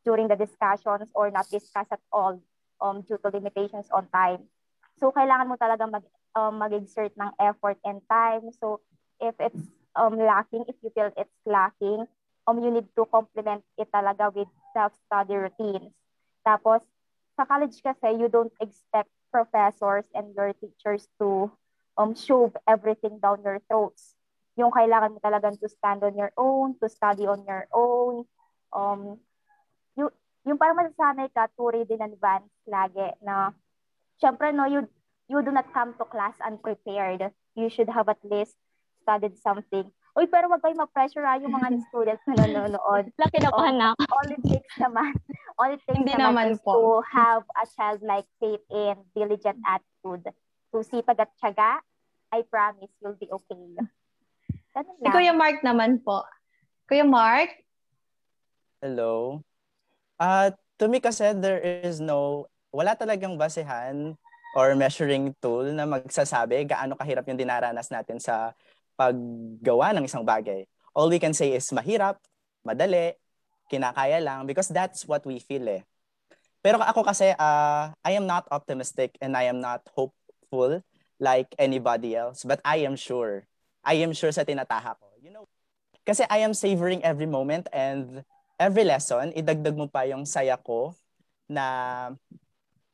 during 0.04 0.26
the 0.26 0.36
discussions 0.36 1.08
or 1.14 1.30
not 1.30 1.46
discussed 1.48 1.94
at 1.94 2.02
all 2.10 2.42
um, 2.82 3.06
due 3.06 3.18
to 3.22 3.30
limitations 3.30 3.86
on 3.94 4.10
time. 4.10 4.50
So, 4.98 5.14
kailangan 5.14 5.46
mo 5.46 5.56
talaga 5.56 5.86
mag, 5.86 6.04
um, 6.34 6.58
mag-exert 6.58 7.14
ng 7.14 7.30
effort 7.38 7.78
and 7.86 8.02
time. 8.10 8.50
So, 8.58 8.82
if 9.22 9.38
it's 9.38 9.62
um, 9.94 10.18
lacking, 10.18 10.66
if 10.66 10.76
you 10.82 10.90
feel 10.90 11.14
it's 11.14 11.38
lacking, 11.46 12.06
um, 12.46 12.58
you 12.58 12.70
need 12.70 12.90
to 12.98 13.06
complement 13.06 13.62
it 13.78 13.88
talaga 13.94 14.34
with 14.34 14.50
self-study 14.74 15.34
routines. 15.38 15.94
Tapos, 16.42 16.82
sa 17.36 17.44
college 17.48 17.80
kasi, 17.80 18.16
you 18.16 18.28
don't 18.28 18.52
expect 18.60 19.08
professors 19.32 20.04
and 20.12 20.36
your 20.36 20.52
teachers 20.60 21.08
to 21.16 21.48
um, 21.96 22.12
shove 22.12 22.52
everything 22.68 23.16
down 23.20 23.40
your 23.44 23.60
throats. 23.68 24.16
yung 24.56 24.72
kailangan 24.72 25.16
mo 25.16 25.18
talagang 25.20 25.56
to 25.56 25.68
stand 25.68 26.04
on 26.04 26.12
your 26.16 26.32
own, 26.36 26.76
to 26.76 26.88
study 26.88 27.24
on 27.24 27.40
your 27.48 27.64
own. 27.72 28.28
Um, 28.72 29.16
yung, 29.96 30.12
yung 30.44 30.58
parang 30.60 30.76
masasanay 30.76 31.32
ka 31.32 31.48
to 31.56 31.72
read 31.72 31.88
in 31.88 32.04
advance 32.04 32.52
lagi 32.68 33.16
na 33.24 33.56
syempre 34.20 34.52
no, 34.52 34.68
you, 34.68 34.84
you 35.28 35.40
do 35.40 35.52
not 35.52 35.68
come 35.72 35.96
to 35.96 36.04
class 36.04 36.36
unprepared. 36.44 37.32
You 37.56 37.72
should 37.72 37.88
have 37.88 38.08
at 38.12 38.20
least 38.24 38.56
studied 39.00 39.40
something. 39.40 39.88
Uy, 40.12 40.28
pero 40.28 40.52
wag 40.52 40.60
kayo 40.60 40.76
mag-pressure 40.76 41.24
ha, 41.24 41.40
yung 41.40 41.56
mga 41.56 41.80
students 41.88 42.24
na 42.28 42.44
nanonood. 42.44 43.08
Laki 43.16 43.40
na 43.40 43.48
po, 43.48 43.64
anak. 43.64 43.96
All 44.12 44.28
it 44.28 44.44
takes 44.44 44.76
naman, 44.76 45.16
all 45.58 45.70
it 45.72 45.80
takes 45.84 45.98
Hindi 45.98 46.14
naman, 46.16 46.34
naman 46.34 46.46
is 46.56 46.60
po. 46.62 46.72
to 46.72 46.82
have 47.12 47.44
a 47.56 47.64
childlike 47.68 48.28
faith 48.38 48.64
and 48.70 49.00
diligent 49.12 49.58
attitude. 49.64 50.30
To 50.72 50.80
sipag 50.80 51.20
at 51.20 51.30
tiyaga, 51.36 51.80
I 52.32 52.42
promise 52.48 52.92
you'll 53.00 53.18
be 53.20 53.28
okay. 53.28 53.60
Ganun 54.72 54.96
Si 54.96 55.04
lang. 55.04 55.12
Kuya 55.12 55.32
Mark 55.36 55.60
naman 55.60 56.00
po. 56.00 56.24
Kuya 56.88 57.04
Mark, 57.04 57.52
Hello. 58.82 59.38
Uh, 60.18 60.50
to 60.74 60.90
me 60.90 60.98
kasi 60.98 61.30
there 61.38 61.62
is 61.62 62.02
no, 62.02 62.50
wala 62.74 62.98
talagang 62.98 63.38
basehan 63.38 64.18
or 64.58 64.74
measuring 64.74 65.30
tool 65.38 65.62
na 65.70 65.86
magsasabi 65.86 66.66
gaano 66.66 66.98
kahirap 66.98 67.22
yung 67.30 67.38
dinaranas 67.38 67.94
natin 67.94 68.18
sa 68.18 68.50
paggawa 68.98 69.94
ng 69.94 70.04
isang 70.10 70.26
bagay. 70.26 70.66
All 70.98 71.06
we 71.08 71.22
can 71.22 71.30
say 71.30 71.54
is 71.54 71.70
mahirap, 71.70 72.18
madali, 72.66 73.14
kinakaya 73.72 74.20
lang 74.20 74.44
because 74.44 74.68
that's 74.68 75.08
what 75.08 75.24
we 75.24 75.40
feel 75.40 75.64
eh. 75.64 75.80
Pero 76.60 76.78
ako 76.78 77.02
kasi, 77.02 77.32
uh, 77.34 77.90
I 78.04 78.12
am 78.14 78.28
not 78.28 78.46
optimistic 78.52 79.18
and 79.18 79.34
I 79.34 79.48
am 79.48 79.58
not 79.58 79.82
hopeful 79.96 80.84
like 81.18 81.50
anybody 81.58 82.14
else, 82.14 82.44
but 82.44 82.60
I 82.62 82.84
am 82.86 82.94
sure. 82.94 83.48
I 83.82 83.98
am 84.04 84.14
sure 84.14 84.30
sa 84.30 84.46
tinataha 84.46 84.94
ko. 84.94 85.10
You 85.18 85.34
know, 85.34 85.50
kasi 86.06 86.22
I 86.30 86.46
am 86.46 86.54
savoring 86.54 87.02
every 87.02 87.26
moment 87.26 87.66
and 87.74 88.22
every 88.62 88.86
lesson, 88.86 89.34
idagdag 89.34 89.74
mo 89.74 89.90
pa 89.90 90.06
yung 90.06 90.22
saya 90.22 90.54
ko 90.54 90.94
na 91.50 91.66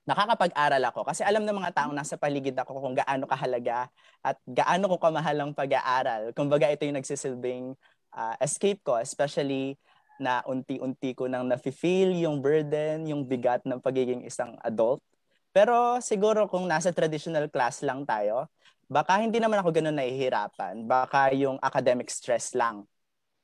nakakapag-aral 0.09 0.83
ako. 0.89 1.01
Kasi 1.05 1.21
alam 1.21 1.45
ng 1.45 1.57
mga 1.61 1.77
taong 1.77 1.93
nasa 1.93 2.17
paligid 2.17 2.57
ako 2.57 2.81
kung 2.81 2.97
gaano 2.97 3.29
kahalaga 3.29 3.93
at 4.25 4.41
gaano 4.49 4.89
ko 4.89 4.97
kamahal 4.97 5.37
ang 5.45 5.53
pag-aaral. 5.53 6.33
Kumbaga 6.33 6.73
ito 6.73 6.89
yung 6.89 6.97
nagsisilbing 6.97 7.77
uh, 8.17 8.35
escape 8.41 8.81
ko, 8.81 8.97
especially 8.97 9.77
na 10.23 10.43
unti-unti 10.45 11.15
ko 11.15 11.27
nang 11.27 11.47
nafe-feel 11.49 12.15
yung 12.19 12.43
burden, 12.43 13.07
yung 13.07 13.27
bigat 13.27 13.63
ng 13.67 13.81
pagiging 13.83 14.23
isang 14.27 14.55
adult. 14.63 15.03
Pero 15.51 15.99
siguro 15.99 16.47
kung 16.47 16.69
nasa 16.69 16.93
traditional 16.95 17.51
class 17.51 17.83
lang 17.83 18.07
tayo, 18.07 18.47
baka 18.87 19.19
hindi 19.19 19.41
naman 19.41 19.59
ako 19.59 19.75
ganun 19.75 19.97
nahihirapan. 19.97 20.87
Baka 20.87 21.35
yung 21.35 21.57
academic 21.59 22.13
stress 22.13 22.55
lang 22.55 22.87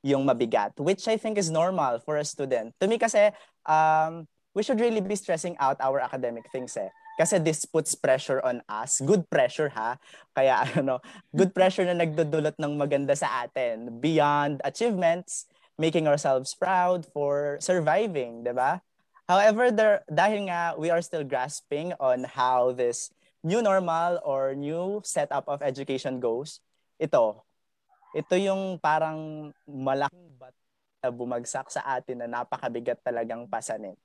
yung 0.05 0.21
mabigat, 0.21 0.77
which 0.77 1.09
I 1.09 1.17
think 1.17 1.41
is 1.41 1.49
normal 1.49 1.97
for 2.05 2.21
a 2.21 2.25
student. 2.25 2.77
To 2.77 2.85
me 2.85 3.01
kasi, 3.01 3.33
um, 3.65 4.29
we 4.53 4.61
should 4.61 4.77
really 4.77 5.01
be 5.01 5.17
stressing 5.17 5.57
out 5.57 5.81
our 5.81 5.97
academic 5.97 6.45
things 6.53 6.77
eh. 6.77 6.93
Kasi 7.17 7.41
this 7.41 7.65
puts 7.65 7.97
pressure 7.97 8.43
on 8.45 8.61
us. 8.69 9.01
Good 9.01 9.25
pressure 9.33 9.73
ha. 9.73 9.97
Kaya 10.37 10.61
ano, 10.79 11.01
good 11.33 11.57
pressure 11.57 11.89
na 11.89 11.97
nagdudulot 11.97 12.53
ng 12.61 12.73
maganda 12.77 13.17
sa 13.17 13.49
atin. 13.49 13.97
Beyond 13.97 14.61
achievements, 14.61 15.49
making 15.75 16.07
ourselves 16.07 16.55
proud 16.55 17.05
for 17.11 17.59
surviving, 17.59 18.43
'di 18.43 18.53
ba? 18.55 18.79
However, 19.25 19.73
there, 19.73 20.05
dahil 20.05 20.47
nga 20.47 20.77
we 20.77 20.93
are 20.93 21.01
still 21.01 21.25
grasping 21.25 21.97
on 21.97 22.29
how 22.29 22.71
this 22.71 23.09
new 23.41 23.61
normal 23.61 24.21
or 24.21 24.53
new 24.53 25.01
setup 25.01 25.49
of 25.49 25.65
education 25.65 26.21
goes, 26.21 26.61
ito, 27.01 27.41
ito 28.13 28.35
yung 28.37 28.77
parang 28.77 29.49
malaking 29.65 30.29
bat 30.37 30.53
na 31.01 31.09
bumagsak 31.09 31.69
sa 31.69 31.81
atin 31.97 32.25
na 32.25 32.41
napakabigat 32.41 33.01
talagang 33.01 33.45
pasanin. 33.45 33.97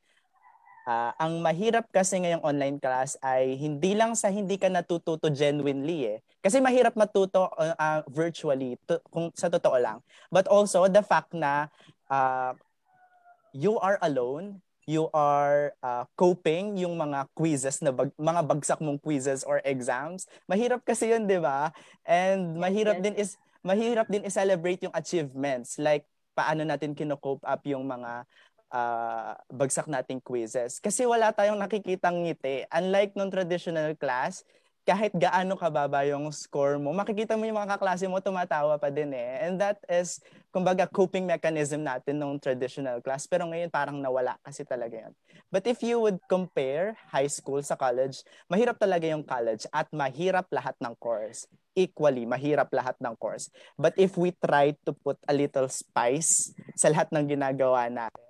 Uh, 0.89 1.13
ang 1.21 1.45
mahirap 1.45 1.87
kasi 1.93 2.19
ngayong 2.25 2.41
online 2.41 2.81
class 2.81 3.15
ay 3.21 3.55
hindi 3.55 3.93
lang 3.93 4.17
sa 4.17 4.33
hindi 4.33 4.57
ka 4.57 4.73
natututo 4.73 5.29
genuinely 5.29 6.17
eh. 6.17 6.19
Kasi 6.41 6.57
mahirap 6.59 6.97
matuto 6.97 7.53
uh, 7.53 8.01
virtually 8.09 8.81
to, 8.89 8.97
kung 9.13 9.29
sa 9.37 9.53
totoo 9.53 9.77
lang. 9.77 10.01
But 10.33 10.49
also 10.49 10.89
the 10.89 11.05
fact 11.05 11.37
na 11.37 11.69
uh, 12.09 12.57
you 13.53 13.77
are 13.79 14.01
alone, 14.01 14.65
you 14.89 15.13
are 15.13 15.77
uh, 15.85 16.09
coping 16.17 16.81
yung 16.81 16.97
mga 16.97 17.29
quizzes 17.37 17.85
na 17.85 17.93
bag, 17.93 18.11
mga 18.17 18.43
bagsak 18.49 18.81
mong 18.81 18.99
quizzes 19.05 19.45
or 19.45 19.61
exams. 19.63 20.25
Mahirap 20.49 20.81
kasi 20.83 21.13
'yun, 21.13 21.29
'di 21.29 21.45
ba? 21.45 21.71
And 22.09 22.57
mahirap 22.57 22.99
yes. 22.99 23.05
din 23.05 23.15
is 23.21 23.31
mahirap 23.61 24.09
din 24.09 24.25
i-celebrate 24.25 24.81
yung 24.89 24.97
achievements 24.97 25.77
like 25.77 26.09
paano 26.33 26.65
natin 26.65 26.97
kino-cope 26.97 27.45
up 27.45 27.61
yung 27.69 27.85
mga 27.85 28.25
uh, 28.71 29.35
bagsak 29.51 29.91
nating 29.91 30.23
quizzes. 30.23 30.79
Kasi 30.79 31.05
wala 31.05 31.35
tayong 31.35 31.59
nakikitang 31.59 32.25
ngiti. 32.25 32.67
Unlike 32.71 33.13
nung 33.19 33.31
traditional 33.31 33.95
class, 33.99 34.47
kahit 34.89 35.13
gaano 35.13 35.61
kababa 35.61 36.03
yung 36.09 36.33
score 36.33 36.81
mo, 36.81 36.91
makikita 36.97 37.37
mo 37.37 37.45
yung 37.45 37.61
mga 37.61 37.77
kaklase 37.77 38.09
mo, 38.09 38.19
tumatawa 38.19 38.81
pa 38.81 38.89
din 38.89 39.13
eh. 39.13 39.45
And 39.45 39.61
that 39.61 39.79
is, 39.87 40.19
kumbaga, 40.49 40.89
coping 40.89 41.29
mechanism 41.29 41.85
natin 41.85 42.17
nung 42.19 42.41
traditional 42.41 43.05
class. 43.05 43.29
Pero 43.29 43.45
ngayon 43.47 43.69
parang 43.69 44.01
nawala 44.01 44.41
kasi 44.41 44.65
talaga 44.65 45.07
yun. 45.07 45.13
But 45.53 45.69
if 45.69 45.85
you 45.85 46.01
would 46.01 46.19
compare 46.27 46.97
high 47.13 47.29
school 47.29 47.61
sa 47.61 47.77
college, 47.77 48.25
mahirap 48.49 48.81
talaga 48.81 49.05
yung 49.05 49.23
college 49.23 49.69
at 49.71 49.87
mahirap 49.93 50.49
lahat 50.49 50.75
ng 50.81 50.97
course. 50.97 51.45
Equally, 51.77 52.27
mahirap 52.27 52.73
lahat 52.75 52.99
ng 52.99 53.15
course. 53.15 53.53
But 53.79 53.95
if 53.95 54.19
we 54.19 54.35
try 54.35 54.75
to 54.89 54.91
put 54.91 55.21
a 55.29 55.35
little 55.37 55.71
spice 55.71 56.51
sa 56.75 56.91
lahat 56.91 57.15
ng 57.15 57.31
ginagawa 57.31 57.87
natin, 57.87 58.30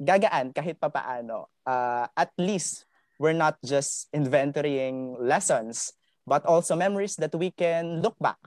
gagaan 0.00 0.50
kahit 0.50 0.78
papaano. 0.78 1.50
Uh, 1.64 2.06
at 2.14 2.30
least, 2.38 2.86
we're 3.18 3.36
not 3.36 3.56
just 3.62 4.10
inventorying 4.10 5.16
lessons, 5.20 5.94
but 6.26 6.44
also 6.44 6.74
memories 6.74 7.16
that 7.16 7.34
we 7.34 7.50
can 7.54 8.02
look 8.02 8.16
back 8.18 8.38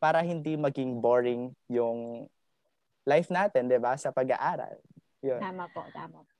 para 0.00 0.24
hindi 0.24 0.56
maging 0.56 1.00
boring 1.00 1.52
yung 1.68 2.28
life 3.04 3.28
natin, 3.28 3.68
di 3.68 3.76
ba, 3.76 3.96
sa 4.00 4.10
pag-aaral. 4.10 4.80
Yun. 5.24 5.40
Tama 5.40 5.68
po, 5.72 5.84
tama 5.92 6.20
po. 6.24 6.33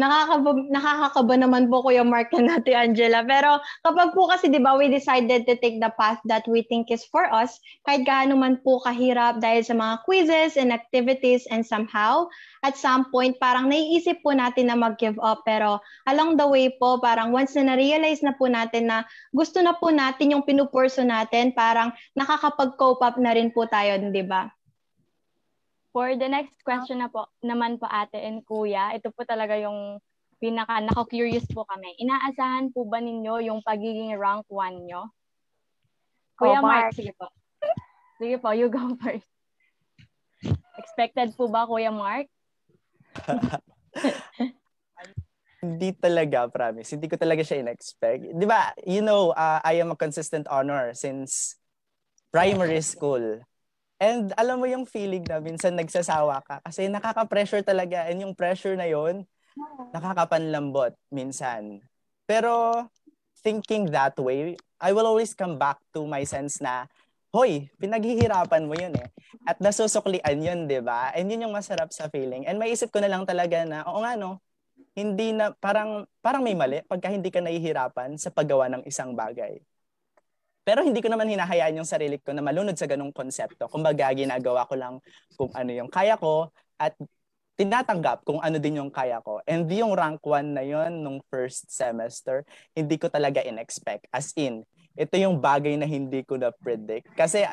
Nakakaba, 0.00 0.56
nakakakaba 0.72 1.34
naman 1.36 1.68
po 1.68 1.84
Kuya 1.84 2.00
Mark 2.00 2.32
na 2.32 2.56
natin, 2.56 2.92
Angela. 2.92 3.20
Pero 3.28 3.60
kapag 3.84 4.16
po 4.16 4.24
kasi, 4.28 4.48
di 4.48 4.56
ba, 4.56 4.72
we 4.72 4.88
decided 4.88 5.44
to 5.44 5.54
take 5.60 5.76
the 5.84 5.92
path 6.00 6.16
that 6.24 6.44
we 6.48 6.64
think 6.64 6.88
is 6.88 7.04
for 7.04 7.28
us, 7.28 7.60
kahit 7.84 8.08
gaano 8.08 8.32
man 8.32 8.56
po 8.64 8.80
kahirap 8.80 9.44
dahil 9.44 9.60
sa 9.60 9.76
mga 9.76 9.94
quizzes 10.08 10.56
and 10.56 10.72
activities 10.72 11.44
and 11.52 11.60
somehow, 11.66 12.24
at 12.64 12.78
some 12.80 13.12
point, 13.12 13.36
parang 13.36 13.68
naiisip 13.68 14.24
po 14.24 14.32
natin 14.32 14.72
na 14.72 14.76
mag-give 14.78 15.20
up. 15.20 15.44
Pero 15.44 15.82
along 16.08 16.40
the 16.40 16.48
way 16.48 16.72
po, 16.72 16.96
parang 16.96 17.34
once 17.34 17.52
na 17.58 17.74
na-realize 17.74 18.24
na 18.24 18.32
po 18.32 18.48
natin 18.48 18.88
na 18.88 19.04
gusto 19.36 19.60
na 19.60 19.76
po 19.76 19.92
natin 19.92 20.32
yung 20.32 20.44
pinupurso 20.46 21.04
natin, 21.04 21.52
parang 21.52 21.92
nakakapag-cope 22.16 23.04
up 23.04 23.16
na 23.20 23.36
rin 23.36 23.52
po 23.52 23.68
tayo, 23.68 24.00
di 24.00 24.24
ba? 24.24 24.48
For 25.92 26.16
the 26.16 26.24
next 26.24 26.56
question 26.64 27.04
na 27.04 27.12
po, 27.12 27.28
naman 27.44 27.76
po 27.76 27.84
ate 27.84 28.16
and 28.16 28.40
kuya, 28.48 28.96
ito 28.96 29.12
po 29.12 29.28
talaga 29.28 29.60
yung 29.60 30.00
pinaka 30.40 30.80
nako-curious 30.80 31.44
po 31.52 31.68
kami. 31.68 31.92
Inaasahan 32.00 32.72
po 32.72 32.88
ba 32.88 32.98
ninyo 32.98 33.44
yung 33.46 33.60
pagiging 33.60 34.16
rank 34.16 34.48
1 34.48 34.88
nyo? 34.88 35.12
Kuya 36.40 36.58
Oh, 36.58 36.64
Mark, 36.64 36.90
Mark. 36.90 36.96
sige 36.96 37.12
po. 37.14 37.28
Sige 38.22 38.38
po, 38.38 38.54
you 38.54 38.72
go 38.72 38.80
first. 39.02 39.28
Expected 40.80 41.36
po 41.36 41.46
ba, 41.52 41.68
Kuya 41.68 41.92
Mark? 41.92 42.26
Hindi 45.62 45.94
talaga, 45.94 46.50
promise. 46.50 46.98
Hindi 46.98 47.06
ko 47.06 47.14
talaga 47.14 47.46
siya 47.46 47.62
in-expect. 47.62 48.34
Di 48.34 48.46
ba, 48.48 48.74
you 48.82 48.98
know, 48.98 49.30
uh, 49.30 49.62
I 49.62 49.78
am 49.78 49.94
a 49.94 49.98
consistent 49.98 50.50
honor 50.50 50.90
since 50.90 51.54
primary 52.34 52.82
school. 52.82 53.46
And 54.02 54.34
alam 54.34 54.58
mo 54.58 54.66
yung 54.66 54.82
feeling 54.82 55.22
na 55.22 55.38
minsan 55.38 55.78
nagsasawa 55.78 56.42
ka 56.42 56.58
kasi 56.66 56.90
nakaka-pressure 56.90 57.62
talaga. 57.62 58.10
And 58.10 58.18
yung 58.18 58.34
pressure 58.34 58.74
na 58.74 58.90
yon 58.90 59.22
nakakapanlambot 59.94 60.98
minsan. 61.14 61.78
Pero 62.26 62.82
thinking 63.46 63.94
that 63.94 64.18
way, 64.18 64.58
I 64.82 64.90
will 64.90 65.06
always 65.06 65.38
come 65.38 65.54
back 65.54 65.78
to 65.94 66.02
my 66.02 66.26
sense 66.26 66.58
na, 66.58 66.90
hoy, 67.30 67.70
pinaghihirapan 67.78 68.66
mo 68.66 68.74
yun 68.74 68.90
eh. 68.98 69.06
At 69.46 69.62
nasusuklian 69.62 70.42
yun, 70.42 70.66
di 70.66 70.82
ba? 70.82 71.14
And 71.14 71.30
yun 71.30 71.46
yung 71.46 71.54
masarap 71.54 71.94
sa 71.94 72.10
feeling. 72.10 72.42
And 72.50 72.58
maisip 72.58 72.90
ko 72.90 72.98
na 72.98 73.06
lang 73.06 73.22
talaga 73.22 73.62
na, 73.62 73.86
oo 73.86 74.02
nga 74.02 74.18
no, 74.18 74.42
hindi 74.98 75.30
na, 75.30 75.54
parang, 75.54 76.10
parang 76.18 76.42
may 76.42 76.58
mali 76.58 76.82
pagka 76.84 77.06
hindi 77.06 77.30
ka 77.30 77.38
nahihirapan 77.38 78.18
sa 78.18 78.34
paggawa 78.34 78.66
ng 78.66 78.82
isang 78.82 79.14
bagay. 79.14 79.62
Pero 80.62 80.86
hindi 80.86 81.02
ko 81.02 81.10
naman 81.10 81.26
hinahayaan 81.26 81.82
yung 81.82 81.88
sarili 81.88 82.22
ko 82.22 82.30
na 82.30 82.42
malunod 82.42 82.78
sa 82.78 82.86
ganung 82.86 83.10
konsepto. 83.10 83.66
Kumbaga, 83.66 84.06
ginagawa 84.14 84.62
ko 84.70 84.74
lang 84.78 84.94
kung 85.34 85.50
ano 85.54 85.70
yung 85.74 85.90
kaya 85.90 86.14
ko 86.14 86.54
at 86.78 86.94
tinatanggap 87.58 88.22
kung 88.22 88.38
ano 88.38 88.56
din 88.62 88.78
yung 88.78 88.90
kaya 88.90 89.18
ko. 89.20 89.42
And 89.44 89.66
yung 89.68 89.92
rank 89.98 90.22
1 90.22 90.54
na 90.54 90.62
yon 90.62 91.02
nung 91.02 91.18
first 91.28 91.68
semester, 91.68 92.46
hindi 92.72 92.96
ko 92.96 93.10
talaga 93.10 93.42
in-expect. 93.42 94.06
As 94.14 94.30
in, 94.38 94.62
ito 94.94 95.14
yung 95.18 95.42
bagay 95.42 95.74
na 95.76 95.84
hindi 95.84 96.22
ko 96.22 96.38
na-predict. 96.38 97.10
Kasi 97.18 97.44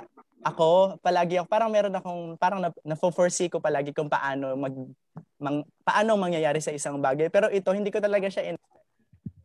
ako, 0.45 1.01
palagi 1.03 1.41
ako, 1.41 1.47
parang 1.51 1.71
meron 1.73 1.95
akong, 1.97 2.39
parang 2.39 2.59
na, 2.63 2.69
na-foresee 2.85 3.51
ko 3.51 3.59
palagi 3.59 3.91
kung 3.91 4.07
paano 4.07 4.55
mag, 4.55 4.75
mang, 5.35 5.67
paano 5.83 6.15
mangyayari 6.15 6.63
sa 6.63 6.71
isang 6.71 7.01
bagay. 7.01 7.27
Pero 7.27 7.51
ito, 7.51 7.69
hindi 7.75 7.91
ko 7.91 7.99
talaga 7.99 8.29
siya 8.31 8.53
in 8.53 8.57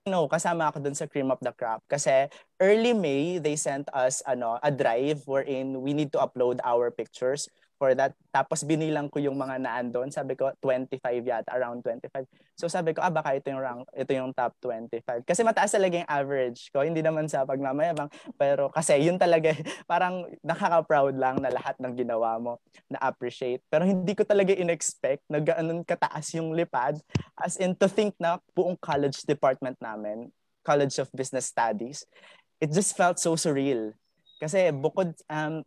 no, 0.05 0.29
kasama 0.29 0.69
ako 0.69 0.85
dun 0.85 0.93
sa 0.93 1.09
Cream 1.09 1.33
of 1.33 1.41
the 1.41 1.53
Crop. 1.57 1.81
Kasi 1.89 2.29
early 2.61 2.93
May, 2.93 3.41
they 3.41 3.57
sent 3.57 3.89
us 3.97 4.21
ano, 4.29 4.61
a 4.61 4.69
drive 4.69 5.25
wherein 5.25 5.81
we 5.81 5.97
need 5.97 6.13
to 6.13 6.21
upload 6.21 6.61
our 6.61 6.93
pictures 6.93 7.49
for 7.77 7.93
that. 7.95 8.15
Tapos 8.31 8.63
binilang 8.63 9.11
ko 9.11 9.19
yung 9.19 9.35
mga 9.39 9.61
naandon. 9.61 10.11
Sabi 10.11 10.35
ko 10.39 10.51
25 10.63 11.01
yata, 11.23 11.51
around 11.55 11.83
25. 11.83 12.27
So 12.55 12.71
sabi 12.71 12.95
ko, 12.95 13.03
ah 13.03 13.11
baka 13.11 13.35
ito 13.37 13.51
yung 13.51 13.63
rank, 13.63 13.85
ito 13.95 14.11
yung 14.15 14.31
top 14.35 14.55
25. 14.63 15.27
Kasi 15.27 15.41
mataas 15.43 15.75
talaga 15.75 16.01
yung 16.03 16.11
average 16.11 16.71
ko. 16.71 16.83
Hindi 16.83 17.03
naman 17.03 17.27
sa 17.27 17.43
pagmamayabang. 17.47 18.11
Pero 18.39 18.71
kasi 18.71 18.99
yun 19.03 19.19
talaga, 19.19 19.53
parang 19.91 20.27
nakaka-proud 20.43 21.15
lang 21.19 21.43
na 21.43 21.51
lahat 21.51 21.75
ng 21.83 21.95
ginawa 21.95 22.39
mo 22.39 22.63
na 22.87 22.99
appreciate. 23.03 23.63
Pero 23.69 23.85
hindi 23.85 24.15
ko 24.15 24.23
talaga 24.23 24.55
in-expect 24.55 25.27
na 25.29 25.43
ganoon 25.43 25.83
kataas 25.83 26.35
yung 26.39 26.55
lipad. 26.55 26.99
As 27.39 27.59
in 27.59 27.75
to 27.77 27.91
think 27.91 28.15
na 28.17 28.39
buong 28.55 28.79
college 28.79 29.27
department 29.27 29.79
namin, 29.83 30.31
College 30.65 30.97
of 31.05 31.13
Business 31.13 31.53
Studies, 31.53 32.09
it 32.57 32.73
just 32.73 32.97
felt 32.97 33.21
so 33.21 33.37
surreal. 33.37 33.93
Kasi 34.41 34.73
bukod, 34.73 35.13
um, 35.29 35.61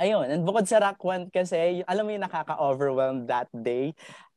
ayun, 0.00 0.28
and 0.30 0.42
bukod 0.46 0.64
sa 0.68 0.80
Rock 0.80 1.00
1 1.00 1.28
kasi, 1.32 1.84
alam 1.84 2.04
mo 2.06 2.10
yung 2.12 2.24
nakaka-overwhelm 2.24 3.26
that 3.28 3.48
day. 3.52 3.92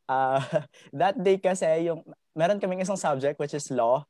Uh, 0.08 0.42
that 1.06 1.16
day 1.20 1.38
kasi, 1.38 1.88
yung, 1.88 2.04
meron 2.36 2.60
kaming 2.60 2.84
isang 2.84 3.00
subject 3.00 3.40
which 3.40 3.56
is 3.56 3.72
law, 3.72 4.04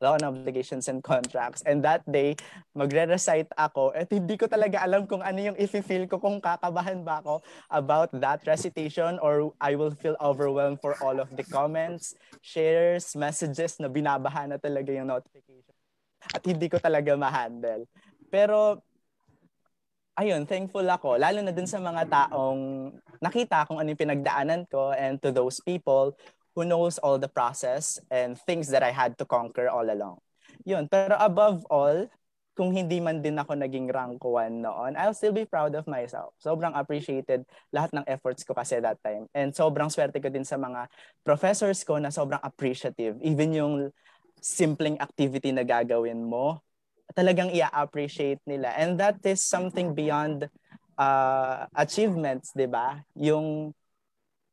law 0.00 0.16
on 0.16 0.24
obligations 0.24 0.88
and 0.88 1.00
contracts. 1.00 1.64
And 1.64 1.80
that 1.84 2.04
day, 2.04 2.36
magre-recite 2.76 3.48
ako 3.56 3.96
at 3.96 4.12
hindi 4.12 4.36
ko 4.36 4.44
talaga 4.44 4.84
alam 4.84 5.08
kung 5.08 5.24
ano 5.24 5.52
yung 5.52 5.56
if-feel 5.56 6.04
ko, 6.08 6.20
kung 6.20 6.40
kakabahan 6.40 7.00
ba 7.00 7.24
ako 7.24 7.40
about 7.72 8.12
that 8.20 8.44
recitation 8.44 9.16
or 9.24 9.52
I 9.60 9.76
will 9.76 9.92
feel 9.92 10.16
overwhelmed 10.20 10.84
for 10.84 10.96
all 11.00 11.16
of 11.20 11.32
the 11.32 11.44
comments, 11.48 12.12
shares, 12.44 13.16
messages 13.16 13.80
na 13.80 13.88
binabaha 13.88 14.44
na 14.48 14.60
talaga 14.60 14.92
yung 14.92 15.08
notification. 15.08 15.72
At 16.32 16.44
hindi 16.44 16.68
ko 16.68 16.76
talaga 16.76 17.16
ma-handle. 17.16 17.88
Pero 18.28 18.84
ayun, 20.16 20.48
thankful 20.48 20.84
ako, 20.88 21.20
lalo 21.20 21.44
na 21.44 21.52
dun 21.52 21.68
sa 21.68 21.76
mga 21.76 22.08
taong 22.08 22.92
nakita 23.20 23.68
kung 23.68 23.76
ano 23.76 23.92
yung 23.92 24.00
pinagdaanan 24.00 24.64
ko 24.66 24.90
and 24.96 25.20
to 25.20 25.28
those 25.28 25.60
people 25.60 26.16
who 26.56 26.64
knows 26.64 26.96
all 27.04 27.20
the 27.20 27.28
process 27.28 28.00
and 28.08 28.40
things 28.48 28.72
that 28.72 28.80
I 28.80 28.90
had 28.90 29.20
to 29.20 29.28
conquer 29.28 29.68
all 29.68 29.84
along. 29.84 30.16
Yun, 30.64 30.88
pero 30.88 31.20
above 31.20 31.68
all, 31.68 32.08
kung 32.56 32.72
hindi 32.72 33.04
man 33.04 33.20
din 33.20 33.36
ako 33.36 33.52
naging 33.52 33.92
rank 33.92 34.24
1 34.24 34.64
noon, 34.64 34.96
I'll 34.96 35.12
still 35.12 35.36
be 35.36 35.44
proud 35.44 35.76
of 35.76 35.84
myself. 35.84 36.32
Sobrang 36.40 36.72
appreciated 36.72 37.44
lahat 37.68 37.92
ng 37.92 38.08
efforts 38.08 38.40
ko 38.48 38.56
kasi 38.56 38.80
that 38.80 38.96
time. 39.04 39.28
And 39.36 39.52
sobrang 39.52 39.92
swerte 39.92 40.16
ko 40.24 40.32
din 40.32 40.48
sa 40.48 40.56
mga 40.56 40.88
professors 41.20 41.84
ko 41.84 42.00
na 42.00 42.08
sobrang 42.08 42.40
appreciative. 42.40 43.20
Even 43.20 43.52
yung 43.52 43.72
simpleng 44.40 44.96
activity 44.96 45.52
na 45.52 45.68
gagawin 45.68 46.24
mo, 46.24 46.64
talagang 47.14 47.54
i-appreciate 47.54 48.42
nila. 48.48 48.72
And 48.74 48.98
that 48.98 49.22
is 49.22 49.44
something 49.44 49.94
beyond 49.94 50.50
uh, 50.98 51.68
achievements, 51.76 52.50
di 52.56 52.66
ba? 52.66 53.04
Yung 53.14 53.70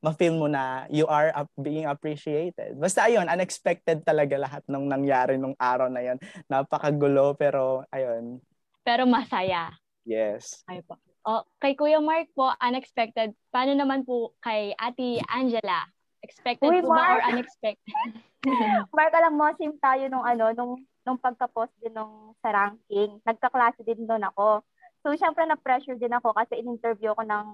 ma-feel 0.03 0.35
mo 0.35 0.51
na 0.51 0.83
you 0.91 1.07
are 1.07 1.31
being 1.55 1.87
appreciated. 1.87 2.75
Basta 2.75 3.07
ayun, 3.07 3.31
unexpected 3.31 4.03
talaga 4.03 4.35
lahat 4.35 4.63
ng 4.67 4.83
nangyari 4.91 5.39
nung 5.39 5.55
araw 5.55 5.87
na 5.87 6.03
yon. 6.03 6.19
Napakagulo 6.51 7.39
pero 7.39 7.87
ayun. 7.87 8.43
Pero 8.83 9.07
masaya. 9.07 9.71
Yes. 10.03 10.67
Ay 10.67 10.83
po. 10.83 10.99
Oh, 11.23 11.47
kay 11.63 11.79
Kuya 11.79 12.03
Mark 12.03 12.27
po, 12.35 12.51
unexpected. 12.59 13.31
Paano 13.47 13.71
naman 13.79 14.03
po 14.03 14.35
kay 14.43 14.75
Ate 14.75 15.23
Angela? 15.31 15.87
Expected 16.19 16.67
Uy, 16.67 16.83
po 16.83 16.91
Mark. 16.91 16.99
ba 16.99 17.15
or 17.15 17.21
unexpected? 17.31 17.95
Mark, 18.95 19.15
alam 19.15 19.39
mo, 19.39 19.47
same 19.55 19.79
tayo 19.79 20.03
nung 20.11 20.27
ano, 20.27 20.51
nung 20.51 20.83
nung 21.03 21.19
pagka-post 21.19 21.71
din 21.83 21.91
nung 21.91 22.31
sa 22.39 22.51
ranking, 22.51 23.19
nagkaklase 23.27 23.83
din 23.83 24.07
doon 24.07 24.23
ako. 24.31 24.63
So, 25.03 25.11
syempre 25.19 25.43
na-pressure 25.43 25.99
din 25.99 26.15
ako 26.15 26.31
kasi 26.31 26.63
in-interview 26.63 27.11
ko 27.11 27.23
ng, 27.27 27.47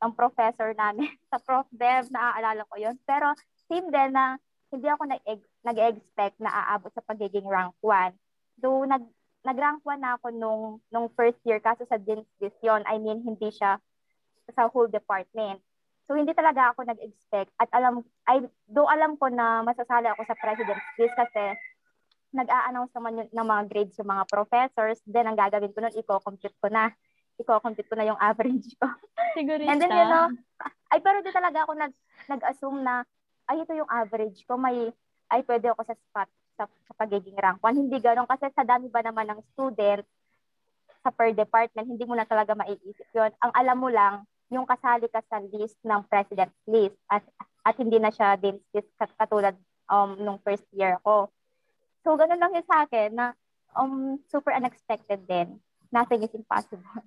ng 0.00 0.12
professor 0.16 0.72
namin 0.72 1.12
sa 1.30 1.36
Prof. 1.36 1.68
Dev, 1.68 2.08
naaalala 2.08 2.64
ko 2.72 2.80
yon 2.80 2.96
Pero, 3.04 3.36
same 3.68 3.92
din 3.92 4.16
na 4.16 4.40
hindi 4.72 4.88
ako 4.88 5.04
nag-expect 5.62 6.40
na 6.40 6.50
aabot 6.50 6.90
sa 6.90 7.04
pagiging 7.04 7.46
rank 7.46 7.76
1. 7.84 8.16
So, 8.64 8.82
nag, 8.88 9.04
nag-rank 9.44 9.84
1 9.84 10.00
na 10.00 10.16
ako 10.16 10.26
nung, 10.32 10.62
nung 10.88 11.12
first 11.12 11.38
year 11.44 11.60
kaso 11.60 11.84
sa 11.86 12.00
Dean's 12.00 12.26
yun. 12.40 12.82
I 12.88 12.96
mean, 12.96 13.22
hindi 13.22 13.52
siya 13.52 13.78
sa 14.56 14.72
whole 14.72 14.88
department. 14.88 15.60
So, 16.08 16.16
hindi 16.16 16.32
talaga 16.32 16.72
ako 16.72 16.86
nag-expect. 16.86 17.52
At 17.60 17.68
alam, 17.76 18.06
I, 18.24 18.40
do 18.66 18.88
alam 18.88 19.20
ko 19.20 19.28
na 19.28 19.60
masasali 19.66 20.08
ako 20.08 20.22
sa 20.24 20.38
President's 20.38 20.86
List 20.96 21.14
kasi 21.18 21.42
nag-a-announce 22.36 22.92
naman 22.92 23.18
yun, 23.24 23.28
ng 23.32 23.48
mga 23.48 23.62
grades 23.72 23.96
yung 23.96 24.12
mga 24.12 24.24
professors, 24.28 25.00
then 25.08 25.26
ang 25.26 25.38
gagawin 25.38 25.72
ko 25.72 25.80
nun, 25.80 25.96
i-compute 25.96 26.56
ko 26.60 26.68
na. 26.68 26.92
I-compute 27.40 27.88
ko 27.88 27.94
na 27.96 28.08
yung 28.08 28.20
average 28.28 28.76
ko. 28.76 28.86
Sigurista. 29.32 29.72
And 29.72 29.80
then, 29.80 29.92
you 29.92 30.06
know, 30.06 30.28
ay, 30.92 31.00
pero 31.00 31.24
di 31.24 31.32
talaga 31.32 31.64
ako 31.64 31.72
nag, 31.74 31.92
nag-assume 32.28 32.80
na, 32.84 33.02
ay, 33.48 33.64
ito 33.64 33.72
yung 33.72 33.88
average 33.88 34.44
ko, 34.44 34.60
may, 34.60 34.92
ay, 35.32 35.40
pwede 35.48 35.72
ako 35.72 35.82
sa 35.88 35.96
spot 35.96 36.30
sa, 36.56 36.64
sa 36.68 36.92
pagiging 36.96 37.36
rank 37.36 37.60
1. 37.60 37.76
Hindi 37.76 37.96
ganun, 38.00 38.28
kasi 38.28 38.48
sa 38.52 38.64
dami 38.64 38.88
ba 38.88 39.04
naman 39.04 39.28
ng 39.28 39.40
student, 39.52 40.04
sa 41.06 41.14
per 41.14 41.30
department, 41.30 41.86
hindi 41.86 42.02
mo 42.02 42.18
na 42.18 42.26
talaga 42.26 42.58
maiisip 42.58 43.06
yun. 43.14 43.30
Ang 43.38 43.52
alam 43.54 43.78
mo 43.78 43.86
lang, 43.86 44.26
yung 44.50 44.66
kasali 44.66 45.06
ka 45.10 45.22
sa 45.26 45.38
list 45.38 45.78
ng 45.82 46.02
president's 46.06 46.58
list 46.66 46.98
at 47.10 47.22
at 47.66 47.74
hindi 47.82 47.98
na 47.98 48.14
siya 48.14 48.38
din 48.38 48.62
katulad 49.18 49.58
um 49.90 50.14
nung 50.18 50.38
first 50.42 50.66
year 50.70 50.98
ko. 51.02 51.30
So, 52.06 52.14
ganun 52.14 52.38
lang 52.38 52.54
yung 52.54 52.70
sa 52.70 52.86
akin 52.86 53.18
na 53.18 53.34
um, 53.74 54.22
super 54.30 54.54
unexpected 54.54 55.26
din. 55.26 55.58
Nothing 55.90 56.22
is 56.22 56.30
impossible. 56.38 57.02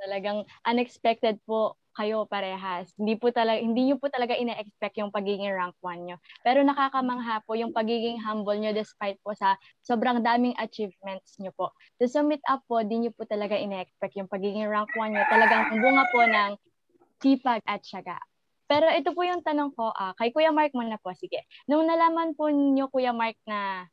Talagang 0.00 0.48
unexpected 0.64 1.36
po 1.44 1.76
kayo 1.92 2.24
parehas. 2.24 2.88
Hindi 2.96 3.20
po 3.20 3.28
talaga 3.28 3.60
hindi 3.60 3.90
niyo 3.90 4.00
po 4.00 4.08
talaga 4.08 4.32
ina-expect 4.32 4.96
yung 5.02 5.12
pagiging 5.12 5.52
rank 5.52 5.76
1 5.84 6.08
niyo. 6.08 6.16
Pero 6.40 6.64
nakakamangha 6.64 7.44
po 7.44 7.60
yung 7.60 7.76
pagiging 7.76 8.22
humble 8.24 8.56
niyo 8.56 8.72
despite 8.72 9.20
po 9.20 9.36
sa 9.36 9.58
sobrang 9.84 10.24
daming 10.24 10.56
achievements 10.56 11.36
niyo 11.36 11.52
po. 11.52 11.74
To 12.00 12.08
sum 12.08 12.32
it 12.32 12.40
up 12.48 12.64
po, 12.64 12.80
di 12.80 13.04
niyo 13.04 13.12
po 13.12 13.28
talaga 13.28 13.52
ina-expect 13.52 14.16
yung 14.16 14.32
pagiging 14.32 14.64
rank 14.64 14.88
1 14.96 15.12
niyo. 15.12 15.28
Talagang 15.28 15.76
bunga 15.76 16.04
po 16.08 16.24
ng 16.24 16.50
sipag 17.20 17.60
at 17.68 17.84
syaga. 17.84 18.16
Pero 18.64 18.88
ito 18.94 19.12
po 19.12 19.28
yung 19.28 19.44
tanong 19.44 19.76
ko, 19.76 19.92
ah, 19.92 20.16
kay 20.16 20.32
Kuya 20.32 20.54
Mark 20.54 20.72
muna 20.72 20.96
po, 21.02 21.12
sige. 21.12 21.44
Nung 21.68 21.84
nalaman 21.84 22.32
po 22.32 22.48
niyo 22.48 22.88
Kuya 22.88 23.10
Mark 23.10 23.36
na 23.44 23.90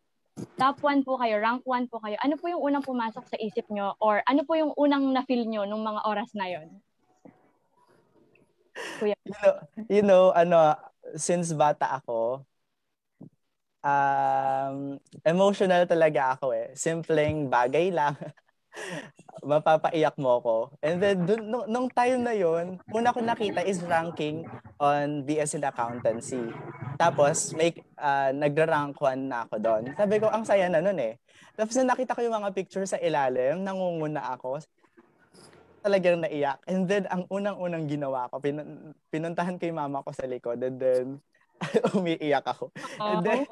top 0.60 0.80
1 0.84 1.08
po 1.08 1.16
kayo, 1.20 1.40
rank 1.40 1.64
1 1.64 1.88
po 1.88 2.00
kayo, 2.04 2.20
ano 2.20 2.36
po 2.36 2.52
yung 2.52 2.64
unang 2.64 2.84
pumasok 2.84 3.24
sa 3.28 3.38
isip 3.40 3.68
nyo 3.72 3.96
or 4.04 4.20
ano 4.28 4.44
po 4.44 4.56
yung 4.60 4.76
unang 4.76 5.08
na-feel 5.16 5.48
nyo 5.48 5.64
nung 5.64 5.84
mga 5.84 6.02
oras 6.04 6.32
na 6.36 6.48
yon? 6.52 6.68
Kuya. 9.00 9.16
You 9.24 9.32
know, 9.32 9.54
you 9.88 10.04
know, 10.04 10.24
ano, 10.36 10.76
since 11.16 11.56
bata 11.56 12.00
ako, 12.00 12.44
um, 13.86 15.00
emotional 15.24 15.86
talaga 15.88 16.36
ako 16.36 16.52
eh. 16.52 16.74
Simpleng 16.76 17.48
bagay 17.48 17.94
lang. 17.94 18.18
mapapaiyak 19.46 20.18
mo 20.18 20.42
ako. 20.42 20.56
And 20.82 20.98
then, 20.98 21.18
dun, 21.24 21.42
nung, 21.48 21.66
nung 21.70 21.88
time 21.92 22.26
na 22.26 22.34
yon 22.34 22.82
una 22.90 23.14
ko 23.14 23.22
nakita 23.22 23.62
is 23.62 23.84
ranking 23.86 24.48
on 24.82 25.22
BS 25.22 25.62
in 25.62 25.64
Accountancy. 25.64 26.50
Tapos, 26.98 27.54
may, 27.54 27.76
uh, 28.02 28.34
nagra-rank 28.34 28.98
1 28.98 29.30
na 29.30 29.46
ako 29.46 29.56
doon. 29.62 29.84
Sabi 29.94 30.16
ko, 30.18 30.32
ang 30.34 30.44
saya 30.48 30.66
na 30.72 30.82
nun 30.82 30.98
eh. 30.98 31.22
Tapos, 31.54 31.78
nakita 31.78 32.18
ko 32.18 32.26
yung 32.26 32.38
mga 32.42 32.52
picture 32.56 32.86
sa 32.90 33.00
ilalim, 33.00 33.62
nangunguna 33.62 34.34
ako. 34.34 34.64
Talagang 35.86 36.26
naiyak. 36.26 36.66
And 36.66 36.90
then, 36.90 37.06
ang 37.14 37.30
unang-unang 37.30 37.86
ginawa 37.86 38.32
ko, 38.34 38.42
pin- 38.42 38.96
pinuntahan 39.14 39.62
ko 39.62 39.70
yung 39.70 39.80
mama 39.80 40.02
ko 40.02 40.10
sa 40.10 40.26
likod. 40.26 40.58
And 40.64 40.82
then, 40.82 41.06
umiiyak 41.96 42.44
ako. 42.50 42.74
And 42.98 43.22
then, 43.22 43.44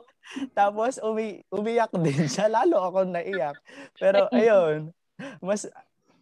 tapos, 0.58 0.98
umi 1.04 1.44
umiyak 1.52 1.94
din 2.00 2.26
siya. 2.26 2.50
Lalo 2.50 2.82
ako 2.82 3.06
naiyak. 3.06 3.60
Pero, 4.00 4.26
ayun 4.34 4.96
mas, 5.42 5.68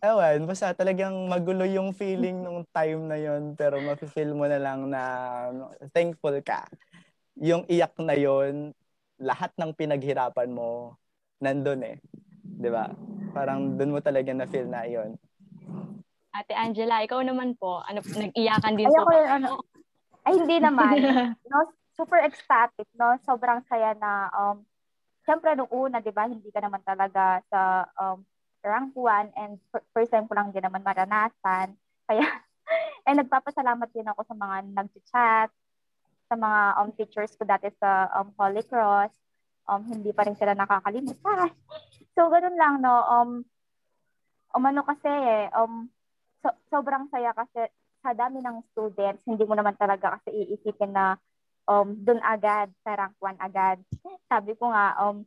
ewan, 0.01 0.49
basta 0.49 0.73
talagang 0.73 1.13
magulo 1.29 1.63
yung 1.69 1.93
feeling 1.93 2.41
nung 2.41 2.65
time 2.73 3.05
na 3.05 3.17
yon 3.21 3.53
pero 3.53 3.77
mafe-feel 3.77 4.33
mo 4.33 4.49
na 4.49 4.57
lang 4.57 4.89
na 4.89 5.01
thankful 5.93 6.33
ka. 6.41 6.65
Yung 7.37 7.63
iyak 7.69 7.93
na 8.01 8.17
yon 8.17 8.73
lahat 9.21 9.53
ng 9.55 9.71
pinaghirapan 9.77 10.49
mo, 10.49 10.97
nandun 11.37 11.85
eh. 11.85 11.97
Di 12.57 12.69
ba? 12.73 12.89
Parang 13.31 13.77
dun 13.77 13.93
mo 13.93 13.99
talaga 14.01 14.33
na-feel 14.33 14.67
na 14.67 14.83
yon 14.89 15.15
Ate 16.31 16.55
Angela, 16.55 17.03
ikaw 17.03 17.21
naman 17.21 17.53
po, 17.59 17.83
ano, 17.83 17.99
nag-iyakan 18.01 18.73
din 18.79 18.87
Ayoko 18.87 19.11
so, 19.11 19.27
ano, 19.27 19.49
ay, 20.23 20.33
hindi 20.39 20.57
naman. 20.63 20.95
no, 21.51 21.75
super 21.91 22.23
ecstatic, 22.23 22.87
no? 22.95 23.19
Sobrang 23.27 23.61
saya 23.67 23.91
na, 23.99 24.31
um, 24.31 24.63
syempre 25.27 25.53
nung 25.53 25.69
una, 25.69 25.99
di 25.99 26.09
ba, 26.09 26.25
hindi 26.31 26.47
ka 26.49 26.63
naman 26.63 26.81
talaga 26.87 27.43
sa 27.51 27.83
um, 27.99 28.23
rank 28.61 28.93
1 28.93 29.33
and 29.37 29.57
first 29.93 30.13
time 30.13 30.29
ko 30.29 30.33
lang 30.37 30.53
din 30.53 30.63
naman 30.63 30.85
maranasan. 30.85 31.73
Kaya, 32.07 32.25
and 33.05 33.17
nagpapasalamat 33.21 33.89
din 33.93 34.07
ako 34.07 34.21
sa 34.25 34.35
mga 34.37 34.55
nag-chat, 34.73 35.49
sa 36.31 36.35
mga 36.37 36.59
um, 36.79 36.89
teachers 36.95 37.33
ko 37.35 37.43
dati 37.43 37.67
sa 37.81 38.07
um, 38.15 38.31
Holy 38.37 38.63
Cross. 38.63 39.11
Um, 39.69 39.85
hindi 39.87 40.09
pa 40.15 40.25
rin 40.25 40.37
sila 40.37 40.55
nakakalimutan. 40.55 41.51
So, 42.11 42.27
ganun 42.27 42.59
lang, 42.59 42.83
no? 42.83 42.91
Um, 43.07 43.31
um 44.51 44.63
ano 44.67 44.83
kasi, 44.83 45.07
eh, 45.07 45.47
um, 45.55 45.87
so, 46.43 46.51
sobrang 46.67 47.07
saya 47.07 47.31
kasi 47.31 47.71
sa 48.03 48.11
dami 48.11 48.43
ng 48.43 48.67
students, 48.67 49.23
hindi 49.23 49.47
mo 49.47 49.55
naman 49.55 49.79
talaga 49.79 50.19
kasi 50.19 50.43
iisipin 50.43 50.91
na 50.91 51.15
um, 51.71 51.95
dun 51.95 52.19
agad, 52.19 52.67
sa 52.83 52.99
rank 52.99 53.15
1 53.21 53.39
agad. 53.39 53.79
Sabi 54.31 54.59
ko 54.59 54.75
nga, 54.75 54.97
um, 55.07 55.23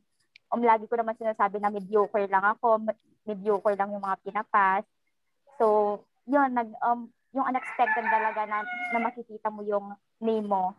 um, 0.53 0.61
lagi 0.61 0.85
ko 0.91 0.95
naman 0.99 1.17
sinasabi 1.17 1.63
na 1.63 1.73
mediocre 1.73 2.27
lang 2.29 2.45
ako, 2.45 2.85
mediocre 3.25 3.77
lang 3.77 3.93
yung 3.93 4.05
mga 4.05 4.21
pinapas. 4.25 4.85
So, 5.57 6.01
yun, 6.29 6.53
nag, 6.55 6.71
um, 6.85 7.09
yung 7.35 7.47
unexpected 7.51 8.07
talaga 8.07 8.47
na, 8.47 8.63
na 8.95 8.99
makikita 9.03 9.51
mo 9.51 9.67
yung 9.67 9.93
name 10.23 10.47
mo 10.47 10.77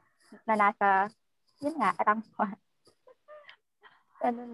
na 0.47 0.55
nasa, 0.55 1.11
yun 1.59 1.75
nga, 1.77 1.91
rank 2.01 2.23
1. 2.39 2.55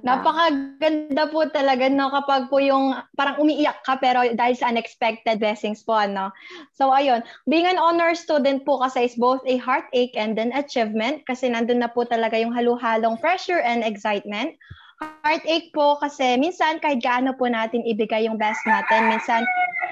Napakaganda 0.03 1.31
po 1.31 1.47
talaga 1.47 1.87
no 1.87 2.11
kapag 2.11 2.51
po 2.51 2.59
yung 2.59 2.91
parang 3.15 3.39
umiiyak 3.39 3.79
ka 3.87 3.95
pero 4.01 4.27
dahil 4.35 4.57
sa 4.57 4.67
unexpected 4.67 5.39
blessings 5.39 5.79
po 5.85 5.95
ano. 5.95 6.33
So 6.75 6.91
ayun, 6.91 7.23
being 7.47 7.69
an 7.69 7.79
honor 7.79 8.11
student 8.11 8.67
po 8.67 8.83
kasi 8.83 9.07
is 9.07 9.15
both 9.15 9.39
a 9.47 9.55
heartache 9.61 10.17
and 10.19 10.35
an 10.35 10.51
achievement 10.51 11.23
kasi 11.23 11.47
nandun 11.47 11.79
na 11.79 11.87
po 11.87 12.03
talaga 12.03 12.35
yung 12.35 12.51
halu-halong 12.51 13.15
pressure 13.23 13.63
and 13.63 13.85
excitement 13.85 14.59
heartache 15.01 15.73
po 15.73 15.97
kasi 15.97 16.37
minsan 16.37 16.77
kahit 16.77 17.01
gaano 17.01 17.33
po 17.33 17.49
natin 17.49 17.81
ibigay 17.83 18.29
yung 18.29 18.37
best 18.37 18.61
natin, 18.69 19.09
minsan 19.09 19.41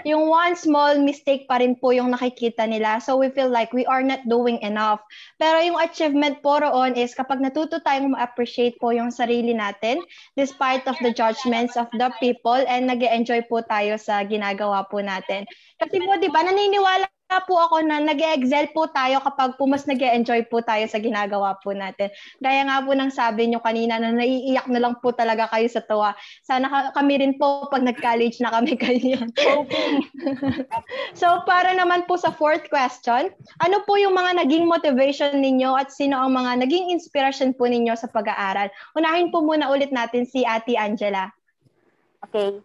yung 0.07 0.31
one 0.31 0.55
small 0.55 0.95
mistake 1.01 1.43
pa 1.49 1.59
rin 1.59 1.75
po 1.75 1.91
yung 1.91 2.13
nakikita 2.15 2.63
nila. 2.63 3.03
So 3.03 3.19
we 3.19 3.33
feel 3.33 3.51
like 3.51 3.73
we 3.75 3.83
are 3.89 4.03
not 4.03 4.23
doing 4.29 4.61
enough. 4.63 5.03
Pero 5.41 5.59
yung 5.59 5.79
achievement 5.79 6.39
po 6.39 6.63
roon 6.63 6.95
is 6.95 7.11
kapag 7.11 7.43
natuto 7.43 7.83
tayong 7.83 8.15
ma-appreciate 8.15 8.79
po 8.79 8.95
yung 8.95 9.11
sarili 9.11 9.51
natin 9.51 9.99
despite 10.39 10.85
of 10.87 10.95
the 11.03 11.11
judgments 11.11 11.75
of 11.75 11.91
the 11.97 12.07
people 12.23 12.59
and 12.69 12.87
nag 12.87 13.03
enjoy 13.03 13.43
po 13.47 13.59
tayo 13.65 13.99
sa 13.99 14.23
ginagawa 14.23 14.87
po 14.87 15.03
natin. 15.03 15.43
Kasi 15.79 15.99
po, 16.03 16.15
di 16.19 16.27
ba, 16.31 16.43
naniniwala 16.43 17.07
po 17.45 17.61
ako 17.61 17.85
na 17.85 18.01
nag 18.01 18.17
excel 18.17 18.73
po 18.73 18.89
tayo 18.89 19.21
kapag 19.21 19.53
po 19.53 19.69
mas 19.69 19.85
nag 19.85 20.01
enjoy 20.01 20.41
po 20.49 20.65
tayo 20.65 20.81
sa 20.89 20.97
ginagawa 20.97 21.53
po 21.61 21.77
natin. 21.77 22.09
Gaya 22.41 22.65
nga 22.65 22.81
po 22.81 22.97
ng 22.97 23.13
sabi 23.13 23.45
nyo 23.45 23.61
kanina 23.61 24.01
na 24.01 24.09
naiiyak 24.09 24.65
na 24.65 24.81
lang 24.81 24.97
po 24.97 25.13
talaga 25.13 25.45
kayo 25.53 25.69
sa 25.69 25.85
tuwa. 25.85 26.17
Sana 26.41 26.89
kami 26.97 27.21
rin 27.21 27.37
po 27.37 27.69
pag 27.69 27.85
nag-college 27.85 28.41
na 28.41 28.49
kami. 28.49 28.73
Okay. 28.79 29.11
so 31.11 31.43
para 31.43 31.75
naman 31.75 32.07
po 32.07 32.15
sa 32.15 32.31
fourth 32.31 32.71
question, 32.71 33.27
ano 33.59 33.77
po 33.83 33.99
yung 33.99 34.15
mga 34.15 34.45
naging 34.45 34.65
motivation 34.65 35.43
ninyo 35.43 35.75
at 35.75 35.91
sino 35.91 36.15
ang 36.15 36.31
mga 36.31 36.63
naging 36.63 36.93
inspiration 36.93 37.51
po 37.51 37.67
ninyo 37.67 37.91
sa 37.97 38.07
pag-aaral? 38.07 38.71
Unahin 38.95 39.29
po 39.33 39.43
muna 39.43 39.67
ulit 39.67 39.91
natin 39.91 40.23
si 40.23 40.47
Ate 40.47 40.79
Angela. 40.79 41.27
Okay. 42.23 42.63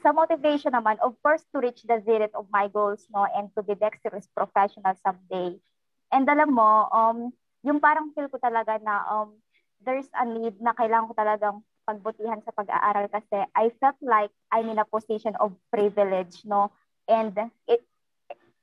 Sa 0.00 0.16
motivation 0.16 0.72
naman, 0.72 0.96
of 1.04 1.12
course, 1.20 1.44
to 1.52 1.60
reach 1.60 1.84
the 1.84 2.00
zenith 2.00 2.32
of 2.32 2.48
my 2.48 2.68
goals, 2.72 3.04
no, 3.12 3.28
and 3.36 3.52
to 3.52 3.60
be 3.60 3.76
dexterous 3.76 4.28
professional 4.32 4.96
someday. 5.04 5.60
And 6.08 6.24
alam 6.24 6.56
mo, 6.56 6.88
um, 6.88 7.30
yung 7.60 7.78
parang 7.78 8.16
feel 8.16 8.32
ko 8.32 8.40
talaga 8.40 8.80
na 8.80 9.04
um, 9.06 9.36
there's 9.84 10.08
a 10.16 10.24
need 10.24 10.56
na 10.60 10.72
kailangan 10.72 11.12
ko 11.12 11.14
talagang 11.16 11.56
pagbutihan 11.84 12.40
sa 12.44 12.52
pag-aaral 12.54 13.12
kasi 13.12 13.44
I 13.52 13.72
felt 13.76 14.00
like 14.00 14.32
I'm 14.48 14.68
in 14.72 14.80
a 14.80 14.88
position 14.88 15.36
of 15.36 15.52
privilege, 15.68 16.44
no? 16.48 16.72
And 17.04 17.36
it, 17.68 17.84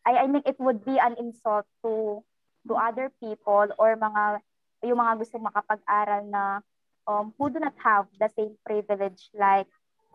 I, 0.06 0.24
I 0.24 0.28
mean, 0.32 0.42
it 0.46 0.58
would 0.58 0.86
be 0.86 0.98
an 0.98 1.20
insult 1.20 1.68
to 1.84 2.24
to 2.68 2.74
other 2.76 3.12
people 3.22 3.68
or 3.78 3.96
mga 3.96 4.42
yung 4.86 5.00
mga 5.02 5.14
gusto 5.20 5.38
makapag-aral 5.42 6.24
na 6.30 6.62
um, 7.10 7.34
who 7.36 7.50
do 7.50 7.60
not 7.60 7.74
have 7.82 8.06
the 8.20 8.30
same 8.36 8.56
privilege 8.64 9.32
like 9.34 9.68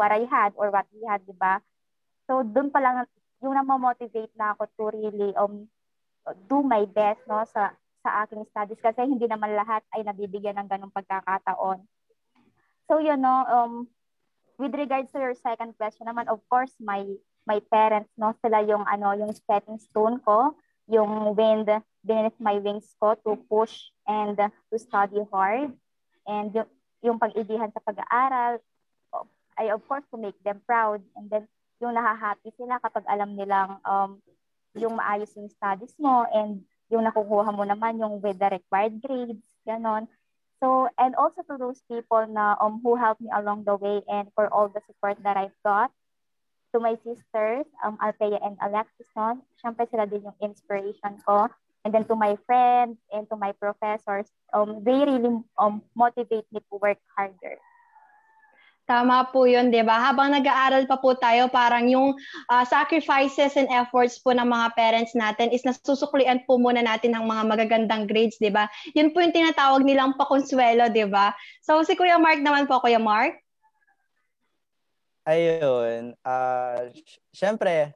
what 0.03 0.11
I 0.11 0.27
had 0.27 0.51
or 0.59 0.75
what 0.75 0.91
we 0.91 1.07
had, 1.07 1.23
di 1.23 1.35
ba? 1.39 1.63
So, 2.27 2.43
doon 2.43 2.75
pa 2.75 2.83
lang, 2.83 3.07
yung 3.39 3.55
na-motivate 3.55 4.35
na 4.35 4.59
ako 4.59 4.67
to 4.75 4.85
really 4.91 5.31
um, 5.39 5.71
do 6.51 6.67
my 6.67 6.83
best 6.91 7.23
no, 7.31 7.47
sa, 7.47 7.71
sa 8.03 8.27
aking 8.27 8.43
studies 8.51 8.83
kasi 8.83 9.07
hindi 9.07 9.31
naman 9.31 9.55
lahat 9.55 9.87
ay 9.95 10.03
nabibigyan 10.03 10.59
ng 10.59 10.67
ganong 10.67 10.91
pagkakataon. 10.91 11.87
So, 12.91 12.99
yun, 12.99 13.23
no, 13.23 13.47
um, 13.47 13.87
with 14.59 14.75
regards 14.75 15.15
to 15.15 15.23
your 15.23 15.39
second 15.39 15.79
question 15.79 16.11
naman, 16.11 16.27
of 16.27 16.43
course, 16.51 16.75
my 16.83 17.07
my 17.43 17.59
parents, 17.71 18.11
no, 18.15 18.35
sila 18.39 18.63
yung 18.63 18.87
ano, 18.87 19.15
yung 19.19 19.35
stepping 19.35 19.79
stone 19.83 20.23
ko, 20.23 20.55
yung 20.87 21.35
wind 21.35 21.67
beneath 22.03 22.39
my 22.39 22.59
wings 22.59 22.95
ko 22.99 23.19
to 23.23 23.39
push 23.51 23.91
and 24.07 24.39
to 24.39 24.77
study 24.79 25.23
hard. 25.31 25.75
And 26.27 26.55
yung, 26.55 26.71
yung 27.03 27.19
pag-ibihan 27.19 27.75
sa 27.75 27.83
pag-aaral, 27.83 28.63
ay 29.63 29.71
of 29.71 29.83
course 29.87 30.03
to 30.11 30.19
make 30.19 30.37
them 30.43 30.59
proud 30.67 30.99
and 31.15 31.31
then 31.31 31.47
yung 31.79 31.95
nahahappy 31.95 32.51
sila 32.59 32.83
kapag 32.83 33.07
alam 33.07 33.39
nilang 33.39 33.79
um, 33.87 34.19
yung 34.75 34.99
maayos 34.99 35.31
yung 35.39 35.51
studies 35.51 35.95
mo 36.03 36.27
and 36.35 36.67
yung 36.93 37.09
nakukuha 37.09 37.49
mo 37.57 37.65
naman 37.65 37.97
yung 37.97 38.21
with 38.21 38.37
the 38.37 38.53
required 38.53 39.01
grades, 39.01 39.41
ganon. 39.65 40.05
So, 40.61 40.93
and 41.01 41.17
also 41.17 41.43
to 41.49 41.57
those 41.57 41.81
people 41.89 42.23
na 42.29 42.55
um, 42.61 42.79
who 42.85 42.95
helped 42.95 43.25
me 43.25 43.33
along 43.33 43.65
the 43.65 43.75
way 43.75 44.05
and 44.07 44.29
for 44.37 44.47
all 44.53 44.69
the 44.69 44.85
support 44.85 45.17
that 45.25 45.41
I've 45.41 45.57
got. 45.65 45.91
To 46.73 46.81
my 46.81 46.97
sisters, 47.05 47.69
um, 47.85 48.01
Althea 48.01 48.41
and 48.41 48.57
Alexis, 48.65 49.05
no? 49.13 49.37
syempre 49.61 49.85
sila 49.93 50.09
din 50.09 50.25
yung 50.25 50.39
inspiration 50.41 51.21
ko. 51.21 51.53
And 51.85 51.93
then 51.93 52.09
to 52.09 52.17
my 52.17 52.41
friends 52.49 52.97
and 53.13 53.29
to 53.29 53.37
my 53.37 53.53
professors, 53.53 54.31
um, 54.57 54.81
they 54.81 55.05
really 55.05 55.43
um, 55.61 55.83
motivate 55.93 56.49
me 56.49 56.65
to 56.65 56.75
work 56.81 56.97
harder. 57.13 57.61
Tama 58.83 59.31
po 59.31 59.47
yun, 59.47 59.71
di 59.71 59.79
ba? 59.87 60.11
Habang 60.11 60.35
nag-aaral 60.35 60.91
pa 60.91 60.99
po 60.99 61.15
tayo, 61.15 61.47
parang 61.47 61.87
yung 61.87 62.19
uh, 62.51 62.65
sacrifices 62.67 63.55
and 63.55 63.71
efforts 63.71 64.19
po 64.19 64.35
ng 64.35 64.43
mga 64.43 64.75
parents 64.75 65.15
natin 65.15 65.55
is 65.55 65.63
nasusuklian 65.63 66.43
po 66.51 66.59
muna 66.59 66.83
natin 66.83 67.15
ng 67.15 67.23
mga 67.23 67.43
magagandang 67.47 68.11
grades, 68.11 68.43
di 68.43 68.51
ba? 68.51 68.67
Yun 68.99 69.15
po 69.15 69.23
yung 69.23 69.31
tinatawag 69.31 69.87
nilang 69.87 70.19
pakonsuelo, 70.19 70.91
di 70.91 71.07
ba? 71.07 71.31
So 71.63 71.79
si 71.87 71.95
Kuya 71.95 72.19
Mark 72.19 72.43
naman 72.43 72.67
po, 72.67 72.83
Kuya 72.83 72.99
Mark? 72.99 73.39
Ayun. 75.31 76.19
Uh, 76.27 76.91
Siyempre, 77.31 77.95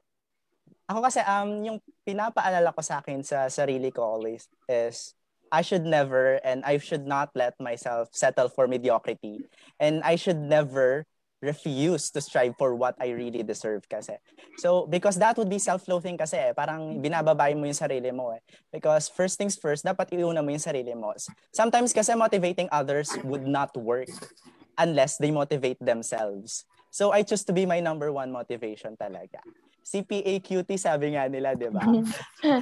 ako 0.87 1.03
kasi 1.03 1.19
um, 1.27 1.67
yung 1.67 1.77
pinapaalala 2.07 2.71
ko 2.71 2.79
sa 2.79 3.03
akin 3.03 3.19
sa 3.19 3.51
sarili 3.51 3.91
ko 3.91 4.07
always 4.07 4.47
is 4.71 5.16
I 5.51 5.61
should 5.61 5.85
never 5.85 6.39
and 6.43 6.63
I 6.65 6.77
should 6.77 7.07
not 7.07 7.31
let 7.35 7.55
myself 7.59 8.09
settle 8.11 8.49
for 8.49 8.67
mediocrity. 8.67 9.45
And 9.79 10.03
I 10.03 10.15
should 10.15 10.37
never 10.37 11.05
refuse 11.41 12.09
to 12.09 12.21
strive 12.21 12.57
for 12.57 12.73
what 12.73 12.95
I 12.99 13.13
really 13.13 13.43
deserve 13.43 13.85
kasi. 13.85 14.17
So, 14.57 14.89
because 14.89 15.17
that 15.21 15.37
would 15.37 15.49
be 15.49 15.61
self-loathing 15.61 16.17
kasi 16.17 16.37
eh. 16.37 16.53
Parang 16.53 16.97
binababay 16.97 17.53
mo 17.53 17.69
yung 17.69 17.77
sarili 17.77 18.09
mo 18.09 18.33
eh. 18.33 18.41
Because 18.73 19.05
first 19.05 19.37
things 19.37 19.53
first, 19.53 19.85
dapat 19.85 20.09
iuna 20.17 20.41
mo 20.41 20.49
yung 20.49 20.63
sarili 20.63 20.97
mo. 20.97 21.13
Sometimes 21.53 21.93
kasi 21.93 22.17
motivating 22.17 22.69
others 22.73 23.13
would 23.21 23.45
not 23.45 23.69
work 23.77 24.09
unless 24.81 25.17
they 25.21 25.29
motivate 25.29 25.77
themselves. 25.77 26.65
So, 26.89 27.13
I 27.13 27.21
choose 27.21 27.45
to 27.45 27.53
be 27.53 27.69
my 27.69 27.79
number 27.79 28.09
one 28.09 28.33
motivation 28.33 28.97
talaga. 28.97 29.45
CPA 29.87 30.43
QT 30.43 30.75
sabi 30.75 31.15
nga 31.15 31.31
nila, 31.31 31.55
'di 31.55 31.71
ba? 31.71 31.79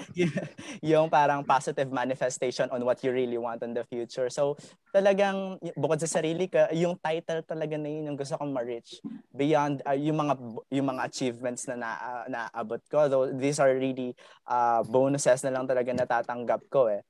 yung 0.94 1.10
parang 1.10 1.42
positive 1.42 1.90
manifestation 1.90 2.70
on 2.70 2.86
what 2.86 3.02
you 3.02 3.10
really 3.10 3.42
want 3.42 3.66
in 3.66 3.74
the 3.74 3.82
future. 3.90 4.30
So, 4.30 4.54
talagang 4.94 5.58
bukod 5.74 5.98
sa 5.98 6.22
sarili 6.22 6.46
ka, 6.46 6.70
yung 6.70 7.02
title 7.02 7.42
talaga 7.42 7.82
na 7.82 7.90
yun 7.90 8.14
yung 8.14 8.18
gusto 8.20 8.38
kong 8.38 8.54
ma-reach 8.54 9.02
beyond 9.34 9.82
uh, 9.90 9.98
yung 9.98 10.22
mga 10.22 10.34
yung 10.70 10.88
mga 10.94 11.02
achievements 11.10 11.66
na 11.66 11.76
na 11.82 11.90
uh, 11.98 12.24
naabot 12.30 12.82
ko. 12.94 13.10
Though 13.10 13.34
these 13.34 13.58
are 13.58 13.74
really 13.74 14.14
uh, 14.46 14.86
bonuses 14.86 15.42
na 15.42 15.50
lang 15.50 15.66
talaga 15.66 15.90
natatanggap 15.98 16.62
ko 16.70 16.94
eh. 16.94 17.02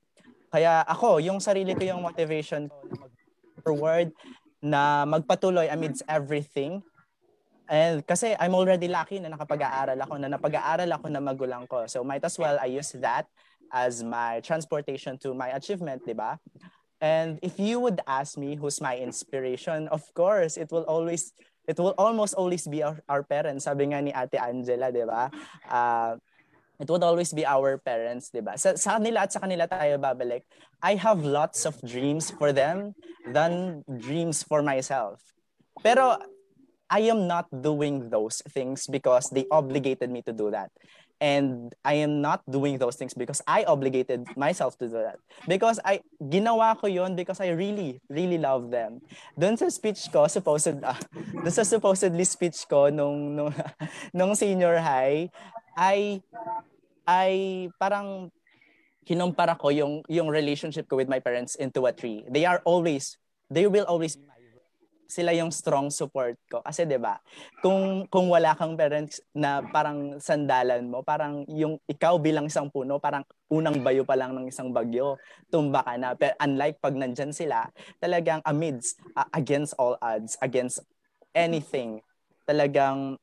Kaya 0.48 0.80
ako, 0.88 1.20
yung 1.20 1.44
sarili 1.44 1.76
ko 1.76 1.84
yung 1.84 2.00
motivation 2.00 2.72
ko 2.72 2.88
na 2.88 2.96
mag-forward 3.04 4.08
na 4.64 5.04
magpatuloy 5.04 5.68
amidst 5.68 6.00
everything 6.08 6.80
And 7.66 8.06
kasi 8.06 8.34
I'm 8.38 8.54
already 8.54 8.86
lucky 8.86 9.18
na 9.18 9.34
nakapag-aaral 9.34 9.98
ako, 9.98 10.14
na 10.22 10.30
napag-aaral 10.30 10.90
ako 10.94 11.06
na 11.10 11.18
magulang 11.18 11.66
ko. 11.66 11.86
So 11.90 12.06
might 12.06 12.22
as 12.22 12.38
well 12.38 12.58
I 12.62 12.70
use 12.70 12.94
that 13.02 13.26
as 13.74 14.02
my 14.06 14.38
transportation 14.40 15.18
to 15.26 15.34
my 15.34 15.50
achievement, 15.50 16.06
di 16.06 16.14
ba? 16.14 16.38
And 17.02 17.38
if 17.42 17.58
you 17.58 17.82
would 17.82 18.00
ask 18.06 18.38
me 18.38 18.56
who's 18.56 18.80
my 18.80 18.96
inspiration, 18.96 19.88
of 19.88 20.06
course, 20.14 20.56
it 20.56 20.70
will 20.70 20.86
always 20.88 21.34
it 21.66 21.76
will 21.82 21.94
almost 21.98 22.34
always 22.34 22.64
be 22.66 22.82
our, 22.86 23.02
our 23.10 23.22
parents. 23.26 23.66
Sabi 23.66 23.90
nga 23.90 24.00
ni 24.00 24.14
Ate 24.14 24.38
Angela, 24.38 24.94
di 24.94 25.02
ba? 25.02 25.28
Uh, 25.66 26.14
it 26.78 26.88
would 26.88 27.02
always 27.02 27.34
be 27.34 27.44
our 27.44 27.76
parents, 27.82 28.30
di 28.30 28.40
ba? 28.40 28.54
Sa, 28.54 28.78
sa 28.78 28.96
kanila 28.96 29.26
at 29.26 29.34
sa 29.34 29.42
kanila 29.42 29.66
tayo 29.66 29.98
babalik. 29.98 30.46
I 30.80 30.94
have 30.94 31.26
lots 31.26 31.66
of 31.66 31.74
dreams 31.82 32.30
for 32.30 32.54
them 32.54 32.94
than 33.34 33.82
dreams 33.90 34.46
for 34.46 34.62
myself. 34.62 35.18
Pero 35.82 36.16
I 36.90 37.10
am 37.10 37.26
not 37.26 37.50
doing 37.50 38.10
those 38.10 38.42
things 38.50 38.86
because 38.86 39.30
they 39.30 39.46
obligated 39.50 40.10
me 40.10 40.22
to 40.22 40.32
do 40.32 40.50
that. 40.50 40.70
And 41.18 41.74
I 41.82 42.04
am 42.04 42.20
not 42.20 42.44
doing 42.44 42.76
those 42.76 42.96
things 42.96 43.14
because 43.14 43.40
I 43.46 43.64
obligated 43.64 44.28
myself 44.36 44.76
to 44.78 44.86
do 44.86 45.00
that. 45.00 45.16
Because 45.48 45.80
I, 45.82 46.04
ginawa 46.20 46.76
ko 46.78 46.86
yon 46.86 47.16
because 47.16 47.40
I 47.40 47.56
really, 47.56 48.00
really 48.10 48.36
love 48.36 48.70
them. 48.70 49.00
Doon 49.38 49.56
sa 49.56 49.72
speech 49.72 50.12
ko, 50.12 50.28
supposed, 50.28 50.76
uh, 50.84 51.00
doon 51.40 51.50
sa 51.50 51.64
supposedly 51.64 52.24
speech 52.24 52.68
ko 52.68 52.92
nung, 52.92 53.34
nung, 53.34 53.54
nung 54.12 54.36
senior 54.36 54.76
high, 54.76 55.32
I, 55.72 56.20
I 57.08 57.70
parang 57.80 58.30
kinumpara 59.08 59.56
ko 59.56 59.72
yung, 59.72 60.04
yung 60.12 60.28
relationship 60.28 60.84
ko 60.84 61.00
with 61.00 61.08
my 61.08 61.18
parents 61.18 61.56
into 61.56 61.86
a 61.86 61.92
tree. 61.96 62.28
They 62.28 62.44
are 62.44 62.60
always, 62.68 63.16
they 63.48 63.66
will 63.66 63.88
always 63.88 64.18
sila 65.06 65.30
yung 65.32 65.54
strong 65.54 65.88
support 65.88 66.36
ko. 66.50 66.60
Kasi 66.62 66.84
'di 66.84 66.98
ba? 66.98 67.18
Kung 67.62 68.04
kung 68.10 68.26
wala 68.28 68.52
kang 68.58 68.74
parents 68.74 69.22
na 69.32 69.62
parang 69.62 70.18
sandalan 70.18 70.86
mo, 70.86 71.00
parang 71.06 71.46
yung 71.48 71.78
ikaw 71.86 72.18
bilang 72.18 72.50
isang 72.50 72.68
puno, 72.68 72.98
parang 72.98 73.22
unang 73.48 73.78
bayo 73.80 74.02
pa 74.02 74.18
lang 74.18 74.34
ng 74.34 74.50
isang 74.50 74.74
bagyo, 74.74 75.16
tumba 75.48 75.86
ka 75.86 75.94
na. 75.96 76.18
Pero 76.18 76.34
unlike 76.42 76.82
pag 76.82 76.94
nandyan 76.98 77.30
sila, 77.30 77.70
talagang 78.02 78.42
amidst 78.42 78.98
uh, 79.14 79.26
against 79.32 79.72
all 79.78 79.94
odds, 80.02 80.34
against 80.42 80.82
anything, 81.32 82.02
talagang 82.44 83.16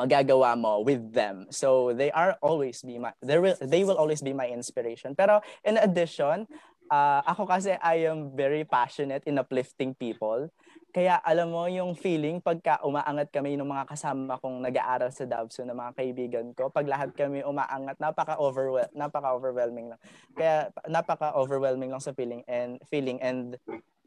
magagawa 0.00 0.56
mo 0.56 0.80
with 0.80 1.12
them. 1.12 1.44
So 1.50 1.92
they 1.92 2.08
are 2.12 2.40
always 2.40 2.80
be 2.80 2.96
my 2.96 3.12
they 3.20 3.36
will 3.36 3.56
they 3.60 3.82
will 3.84 4.00
always 4.00 4.24
be 4.24 4.32
my 4.32 4.48
inspiration. 4.48 5.12
Pero 5.12 5.44
in 5.60 5.76
addition, 5.76 6.48
uh, 6.88 7.20
ako 7.24 7.44
kasi 7.44 7.76
I 7.78 8.08
am 8.08 8.32
very 8.32 8.64
passionate 8.64 9.24
in 9.24 9.36
uplifting 9.36 9.92
people. 9.92 10.48
Kaya 10.90 11.22
alam 11.22 11.54
mo 11.54 11.70
yung 11.70 11.94
feeling 11.94 12.42
pagka 12.42 12.82
umaangat 12.82 13.30
kami 13.30 13.54
ng 13.54 13.66
mga 13.66 13.94
kasama 13.94 14.34
kong 14.42 14.58
nag-aaral 14.58 15.14
sa 15.14 15.22
Davso 15.22 15.62
ng 15.62 15.74
mga 15.74 15.92
kaibigan 15.94 16.46
ko, 16.50 16.66
pag 16.66 16.82
lahat 16.82 17.14
kami 17.14 17.46
umaangat, 17.46 17.94
napaka-overwhelm, 18.02 18.90
napaka-overwhelming 18.98 19.94
lang. 19.94 20.00
Kaya 20.34 20.74
napaka-overwhelming 20.90 21.94
lang 21.94 22.02
sa 22.02 22.10
feeling 22.10 22.42
and 22.50 22.82
feeling 22.90 23.22
and 23.22 23.54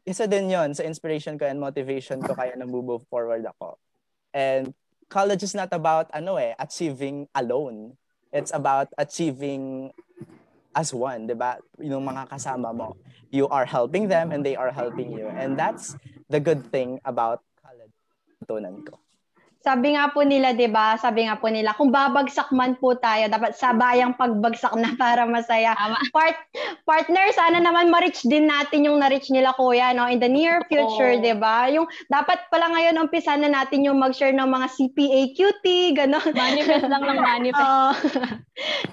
isa 0.04 0.28
din 0.28 0.52
'yon 0.52 0.76
sa 0.76 0.84
inspiration 0.84 1.40
ko 1.40 1.48
and 1.48 1.56
motivation 1.56 2.20
ko 2.20 2.36
kaya 2.36 2.52
nag-move 2.52 3.00
forward 3.08 3.48
ako. 3.48 3.80
And 4.36 4.76
college 5.08 5.40
is 5.40 5.56
not 5.56 5.72
about 5.72 6.12
ano 6.12 6.36
eh, 6.36 6.52
achieving 6.60 7.32
alone. 7.32 7.96
It's 8.28 8.52
about 8.52 8.92
achieving 9.00 9.88
as 10.76 10.92
one, 10.92 11.24
'di 11.24 11.32
ba? 11.32 11.56
Yung 11.80 12.04
mga 12.04 12.28
kasama 12.28 12.76
mo. 12.76 12.92
You 13.32 13.48
are 13.48 13.64
helping 13.64 14.12
them 14.12 14.36
and 14.36 14.44
they 14.44 14.52
are 14.52 14.68
helping 14.70 15.16
you. 15.16 15.32
And 15.32 15.56
that's 15.56 15.96
the 16.28 16.40
good 16.40 16.64
thing 16.72 17.00
about 17.04 17.44
college 17.60 17.94
tunan 18.48 18.84
ko. 18.84 18.98
Sabi 19.64 19.96
nga 19.96 20.12
po 20.12 20.20
nila, 20.20 20.52
'di 20.52 20.68
ba? 20.68 21.00
Sabi 21.00 21.24
nga 21.24 21.40
po 21.40 21.48
nila, 21.48 21.72
kung 21.72 21.88
babagsak 21.88 22.52
man 22.52 22.76
po 22.76 23.00
tayo, 23.00 23.32
dapat 23.32 23.56
sabayang 23.56 24.12
pagbagsak 24.12 24.76
na 24.76 24.92
para 24.92 25.24
masaya. 25.24 25.72
Part 26.12 26.36
partner, 26.84 27.32
sana 27.32 27.64
naman 27.64 27.88
ma-reach 27.88 28.28
din 28.28 28.44
natin 28.44 28.84
yung 28.84 29.00
na-reach 29.00 29.32
nila 29.32 29.56
kuya, 29.56 29.96
no? 29.96 30.04
In 30.04 30.20
the 30.20 30.28
near 30.28 30.60
future, 30.68 31.16
'di 31.16 31.40
ba? 31.40 31.72
Yung 31.72 31.88
dapat 32.12 32.44
pala 32.52 32.76
ngayon 32.76 33.00
umpisa 33.00 33.40
na 33.40 33.48
natin 33.48 33.88
yung 33.88 33.96
mag-share 33.96 34.36
ng 34.36 34.44
mga 34.44 34.66
CPA 34.68 35.20
QT, 35.32 35.64
ganon. 35.96 36.28
Manifest 36.36 36.84
lang 36.84 37.02
ng 37.08 37.20
manifest. 37.24 37.64
Uh, 37.74 37.90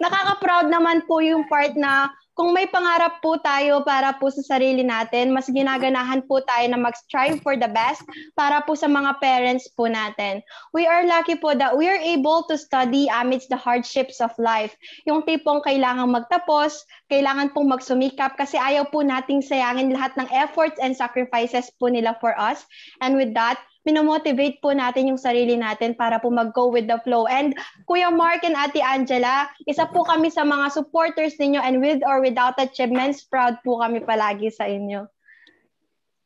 nakaka-proud 0.01 0.73
naman 0.73 1.05
po 1.05 1.21
yung 1.21 1.45
part 1.45 1.77
na 1.77 2.09
kung 2.31 2.55
may 2.55 2.63
pangarap 2.67 3.19
po 3.19 3.35
tayo 3.43 3.83
para 3.83 4.15
po 4.15 4.31
sa 4.31 4.55
sarili 4.55 4.81
natin, 4.81 5.35
mas 5.35 5.51
ginaganahan 5.51 6.23
po 6.25 6.39
tayo 6.43 6.65
na 6.71 6.79
mag-strive 6.79 7.43
for 7.43 7.59
the 7.59 7.67
best 7.67 8.01
para 8.33 8.63
po 8.63 8.75
sa 8.75 8.87
mga 8.87 9.19
parents 9.19 9.67
po 9.75 9.91
natin. 9.91 10.39
We 10.71 10.87
are 10.87 11.03
lucky 11.03 11.35
po 11.35 11.53
that 11.55 11.75
we 11.75 11.91
are 11.91 11.99
able 11.99 12.47
to 12.47 12.55
study 12.55 13.11
amidst 13.11 13.51
the 13.51 13.59
hardships 13.59 14.23
of 14.23 14.31
life. 14.39 14.75
Yung 15.03 15.27
tipong 15.27 15.61
kailangan 15.63 16.11
magtapos, 16.11 16.87
kailangan 17.11 17.51
pong 17.51 17.67
magsumikap 17.71 18.39
kasi 18.39 18.55
ayaw 18.55 18.87
po 18.87 19.03
nating 19.03 19.43
sayangin 19.43 19.91
lahat 19.91 20.15
ng 20.15 20.27
efforts 20.31 20.79
and 20.79 20.95
sacrifices 20.95 21.67
po 21.77 21.91
nila 21.91 22.15
for 22.23 22.31
us. 22.39 22.63
And 23.03 23.19
with 23.19 23.35
that, 23.35 23.59
minomotivate 23.81 24.61
po 24.61 24.73
natin 24.73 25.09
yung 25.09 25.21
sarili 25.21 25.57
natin 25.57 25.97
para 25.97 26.21
po 26.21 26.29
mag-go 26.29 26.69
with 26.69 26.85
the 26.85 27.01
flow. 27.01 27.25
And 27.25 27.57
Kuya 27.89 28.13
Mark 28.13 28.45
and 28.45 28.53
Ate 28.53 28.81
Angela, 28.81 29.49
isa 29.65 29.89
po 29.89 30.05
kami 30.05 30.29
sa 30.29 30.45
mga 30.45 30.69
supporters 30.69 31.37
ninyo 31.41 31.61
and 31.61 31.81
with 31.81 32.01
or 32.05 32.21
without 32.21 32.57
achievements, 32.61 33.25
proud 33.25 33.57
po 33.65 33.81
kami 33.81 34.05
palagi 34.05 34.53
sa 34.53 34.69
inyo. 34.69 35.09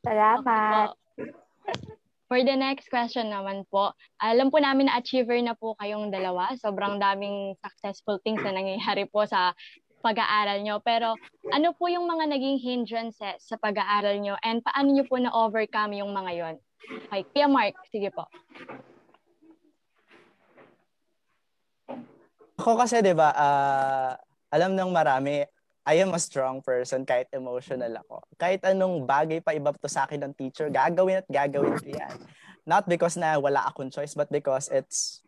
Salamat. 0.03 0.93
For 2.25 2.41
the 2.41 2.57
next 2.57 2.89
question 2.89 3.29
naman 3.29 3.69
po, 3.69 3.93
alam 4.17 4.49
po 4.49 4.57
namin 4.57 4.89
na 4.89 4.97
achiever 4.97 5.37
na 5.45 5.53
po 5.53 5.77
kayong 5.77 6.09
dalawa. 6.09 6.57
Sobrang 6.57 6.97
daming 6.97 7.53
successful 7.61 8.17
things 8.25 8.41
na 8.41 8.51
nangyayari 8.51 9.05
po 9.05 9.29
sa 9.29 9.53
pag-aaral 10.01 10.61
nyo. 10.65 10.81
Pero 10.81 11.13
ano 11.53 11.73
po 11.77 11.85
yung 11.89 12.09
mga 12.09 12.29
naging 12.29 12.57
hindrances 12.61 13.41
sa 13.45 13.57
pag-aaral 13.61 14.17
nyo 14.21 14.37
and 14.41 14.61
paano 14.65 14.93
nyo 14.93 15.05
po 15.05 15.17
na-overcome 15.21 15.97
yung 16.01 16.13
mga 16.13 16.31
yon? 16.33 16.55
Okay, 16.85 17.25
Kuya 17.33 17.47
Mark, 17.49 17.73
sige 17.89 18.13
po. 18.13 18.29
Ako 22.61 22.77
kasi 22.77 23.01
'di 23.01 23.13
ba, 23.17 23.33
uh, 23.33 24.13
alam 24.53 24.77
ng 24.77 24.89
marami, 24.93 25.45
I 25.85 26.01
am 26.01 26.13
a 26.13 26.21
strong 26.21 26.61
person 26.65 27.05
kahit 27.05 27.29
emotional 27.33 27.93
ako. 28.05 28.25
Kahit 28.37 28.61
anong 28.65 29.05
bagay 29.05 29.41
pa 29.41 29.53
iba 29.53 29.69
to 29.73 29.89
sa 29.89 30.05
akin 30.05 30.29
ng 30.29 30.33
teacher, 30.33 30.69
gagawin 30.69 31.21
at 31.21 31.27
gagawin 31.29 31.77
ko 31.77 31.89
'yan. 31.89 32.15
Not 32.65 32.89
because 32.89 33.17
na 33.17 33.37
wala 33.37 33.65
akong 33.69 33.93
choice, 33.93 34.17
but 34.17 34.29
because 34.33 34.69
it's 34.73 35.21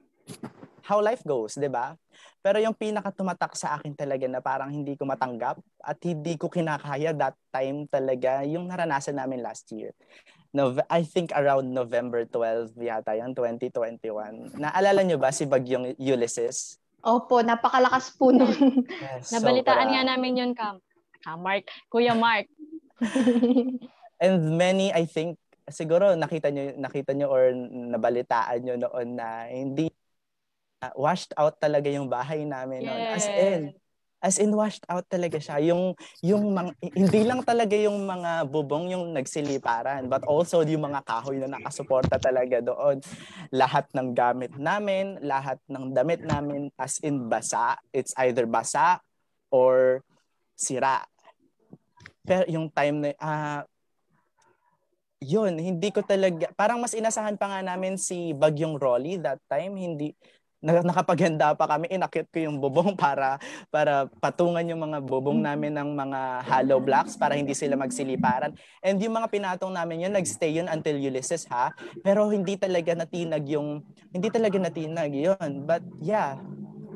how 0.86 1.01
life 1.01 1.22
goes, 1.26 1.58
'di 1.58 1.70
ba? 1.70 1.97
Pero 2.41 2.62
yung 2.64 2.74
pinaka 2.74 3.12
tumatak 3.12 3.53
sa 3.60 3.78
akin 3.78 3.93
talaga 3.97 4.26
na 4.30 4.39
parang 4.39 4.72
hindi 4.72 4.95
ko 4.95 5.03
matanggap 5.05 5.60
at 5.84 5.97
hindi 6.05 6.38
ko 6.39 6.47
kinakaya 6.47 7.12
that 7.18 7.36
time 7.51 7.86
talaga 7.89 8.45
yung 8.47 8.70
naranasan 8.70 9.20
namin 9.20 9.43
last 9.43 9.68
year. 9.74 9.91
Nove- 10.58 10.89
I 10.89 11.05
think 11.05 11.30
around 11.38 11.70
November 11.70 12.26
12 12.26 12.74
yata 12.82 13.14
yan, 13.14 13.38
2021. 13.38 14.58
Naalala 14.58 15.05
nyo 15.05 15.22
ba 15.22 15.30
si 15.30 15.45
Bagyong 15.45 15.93
Ulysses? 16.01 16.82
Opo, 17.05 17.45
napakalakas 17.45 18.18
po 18.18 18.34
nun. 18.34 18.82
Yes, 18.89 19.30
Nabalitaan 19.38 19.86
so, 19.86 19.91
nga 19.93 20.03
namin 20.10 20.41
yun, 20.41 20.51
Kam. 20.58 20.82
Ka 21.22 21.38
Mark, 21.38 21.70
Kuya 21.93 22.18
Mark. 22.18 22.49
And 24.24 24.58
many, 24.58 24.89
I 24.89 25.05
think, 25.05 25.38
siguro 25.70 26.18
nakita 26.18 26.49
nyo, 26.49 26.74
nakita 26.82 27.14
nyo 27.14 27.30
or 27.30 27.53
nabalitaan 27.53 28.66
nyo 28.66 28.76
noon 28.82 29.08
na 29.14 29.45
hindi 29.45 29.93
uh, 30.82 30.93
washed 30.97 31.38
out 31.38 31.62
talaga 31.62 31.86
yung 31.93 32.10
bahay 32.10 32.41
namin 32.49 32.82
yes. 32.82 32.89
noon. 32.89 33.01
As 33.14 33.26
in, 33.30 33.62
as 34.18 34.41
in 34.41 34.49
washed 34.53 34.82
out 34.89 35.05
talaga 35.05 35.38
siya. 35.38 35.61
Yung 35.74 35.93
yung 36.26 36.53
mga, 36.53 36.72
hindi 36.93 37.22
lang 37.22 37.41
talaga 37.45 37.78
yung 37.78 38.05
mga 38.05 38.49
bubong 38.49 38.89
yung 38.89 39.13
nagsiliparan, 39.13 40.09
but 40.09 40.26
also 40.26 40.65
yung 40.65 40.89
mga 40.89 41.05
kahoy 41.05 41.38
na 41.38 41.57
nakasuporta 41.57 42.18
talaga 42.18 42.61
doon. 42.61 42.97
Lahat 43.53 43.86
ng 43.93 44.18
gamit 44.18 44.57
namin, 44.57 45.22
lahat 45.22 45.61
ng 45.70 45.93
damit 45.93 46.26
namin 46.26 46.74
as 46.82 46.97
in 47.05 47.30
basa, 47.30 47.78
it's 47.93 48.13
either 48.18 48.49
basa 48.49 48.99
or 49.53 50.01
sira. 50.57 51.05
Pero 52.28 52.43
yung 52.49 52.68
time 52.74 52.97
na 53.07 53.09
uh, 53.22 53.61
yun, 55.18 55.57
hindi 55.57 55.89
ko 55.89 56.05
talaga, 56.05 56.49
parang 56.53 56.78
mas 56.78 56.93
inasahan 56.93 57.38
pa 57.41 57.49
nga 57.49 57.61
namin 57.65 57.97
si 57.97 58.38
Bagyong 58.38 58.78
Rolly 58.78 59.18
that 59.18 59.41
time, 59.49 59.74
hindi, 59.74 60.13
nakapaghanda 60.62 61.53
pa 61.53 61.70
kami, 61.70 61.86
inakit 61.93 62.26
ko 62.34 62.41
yung 62.41 62.58
bubong 62.58 62.97
para 62.99 63.38
para 63.70 64.10
patungan 64.18 64.66
yung 64.66 64.82
mga 64.89 64.99
bubong 65.05 65.39
namin 65.41 65.78
ng 65.78 65.89
mga 65.93 66.20
hollow 66.45 66.82
blocks 66.82 67.14
para 67.14 67.38
hindi 67.38 67.53
sila 67.53 67.78
magsiliparan. 67.78 68.58
And 68.82 68.97
yung 68.97 69.18
mga 69.18 69.30
pinatong 69.30 69.74
namin 69.74 70.10
yun, 70.10 70.14
nagstay 70.18 70.58
yun 70.58 70.68
until 70.70 70.97
Ulysses 70.97 71.45
ha. 71.53 71.70
Pero 72.01 72.30
hindi 72.34 72.58
talaga 72.58 72.97
natinag 72.97 73.45
yung, 73.45 73.86
hindi 74.10 74.28
talaga 74.34 74.58
natinag 74.58 75.14
yun. 75.14 75.68
But 75.68 75.86
yeah, 76.01 76.41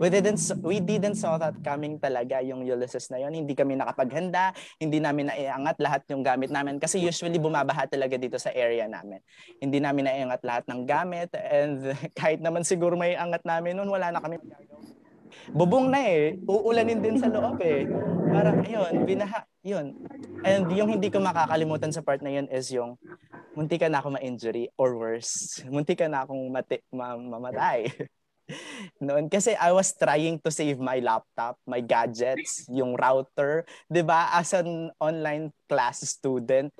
we 0.02 0.10
didn't 0.10 0.42
we 0.66 0.82
didn't 0.82 1.14
saw 1.14 1.38
that 1.38 1.54
coming 1.62 2.02
talaga 2.02 2.42
yung 2.42 2.66
Ulysses 2.66 3.14
na 3.14 3.22
yon 3.22 3.38
hindi 3.38 3.54
kami 3.54 3.78
nakapaghanda 3.78 4.50
hindi 4.82 4.98
namin 4.98 5.30
naiangat 5.30 5.78
lahat 5.78 6.02
yung 6.10 6.26
gamit 6.26 6.50
namin 6.50 6.82
kasi 6.82 6.98
usually 6.98 7.38
bumabaha 7.38 7.86
talaga 7.86 8.18
dito 8.18 8.42
sa 8.42 8.50
area 8.50 8.90
namin. 8.90 9.22
Hindi 9.62 9.78
namin 9.78 10.10
naiangat 10.10 10.42
lahat 10.42 10.64
ng 10.66 10.82
gamit 10.90 11.30
and 11.38 11.94
kahit 12.20 12.42
naman 12.42 12.66
siguro 12.66 12.98
may 12.98 13.14
angat 13.14 13.46
namin 13.46 13.78
noon 13.78 13.94
wala 13.94 14.10
na 14.10 14.18
kami 14.18 14.42
bubong 15.54 15.94
na 15.94 16.02
eh. 16.02 16.34
Uulanin 16.50 16.98
din 16.98 17.22
sa 17.22 17.30
loob 17.30 17.62
eh. 17.62 17.86
Para 18.34 18.58
ayun 18.58 19.06
binaha 19.06 19.46
yun. 19.62 19.94
And 20.42 20.66
yung 20.74 20.98
hindi 20.98 21.14
ko 21.14 21.22
makakalimutan 21.22 21.94
sa 21.94 22.02
part 22.02 22.26
na 22.26 22.34
yun 22.34 22.50
is 22.50 22.74
yung 22.74 22.98
munti 23.54 23.78
ka 23.78 23.86
na 23.86 24.02
ako 24.02 24.18
ma-injury 24.18 24.74
or 24.82 24.98
worse. 24.98 25.62
Munti 25.70 25.94
ka 25.94 26.10
na 26.10 26.26
akong 26.26 26.42
mati- 26.50 26.82
ma- 26.90 27.22
mamatay 27.22 27.86
noon 29.04 29.28
kasi 29.28 29.56
I 29.58 29.72
was 29.72 29.94
trying 29.96 30.40
to 30.44 30.50
save 30.50 30.78
my 30.78 31.00
laptop, 31.04 31.58
my 31.68 31.82
gadgets, 31.82 32.68
yung 32.72 32.96
router, 32.96 33.66
'di 33.90 34.02
ba? 34.06 34.34
As 34.36 34.54
an 34.56 34.92
online 35.02 35.52
class 35.66 36.04
student, 36.06 36.72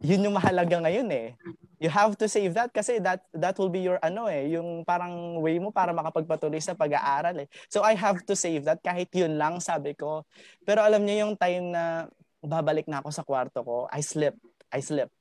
yun 0.00 0.28
yung 0.28 0.36
mahalaga 0.36 0.76
ngayon 0.82 1.08
eh. 1.12 1.34
you 1.76 1.92
have 1.92 2.16
to 2.16 2.24
save 2.28 2.56
that 2.56 2.72
kasi 2.72 2.96
that 3.00 3.20
that 3.36 3.56
will 3.60 3.68
be 3.68 3.84
your 3.84 4.00
ano 4.00 4.28
eh, 4.28 4.48
yung 4.56 4.84
parang 4.84 5.40
way 5.44 5.60
mo 5.60 5.68
para 5.68 5.92
makapagpatuloy 5.92 6.60
sa 6.60 6.72
pag-aaral 6.72 7.44
eh. 7.44 7.48
So 7.68 7.84
I 7.84 7.92
have 7.96 8.24
to 8.24 8.34
save 8.36 8.64
that 8.64 8.80
kahit 8.80 9.12
yun 9.12 9.36
lang 9.36 9.60
sabi 9.60 9.92
ko. 9.92 10.24
Pero 10.64 10.80
alam 10.80 11.04
niyo 11.04 11.28
yung 11.28 11.34
time 11.36 11.72
na 11.72 12.08
babalik 12.40 12.88
na 12.88 13.04
ako 13.04 13.08
sa 13.12 13.24
kwarto 13.24 13.60
ko, 13.60 13.76
I 13.92 14.00
slipped. 14.00 14.40
I 14.72 14.80
slipped. 14.80 15.15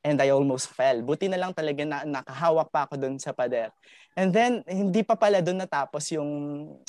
And 0.00 0.16
I 0.16 0.32
almost 0.32 0.72
fell. 0.72 1.04
Buti 1.04 1.28
na 1.28 1.36
lang 1.36 1.52
talaga 1.52 1.84
na 1.84 2.08
nakahawak 2.08 2.72
pa 2.72 2.88
ako 2.88 2.96
doon 2.96 3.20
sa 3.20 3.36
pader. 3.36 3.68
And 4.16 4.32
then, 4.32 4.64
hindi 4.64 5.04
pa 5.04 5.14
pala 5.14 5.44
doon 5.44 5.60
natapos 5.60 6.08
yung 6.16 6.30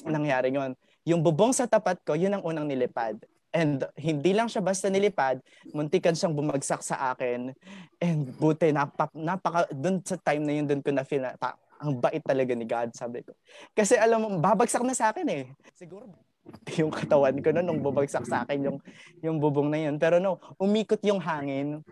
nangyari 0.07 0.55
yon. 0.55 0.74
Yung 1.03 1.20
bubong 1.20 1.51
sa 1.51 1.68
tapat 1.68 1.99
ko, 2.07 2.16
yun 2.16 2.32
ang 2.32 2.43
unang 2.45 2.66
nilipad. 2.66 3.20
And 3.51 3.84
hindi 3.99 4.32
lang 4.32 4.47
siya 4.47 4.64
basta 4.64 4.88
nilipad, 4.88 5.43
muntikan 5.76 6.16
siyang 6.16 6.32
bumagsak 6.32 6.80
sa 6.80 7.12
akin. 7.12 7.51
And 7.99 8.32
buti, 8.39 8.72
napaka, 8.72 9.12
napaka 9.12 9.68
doon 9.76 9.99
sa 10.07 10.16
time 10.16 10.47
na 10.47 10.53
yun, 10.55 10.66
doon 10.72 10.80
ko 10.80 10.89
na 10.95 11.03
feel 11.03 11.28
na, 11.28 11.36
ang 11.82 11.99
bait 11.99 12.24
talaga 12.24 12.55
ni 12.55 12.64
God, 12.64 12.95
sabi 12.95 13.28
ko. 13.28 13.36
Kasi 13.76 13.99
alam 13.99 14.24
mo, 14.24 14.28
babagsak 14.39 14.86
na 14.88 14.95
sa 14.95 15.12
akin 15.12 15.28
eh. 15.28 15.43
Siguro 15.76 16.31
yung 16.80 16.92
katawan 16.92 17.38
ko 17.39 17.54
no, 17.54 17.62
nung 17.62 17.82
bubagsak 17.82 18.26
sa 18.26 18.44
akin 18.44 18.66
yung, 18.66 18.78
yung 19.22 19.38
bubong 19.38 19.70
na 19.70 19.80
yun. 19.80 19.96
Pero 20.02 20.18
no, 20.18 20.42
umikot 20.58 21.00
yung 21.06 21.22
hangin 21.22 21.86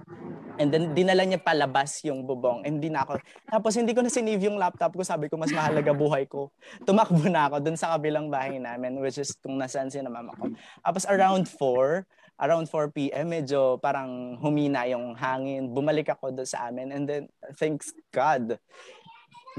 and 0.60 0.70
then 0.74 0.91
dinala 0.91 1.24
niya 1.24 1.39
palabas 1.39 2.04
yung 2.04 2.26
bubong 2.26 2.66
and 2.68 2.82
na 2.82 3.06
ako. 3.06 3.22
Tapos 3.47 3.74
hindi 3.78 3.93
ko 3.95 4.02
na 4.04 4.12
sinave 4.12 4.43
yung 4.43 4.60
laptop 4.60 4.91
ko. 4.91 5.02
Sabi 5.06 5.32
ko, 5.32 5.39
mas 5.39 5.54
mahalaga 5.54 5.93
buhay 5.93 6.26
ko. 6.28 6.52
Tumakbo 6.88 7.30
na 7.30 7.47
ako 7.47 7.64
dun 7.64 7.78
sa 7.80 7.95
kabilang 7.95 8.28
bahay 8.28 8.60
namin 8.60 8.97
which 9.00 9.22
is 9.22 9.38
kung 9.39 9.56
nasaan 9.56 9.88
si 9.88 10.02
na 10.02 10.12
mama 10.12 10.34
ko. 10.36 10.52
Tapos 10.84 11.04
around 11.08 11.45
4, 11.47 12.04
around 12.39 12.66
4 12.72 12.95
p.m. 12.95 13.28
medyo 13.36 13.78
parang 13.80 14.39
humina 14.39 14.88
yung 14.88 15.14
hangin. 15.16 15.72
Bumalik 15.72 16.12
ako 16.12 16.34
doon 16.34 16.50
sa 16.50 16.68
amin 16.72 16.91
and 16.91 17.04
then 17.08 17.24
thanks 17.56 17.91
God 18.10 18.58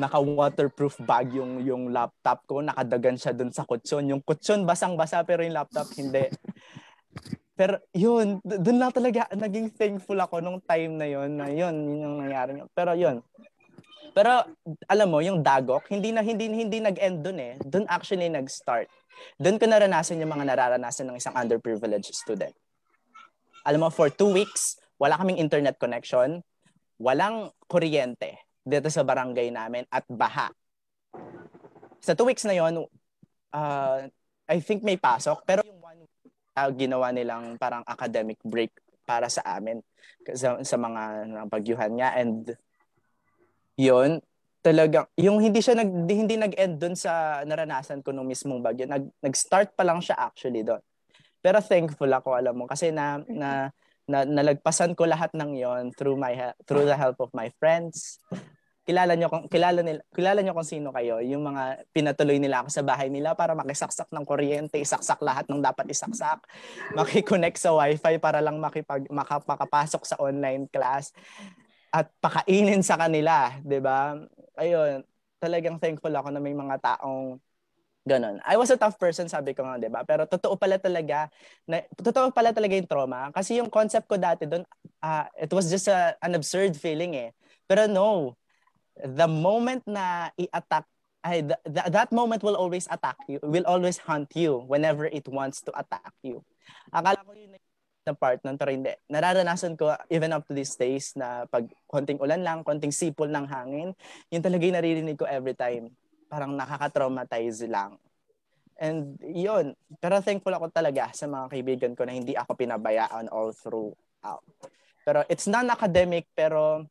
naka-waterproof 0.01 1.05
bag 1.05 1.37
yung 1.37 1.61
yung 1.61 1.93
laptop 1.93 2.49
ko, 2.49 2.65
nakadagan 2.65 3.21
siya 3.21 3.37
dun 3.37 3.53
sa 3.53 3.69
kutsyon. 3.69 4.09
Yung 4.09 4.23
kutsyon 4.25 4.65
basang-basa 4.65 5.21
pero 5.29 5.45
yung 5.45 5.55
laptop 5.55 5.93
hindi. 6.01 6.27
Pero 7.53 7.77
yun, 7.93 8.41
dun 8.41 8.81
lang 8.81 8.89
talaga 8.89 9.29
naging 9.37 9.69
thankful 9.77 10.17
ako 10.17 10.41
nung 10.41 10.65
time 10.65 10.97
na 10.97 11.05
yun, 11.05 11.37
na 11.37 11.53
yun, 11.53 11.77
yun 11.77 12.01
yung 12.01 12.17
nangyari. 12.25 12.57
Pero 12.73 12.97
yun. 12.97 13.21
Pero 14.17 14.43
alam 14.89 15.09
mo, 15.13 15.21
yung 15.21 15.45
dagok, 15.45 15.87
hindi 15.93 16.11
na 16.11 16.25
hindi 16.25 16.49
hindi 16.49 16.81
nag-end 16.81 17.21
dun 17.21 17.39
eh. 17.39 17.55
Dun 17.61 17.85
actually 17.87 18.33
nag-start. 18.33 18.89
Dun 19.37 19.61
ko 19.61 19.69
naranasan 19.69 20.19
yung 20.25 20.33
mga 20.33 20.49
nararanasan 20.49 21.13
ng 21.13 21.21
isang 21.21 21.37
underprivileged 21.37 22.17
student. 22.17 22.57
Alam 23.69 23.87
mo, 23.87 23.89
for 23.93 24.09
two 24.09 24.33
weeks, 24.33 24.81
wala 24.97 25.21
kaming 25.21 25.37
internet 25.37 25.77
connection, 25.77 26.41
walang 26.97 27.53
kuryente 27.69 28.41
dito 28.71 28.87
sa 28.87 29.03
barangay 29.03 29.51
namin 29.51 29.83
at 29.91 30.07
baha. 30.07 30.55
Sa 32.01 32.15
two 32.15 32.31
weeks 32.31 32.47
na 32.47 32.55
yon, 32.55 32.87
uh, 33.53 33.99
I 34.47 34.59
think 34.63 34.87
may 34.87 34.97
pasok, 34.97 35.43
pero 35.43 35.67
yung 35.67 35.83
one 35.83 36.07
uh, 36.55 36.71
ginawa 36.71 37.11
nilang 37.11 37.59
parang 37.59 37.83
academic 37.85 38.39
break 38.47 38.71
para 39.03 39.27
sa 39.27 39.43
amin 39.59 39.83
sa, 40.33 40.63
sa 40.63 40.77
mga 40.79 41.03
bagyuhan 41.51 41.91
niya 41.99 42.15
and 42.15 42.55
yon 43.75 44.23
talagang 44.63 45.11
yung 45.19 45.43
hindi 45.43 45.59
siya 45.59 45.75
nag 45.75 45.91
hindi 46.07 46.37
nag-end 46.39 46.79
doon 46.79 46.95
sa 46.95 47.43
naranasan 47.43 48.05
ko 48.05 48.15
nung 48.15 48.29
mismong 48.29 48.63
bagyo. 48.63 48.87
Nag 48.87 49.09
nag-start 49.19 49.75
pa 49.75 49.83
lang 49.83 49.99
siya 49.99 50.15
actually 50.21 50.63
doon 50.63 50.79
pero 51.41 51.59
thankful 51.65 52.09
ako 52.09 52.37
alam 52.37 52.55
mo 52.55 52.65
kasi 52.69 52.93
na 52.93 53.21
na, 53.27 53.73
na 54.05 54.29
nalagpasan 54.29 54.93
ko 54.93 55.09
lahat 55.09 55.33
ng 55.33 55.57
yon 55.57 55.85
through 55.97 56.17
my 56.17 56.37
through 56.69 56.85
the 56.85 56.97
help 56.97 57.17
of 57.19 57.33
my 57.33 57.49
friends 57.57 58.21
kilala 58.91 59.15
nyo 59.15 59.31
kung 59.31 59.47
kilala 59.47 59.87
nila 59.87 60.03
kilala 60.11 60.43
nyo 60.43 60.51
kung 60.51 60.67
sino 60.67 60.91
kayo 60.91 61.23
yung 61.23 61.47
mga 61.47 61.87
pinatuloy 61.95 62.43
nila 62.43 62.67
ako 62.67 62.75
sa 62.75 62.83
bahay 62.83 63.07
nila 63.07 63.39
para 63.39 63.55
makisaksak 63.55 64.11
ng 64.11 64.27
kuryente 64.27 64.83
isaksak 64.83 65.23
lahat 65.23 65.47
ng 65.47 65.63
dapat 65.63 65.87
isaksak 65.95 66.43
makiconnect 66.99 67.55
sa 67.63 67.71
wifi 67.71 68.19
para 68.19 68.43
lang 68.43 68.59
makipag 68.59 69.07
makapasok 69.47 70.03
sa 70.03 70.19
online 70.19 70.67
class 70.67 71.15
at 71.95 72.11
pakainin 72.19 72.83
sa 72.83 72.99
kanila 72.99 73.55
'di 73.63 73.79
ba 73.79 74.19
ayun 74.59 75.07
talagang 75.39 75.79
thankful 75.79 76.11
ako 76.11 76.35
na 76.35 76.43
may 76.43 76.53
mga 76.53 76.83
taong 76.83 77.39
Ganon. 78.01 78.41
I 78.49 78.57
was 78.57 78.73
a 78.73 78.81
tough 78.81 78.97
person, 78.97 79.29
sabi 79.29 79.53
ko 79.53 79.61
nga, 79.61 79.77
di 79.77 79.93
ba? 79.93 80.01
Pero 80.09 80.25
totoo 80.25 80.57
pala 80.57 80.81
talaga, 80.81 81.29
na, 81.69 81.85
totoo 82.01 82.33
pala 82.33 82.49
talaga 82.49 82.73
yung 82.73 82.89
trauma. 82.89 83.29
Kasi 83.29 83.61
yung 83.61 83.69
concept 83.69 84.09
ko 84.09 84.17
dati 84.17 84.49
doon, 84.49 84.65
uh, 85.05 85.29
it 85.37 85.53
was 85.53 85.69
just 85.69 85.85
a, 85.85 86.17
an 86.25 86.33
absurd 86.33 86.73
feeling 86.81 87.13
eh. 87.13 87.31
Pero 87.69 87.85
no, 87.85 88.40
the 88.99 89.29
moment 89.29 89.83
na 89.87 90.29
i-attack 90.37 90.87
ay 91.21 91.45
th- 91.45 91.65
th- 91.69 91.91
that 91.93 92.11
moment 92.11 92.41
will 92.41 92.57
always 92.57 92.89
attack 92.89 93.17
you 93.29 93.37
will 93.45 93.65
always 93.69 94.01
hunt 94.01 94.33
you 94.33 94.65
whenever 94.65 95.05
it 95.05 95.29
wants 95.29 95.61
to 95.61 95.71
attack 95.77 96.13
you. 96.25 96.41
Akala 96.89 97.21
ko 97.21 97.37
yun 97.37 97.53
na 98.09 98.17
part 98.17 98.41
nun 98.41 98.57
pero 98.57 98.73
hindi. 98.73 98.97
Nararanasan 99.13 99.77
ko 99.77 99.93
even 100.09 100.33
up 100.33 100.49
to 100.49 100.57
these 100.57 100.73
days 100.81 101.13
na 101.13 101.45
pag 101.53 101.69
konting 101.85 102.17
ulan 102.17 102.41
lang 102.41 102.65
konting 102.65 102.93
sipol 102.93 103.29
ng 103.29 103.45
hangin 103.45 103.93
yun 104.33 104.43
talaga 104.43 104.65
yung 104.65 104.79
naririnig 104.81 105.21
ko 105.21 105.29
every 105.29 105.53
time. 105.53 105.93
Parang 106.33 106.57
nakaka-traumatize 106.57 107.69
lang. 107.69 108.01
And 108.81 109.21
yun 109.21 109.77
pero 110.01 110.25
thankful 110.25 110.57
ako 110.57 110.73
talaga 110.73 111.13
sa 111.13 111.29
mga 111.29 111.53
kaibigan 111.53 111.93
ko 111.93 112.09
na 112.09 112.17
hindi 112.17 112.33
ako 112.33 112.57
pinabayaan 112.57 113.29
all 113.29 113.53
through 113.53 113.93
out 114.25 114.41
pero 115.05 115.21
it's 115.29 115.45
non-academic 115.45 116.33
pero 116.33 116.89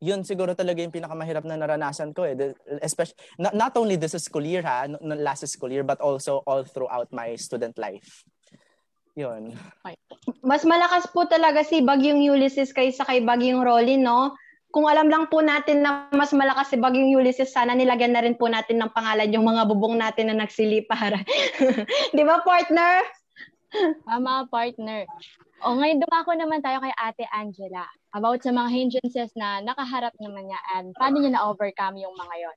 yun 0.00 0.20
siguro 0.24 0.52
talaga 0.52 0.84
yung 0.84 0.92
pinakamahirap 0.92 1.44
na 1.48 1.56
naranasan 1.56 2.12
ko 2.12 2.28
eh. 2.28 2.36
Especially, 2.84 3.16
not, 3.40 3.54
not 3.56 3.72
only 3.80 3.96
this 3.96 4.12
school 4.20 4.44
year 4.44 4.60
ha, 4.60 4.84
last 5.00 5.46
school 5.48 5.72
year, 5.72 5.84
but 5.84 6.00
also 6.04 6.44
all 6.44 6.64
throughout 6.64 7.08
my 7.12 7.32
student 7.36 7.76
life. 7.80 8.24
Yun. 9.16 9.56
Mas 10.44 10.68
malakas 10.68 11.08
po 11.08 11.24
talaga 11.24 11.64
si 11.64 11.80
Bagyong 11.80 12.20
Ulysses 12.20 12.76
kaysa 12.76 13.08
kay 13.08 13.24
Bagyong 13.24 13.64
Rolly, 13.64 13.96
no? 13.96 14.36
Kung 14.68 14.84
alam 14.84 15.08
lang 15.08 15.32
po 15.32 15.40
natin 15.40 15.80
na 15.80 16.12
mas 16.12 16.36
malakas 16.36 16.68
si 16.68 16.76
Bagyong 16.76 17.16
Ulysses, 17.16 17.48
sana 17.48 17.72
nilagyan 17.72 18.12
na 18.12 18.20
rin 18.20 18.36
po 18.36 18.44
natin 18.52 18.76
ng 18.76 18.92
pangalan 18.92 19.32
yung 19.32 19.48
mga 19.48 19.64
bubong 19.72 19.96
natin 19.96 20.28
na 20.28 20.44
nagsili 20.44 20.84
para. 20.84 21.16
Di 22.16 22.22
ba, 22.28 22.44
partner? 22.44 23.00
Tama, 24.04 24.44
partner. 24.52 25.08
O 25.64 25.72
ngayon 25.72 26.04
dumako 26.04 26.36
naman 26.36 26.60
tayo 26.60 26.84
kay 26.84 26.92
Ate 26.92 27.24
Angela 27.32 27.88
about 28.12 28.44
sa 28.44 28.52
mga 28.52 28.68
hindrances 28.68 29.32
na 29.32 29.64
nakaharap 29.64 30.12
naman 30.20 30.52
niya 30.52 30.60
and 30.76 30.92
paano 30.96 31.16
niya 31.16 31.32
na-overcome 31.32 31.96
yung 31.96 32.12
mga 32.12 32.34
yon. 32.44 32.56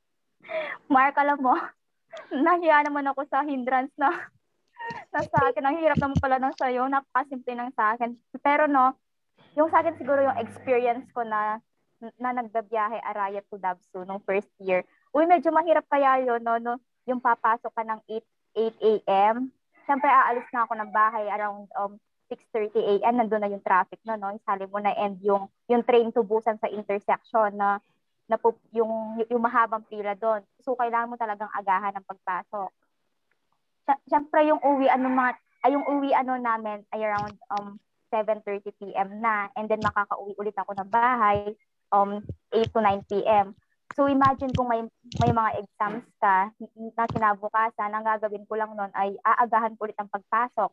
Mark, 0.92 1.16
alam 1.16 1.40
mo, 1.40 1.56
nahiya 2.46 2.84
naman 2.84 3.08
ako 3.08 3.24
sa 3.32 3.48
hindrance 3.48 3.94
na, 3.96 4.12
na 5.16 5.20
sa 5.24 5.40
akin. 5.48 5.64
Ang 5.64 5.80
hirap 5.80 5.98
naman 6.02 6.20
pala 6.20 6.38
ng 6.44 6.56
sa'yo. 6.60 6.88
Napakasimple 6.92 7.54
ng 7.56 7.72
sa 7.78 7.96
akin. 7.96 8.20
Pero 8.44 8.68
no, 8.68 8.96
yung 9.56 9.72
sa 9.72 9.80
akin 9.80 9.96
siguro 9.96 10.20
yung 10.26 10.40
experience 10.40 11.08
ko 11.16 11.24
na 11.24 11.64
na 12.16 12.32
nagbabiyahe 12.32 13.04
Arayat 13.04 13.44
to 13.52 13.60
Dabsu 13.60 14.08
nung 14.08 14.24
first 14.24 14.48
year. 14.64 14.88
Uy, 15.12 15.28
medyo 15.28 15.52
mahirap 15.52 15.84
kaya 15.92 16.24
yun, 16.24 16.40
no? 16.40 16.56
no 16.56 16.80
yung 17.04 17.20
papasok 17.20 17.74
ka 17.74 17.84
ng 17.84 18.00
8, 18.08 18.24
8 18.56 18.92
a.m. 19.04 19.36
Siyempre, 19.84 20.08
aalis 20.08 20.48
na 20.54 20.64
ako 20.64 20.74
ng 20.78 20.92
bahay 20.94 21.26
around 21.28 21.68
um, 21.76 21.98
6:30 22.30 22.78
AM 23.02 23.18
nandoon 23.18 23.42
na 23.42 23.52
yung 23.52 23.66
traffic 23.66 24.00
no? 24.06 24.14
No 24.16 24.32
isali 24.32 24.70
mo 24.70 24.78
na 24.80 24.94
end 24.94 25.20
yung 25.26 25.50
yung 25.66 25.82
train 25.84 26.14
tubusan 26.14 26.62
sa 26.62 26.70
intersection 26.70 27.58
na 27.58 27.82
na 28.30 28.38
yung 28.72 29.18
yung 29.26 29.42
mahabang 29.42 29.82
pila 29.90 30.14
doon. 30.14 30.46
So 30.62 30.78
kailangan 30.78 31.10
mo 31.10 31.18
talagang 31.18 31.50
agahan 31.50 31.98
ng 31.98 32.06
pagpasok. 32.06 32.70
Siyempre 34.06 34.46
yung 34.46 34.62
uwi 34.62 34.86
ano 34.86 35.10
mga 35.10 35.32
ay 35.66 35.74
yung 35.74 35.86
uwi 35.90 36.14
ano 36.14 36.38
namin 36.38 36.86
ay 36.94 37.02
around 37.02 37.36
um 37.50 37.82
7:30 38.14 38.70
PM 38.78 39.20
na. 39.20 39.50
And 39.58 39.66
then 39.66 39.82
makakauwi 39.82 40.38
ulit 40.38 40.54
ako 40.54 40.78
ng 40.78 40.90
bahay 40.94 41.58
um 41.90 42.22
8 42.54 42.70
to 42.70 42.80
9 42.86 43.02
PM 43.10 43.58
So 43.98 44.06
imagine 44.06 44.54
kung 44.54 44.70
may 44.70 44.86
may 45.18 45.34
mga 45.34 45.66
exams 45.66 46.06
ka 46.22 46.54
na 46.94 47.06
kinabukasan, 47.10 47.90
ang 47.90 48.06
gagawin 48.06 48.46
ko 48.46 48.54
lang 48.54 48.72
noon 48.78 48.94
ay 48.94 49.18
aagahan 49.26 49.74
ko 49.76 49.90
ulit 49.90 49.98
ang 49.98 50.08
pagpasok 50.08 50.70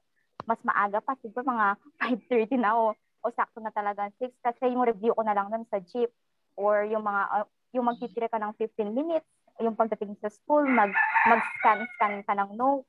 mas 0.46 0.62
maaga 0.62 1.02
pa, 1.02 1.18
siguro 1.20 1.42
mga 1.44 1.66
5.30 2.48 2.62
na 2.62 2.78
o, 2.78 2.94
o 2.96 3.26
sakto 3.34 3.58
na 3.58 3.74
talaga 3.74 4.08
6 4.16 4.32
kasi 4.40 4.70
yung 4.70 4.86
review 4.86 5.12
ko 5.12 5.22
na 5.26 5.34
lang 5.34 5.50
nun 5.50 5.66
sa 5.68 5.82
jeep 5.82 6.08
or 6.56 6.86
yung 6.86 7.04
mga 7.04 7.22
uh, 7.34 7.46
yung 7.74 7.90
magtitira 7.90 8.30
ka 8.30 8.40
ng 8.40 8.56
15 8.56 8.94
minutes, 8.94 9.28
yung 9.60 9.76
pagdating 9.76 10.16
sa 10.22 10.32
school, 10.32 10.64
mag 10.64 10.94
mag-scan-scan 11.28 12.24
ka 12.24 12.32
ng 12.32 12.56
notes. 12.56 12.88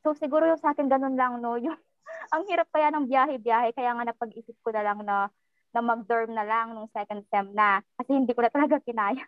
So 0.00 0.16
siguro 0.16 0.48
yung 0.48 0.62
sa 0.62 0.72
akin 0.72 0.88
ganun 0.88 1.18
lang 1.18 1.42
no, 1.42 1.60
yung 1.60 1.76
ang 2.32 2.46
hirap 2.48 2.70
kaya 2.72 2.88
ng 2.94 3.10
biyahe-biyahe 3.10 3.74
kaya 3.76 3.90
nga 3.92 4.08
napag-isip 4.08 4.56
ko 4.64 4.72
na 4.72 4.86
lang 4.86 5.02
na 5.04 5.28
na 5.74 5.82
mag-dorm 5.82 6.30
na 6.30 6.46
lang 6.46 6.70
nung 6.70 6.86
second 6.94 7.26
sem 7.28 7.50
na 7.50 7.82
kasi 7.98 8.14
hindi 8.14 8.30
ko 8.30 8.46
na 8.46 8.52
talaga 8.54 8.78
kinaya. 8.78 9.26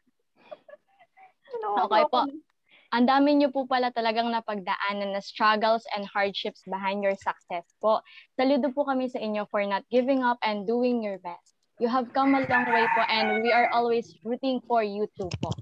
no, 1.61 1.91
okay 1.91 2.07
po 2.07 2.23
ang 2.97 3.05
dami 3.05 3.36
niyo 3.36 3.53
po 3.53 3.68
pala 3.68 3.92
talagang 3.92 4.32
napagdaanan 4.32 5.12
na 5.12 5.20
struggles 5.20 5.84
and 5.92 6.09
hardships 6.09 6.64
behind 6.64 7.05
your 7.05 7.12
success 7.12 7.68
po. 7.76 8.01
Saludo 8.40 8.72
po 8.72 8.88
kami 8.88 9.05
sa 9.12 9.20
inyo 9.20 9.44
for 9.53 9.61
not 9.68 9.84
giving 9.92 10.24
up 10.24 10.40
and 10.40 10.64
doing 10.64 11.05
your 11.05 11.20
best. 11.20 11.53
You 11.76 11.92
have 11.92 12.09
come 12.16 12.32
a 12.32 12.49
long 12.49 12.64
way 12.72 12.88
po 12.97 13.05
and 13.05 13.44
we 13.44 13.53
are 13.53 13.68
always 13.68 14.16
rooting 14.24 14.64
for 14.64 14.80
you 14.80 15.05
too 15.12 15.28
po. 15.44 15.53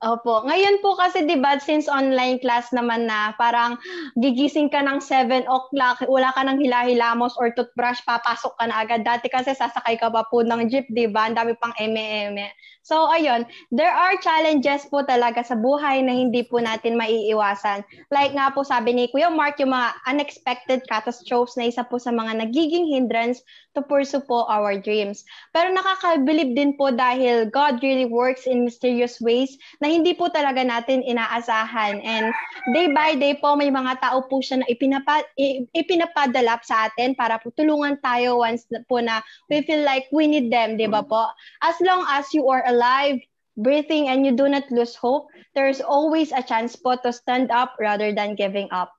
Opo. 0.00 0.48
Ngayon 0.48 0.80
po 0.80 0.96
kasi 0.96 1.28
'di 1.28 1.44
ba 1.44 1.60
since 1.60 1.84
online 1.84 2.40
class 2.40 2.72
naman 2.72 3.04
na 3.04 3.36
parang 3.36 3.76
gigising 4.16 4.72
ka 4.72 4.80
ng 4.80 4.96
7 4.96 5.44
o'clock, 5.44 6.00
wala 6.08 6.32
ka 6.32 6.40
ng 6.40 6.56
hilahilamos 6.56 7.36
or 7.36 7.52
toothbrush, 7.52 8.00
papasok 8.08 8.56
ka 8.56 8.64
na 8.64 8.80
agad. 8.80 9.04
Dati 9.04 9.28
kasi 9.28 9.52
sasakay 9.52 10.00
ka 10.00 10.08
pa 10.08 10.24
po 10.32 10.40
ng 10.40 10.72
jeep, 10.72 10.88
'di 10.88 11.12
ba? 11.12 11.28
Ang 11.28 11.36
dami 11.36 11.52
pang 11.60 11.76
eme-eme. 11.76 12.48
So 12.80 13.12
ayun, 13.12 13.44
there 13.68 13.92
are 13.92 14.16
challenges 14.24 14.88
po 14.88 15.04
talaga 15.04 15.44
sa 15.44 15.52
buhay 15.52 16.00
na 16.00 16.16
hindi 16.16 16.48
po 16.48 16.64
natin 16.64 16.96
maiiwasan. 16.96 17.84
Like 18.08 18.32
nga 18.32 18.48
po 18.56 18.64
sabi 18.64 18.96
ni 18.96 19.04
Kuya 19.12 19.28
Mark, 19.28 19.60
yung 19.60 19.76
mga 19.76 20.00
unexpected 20.08 20.80
catastrophes 20.88 21.60
na 21.60 21.68
isa 21.68 21.84
po 21.84 22.00
sa 22.00 22.08
mga 22.08 22.40
nagiging 22.40 22.88
hindrance 22.88 23.44
to 23.76 23.84
pursue 23.84 24.24
po 24.24 24.48
our 24.48 24.80
dreams. 24.80 25.28
Pero 25.52 25.70
nakakabilib 25.76 26.56
din 26.56 26.72
po 26.80 26.88
dahil 26.88 27.52
God 27.52 27.84
really 27.84 28.08
works 28.08 28.48
in 28.48 28.64
mysterious 28.64 29.20
ways 29.20 29.60
na 29.84 29.89
hindi 29.90 30.14
po 30.14 30.30
talaga 30.30 30.62
natin 30.62 31.02
inaasahan. 31.02 31.98
And 32.00 32.30
day 32.72 32.94
by 32.94 33.18
day 33.18 33.34
po, 33.36 33.58
may 33.58 33.68
mga 33.68 33.98
tao 33.98 34.22
po 34.30 34.38
siya 34.38 34.62
na 34.62 34.68
ipinapa, 34.70 35.26
ipinapadala 35.74 36.62
sa 36.62 36.86
atin 36.86 37.18
para 37.18 37.42
po 37.42 37.50
tulungan 37.52 37.98
tayo 37.98 38.40
once 38.40 38.64
po 38.86 39.02
na 39.02 39.20
we 39.50 39.66
feel 39.66 39.82
like 39.82 40.06
we 40.14 40.30
need 40.30 40.48
them, 40.48 40.78
di 40.78 40.86
ba 40.86 41.02
po? 41.02 41.28
As 41.66 41.76
long 41.82 42.06
as 42.08 42.30
you 42.30 42.46
are 42.48 42.62
alive, 42.70 43.18
breathing, 43.58 44.08
and 44.08 44.24
you 44.24 44.32
do 44.32 44.48
not 44.48 44.64
lose 44.70 44.94
hope, 44.94 45.28
there's 45.52 45.82
always 45.82 46.32
a 46.32 46.40
chance 46.40 46.78
po 46.78 46.96
to 47.02 47.10
stand 47.12 47.50
up 47.50 47.74
rather 47.76 48.14
than 48.14 48.38
giving 48.38 48.70
up. 48.70 48.94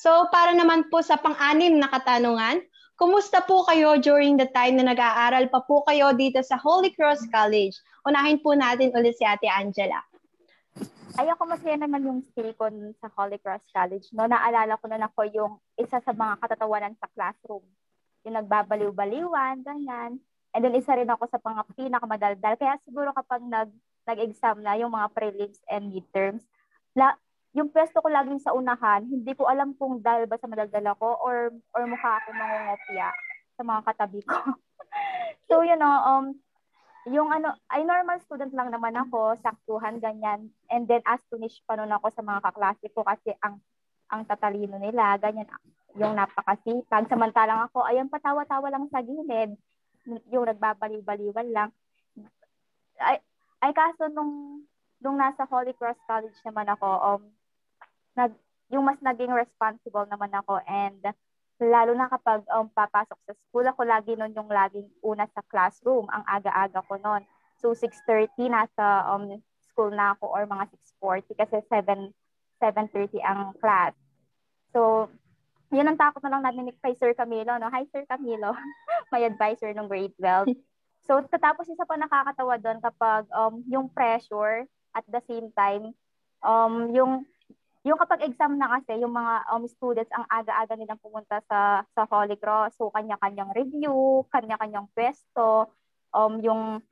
So, 0.00 0.32
para 0.32 0.56
naman 0.56 0.88
po 0.88 1.04
sa 1.04 1.20
pang-anim 1.20 1.76
na 1.76 1.92
katanungan, 1.92 2.64
Kumusta 3.00 3.40
po 3.40 3.64
kayo 3.64 3.96
during 3.96 4.36
the 4.36 4.44
time 4.52 4.76
na 4.76 4.92
nag-aaral 4.92 5.48
pa 5.48 5.64
po 5.64 5.80
kayo 5.88 6.12
dito 6.12 6.36
sa 6.44 6.60
Holy 6.60 6.92
Cross 6.92 7.32
College? 7.32 7.72
Unahin 8.04 8.36
po 8.44 8.52
natin 8.52 8.92
ulit 8.92 9.16
si 9.16 9.24
Ate 9.24 9.48
Angela. 9.48 10.04
Ay, 11.16 11.32
ako 11.32 11.48
masaya 11.48 11.80
naman 11.80 12.04
yung 12.04 12.20
stay 12.20 12.52
ko 12.52 12.68
sa 13.00 13.08
Holy 13.16 13.40
Cross 13.40 13.64
College. 13.72 14.04
No, 14.12 14.28
naalala 14.28 14.76
ko 14.76 14.84
na 14.84 15.00
ako 15.00 15.32
yung 15.32 15.52
isa 15.80 15.96
sa 16.04 16.12
mga 16.12 16.44
katatawanan 16.44 16.92
sa 17.00 17.08
classroom. 17.16 17.64
Yung 18.28 18.36
nagbabaliw-baliwan, 18.36 19.64
ganyan. 19.64 20.20
And 20.52 20.60
then 20.60 20.76
isa 20.76 20.92
rin 20.92 21.08
ako 21.08 21.24
sa 21.32 21.40
mga 21.40 21.72
pinakamadaldal. 21.72 22.60
Kaya 22.60 22.76
siguro 22.84 23.16
kapag 23.16 23.40
nag, 23.40 23.72
nag-exam 24.04 24.60
na 24.60 24.76
yung 24.76 24.92
mga 24.92 25.08
prelims 25.16 25.64
and 25.72 25.88
midterms, 25.88 26.44
la, 26.92 27.16
yung 27.50 27.68
pwesto 27.74 27.98
ko 27.98 28.06
laging 28.06 28.38
sa 28.38 28.54
unahan, 28.54 29.02
hindi 29.02 29.34
ko 29.34 29.50
alam 29.50 29.74
kung 29.74 29.98
dahil 29.98 30.30
ba 30.30 30.38
sa 30.38 30.46
madaldal 30.46 30.94
ako 30.94 31.08
or 31.18 31.36
or 31.74 31.82
mukha 31.82 32.22
ako 32.22 32.28
mangungopya 32.30 33.10
sa 33.58 33.62
mga 33.66 33.80
katabi 33.90 34.20
ko. 34.22 34.38
so, 35.50 35.66
you 35.66 35.74
know, 35.74 35.96
um, 36.06 36.38
yung 37.10 37.34
ano, 37.34 37.56
ay 37.72 37.82
normal 37.82 38.22
student 38.22 38.54
lang 38.54 38.70
naman 38.70 38.94
ako, 38.94 39.34
saktuhan, 39.42 39.98
ganyan. 39.98 40.54
And 40.70 40.86
then, 40.86 41.02
astonished 41.02 41.66
pa 41.66 41.74
nun 41.74 41.90
ako 41.90 42.12
sa 42.14 42.22
mga 42.22 42.40
kaklase 42.44 42.86
ko 42.94 43.02
kasi 43.02 43.34
ang 43.42 43.58
ang 44.10 44.26
tatalino 44.26 44.78
nila, 44.78 45.18
ganyan, 45.18 45.46
yung 45.98 46.14
napakasipag. 46.14 47.10
Samantalang 47.10 47.66
ako, 47.66 47.86
ayan, 47.86 48.10
patawa-tawa 48.10 48.70
lang 48.70 48.86
sa 48.90 49.02
gilid. 49.02 49.54
Yung 50.30 50.46
nagbabaliw-baliwan 50.46 51.48
lang. 51.50 51.70
Ay, 52.98 53.22
ay 53.62 53.70
kaso 53.74 54.06
nung 54.10 54.62
nung 55.00 55.16
nasa 55.16 55.48
Holy 55.48 55.72
Cross 55.72 55.96
College 56.04 56.36
naman 56.44 56.68
ako, 56.68 56.88
um, 57.00 57.22
nag, 58.16 58.32
yung 58.70 58.86
mas 58.86 58.98
naging 59.02 59.34
responsible 59.34 60.06
naman 60.06 60.30
ako 60.30 60.62
and 60.64 61.02
lalo 61.60 61.92
na 61.92 62.08
kapag 62.08 62.40
um, 62.48 62.72
papasok 62.72 63.18
sa 63.28 63.34
school 63.36 63.66
ako 63.68 63.84
lagi 63.84 64.16
nun 64.16 64.32
yung 64.32 64.48
laging 64.48 64.88
una 65.04 65.28
sa 65.28 65.44
classroom. 65.44 66.08
Ang 66.08 66.24
aga-aga 66.24 66.80
ko 66.88 66.96
nun. 66.96 67.22
So 67.60 67.76
6.30 67.76 68.48
nasa 68.48 69.04
um, 69.12 69.36
school 69.60 69.92
na 69.92 70.16
ako 70.16 70.32
or 70.32 70.48
mga 70.48 70.72
6.40 71.04 71.36
kasi 71.36 71.56
7 71.68 72.16
7.30 72.60 73.20
ang 73.20 73.52
class. 73.60 73.92
So 74.72 75.12
yun 75.68 75.86
ang 75.86 76.00
takot 76.00 76.24
na 76.24 76.32
lang 76.32 76.42
namin 76.48 76.72
kay 76.80 76.96
Sir 76.96 77.12
Camilo 77.12 77.60
no? 77.60 77.68
Hi 77.68 77.84
Sir 77.92 78.08
Camilo. 78.08 78.56
My 79.12 79.20
advisor 79.28 79.70
nung 79.76 79.90
grade 79.90 80.16
12 80.16 80.56
so 81.06 81.20
tatapos 81.28 81.68
isa 81.68 81.84
pa 81.84 81.96
nakakatawa 81.96 82.60
doon 82.60 82.78
kapag 82.80 83.24
um, 83.32 83.64
yung 83.68 83.88
pressure 83.88 84.68
at 84.92 85.04
the 85.08 85.20
same 85.28 85.48
time 85.56 85.96
um, 86.44 86.92
yung 86.92 87.24
yung 87.80 87.96
kapag 87.96 88.28
exam 88.28 88.60
na 88.60 88.68
kasi, 88.76 89.00
yung 89.00 89.16
mga 89.16 89.34
um, 89.48 89.64
students 89.64 90.12
ang 90.12 90.28
aga-aga 90.28 90.76
nilang 90.76 91.00
pumunta 91.00 91.40
sa 91.48 91.80
sa 91.96 92.04
Holy 92.04 92.36
Cross. 92.36 92.76
So 92.76 92.92
kanya-kanyang 92.92 93.56
review, 93.56 94.28
kanya-kanyang 94.28 94.88
pwesto, 94.92 95.72
um 96.12 96.44
yung 96.44 96.84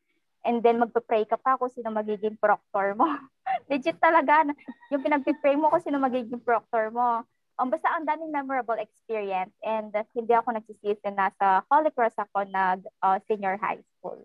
and 0.46 0.64
then 0.64 0.80
magpe-pray 0.80 1.28
ka 1.28 1.36
pa 1.36 1.60
kung 1.60 1.68
sino 1.68 1.92
magiging 1.92 2.40
proctor 2.40 2.96
mo. 2.96 3.04
Legit 3.70 4.00
talaga. 4.00 4.48
Yung 4.88 5.04
pinagpe-pray 5.04 5.60
mo 5.60 5.68
kung 5.68 5.84
sino 5.84 6.00
magiging 6.00 6.40
proctor 6.40 6.88
mo. 6.88 7.26
Um, 7.58 7.74
basta 7.74 7.90
ang 7.90 8.06
daming 8.06 8.30
memorable 8.30 8.78
experience 8.78 9.50
and 9.66 9.90
uh, 9.90 10.06
hindi 10.14 10.30
ako 10.30 10.54
nagsisisi 10.54 11.10
na 11.10 11.28
sa 11.42 11.66
Holy 11.66 11.90
Cross 11.90 12.14
ako 12.16 12.46
nag 12.46 12.86
uh, 13.02 13.18
senior 13.26 13.58
high 13.58 13.82
school. 13.98 14.22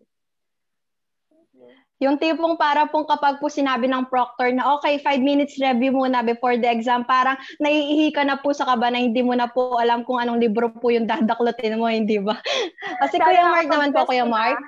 Yung 2.03 2.19
tipong 2.19 2.59
para 2.59 2.83
pong 2.91 3.07
kapag 3.07 3.39
po 3.39 3.47
sinabi 3.47 3.87
ng 3.87 4.11
proctor 4.11 4.51
na 4.51 4.75
okay, 4.75 4.99
five 4.99 5.23
minutes 5.23 5.55
review 5.55 5.95
muna 5.95 6.19
before 6.19 6.59
the 6.59 6.67
exam, 6.67 7.07
parang 7.07 7.39
naiihi 7.63 8.11
ka 8.11 8.27
na 8.27 8.35
po 8.35 8.51
sa 8.51 8.67
kaba 8.67 8.91
na 8.91 8.99
hindi 8.99 9.23
mo 9.23 9.31
na 9.31 9.47
po 9.47 9.79
alam 9.79 10.03
kung 10.03 10.19
anong 10.19 10.43
libro 10.43 10.67
po 10.67 10.91
yung 10.91 11.07
dadaklotin 11.11 11.79
mo, 11.79 11.87
hindi 11.87 12.19
ba? 12.19 12.35
Kasi 13.01 13.15
Kaya 13.15 13.39
Kuya 13.39 13.43
Mark 13.47 13.67
naman 13.71 13.89
po, 13.95 14.03
Kuya 14.11 14.27
Mark. 14.27 14.59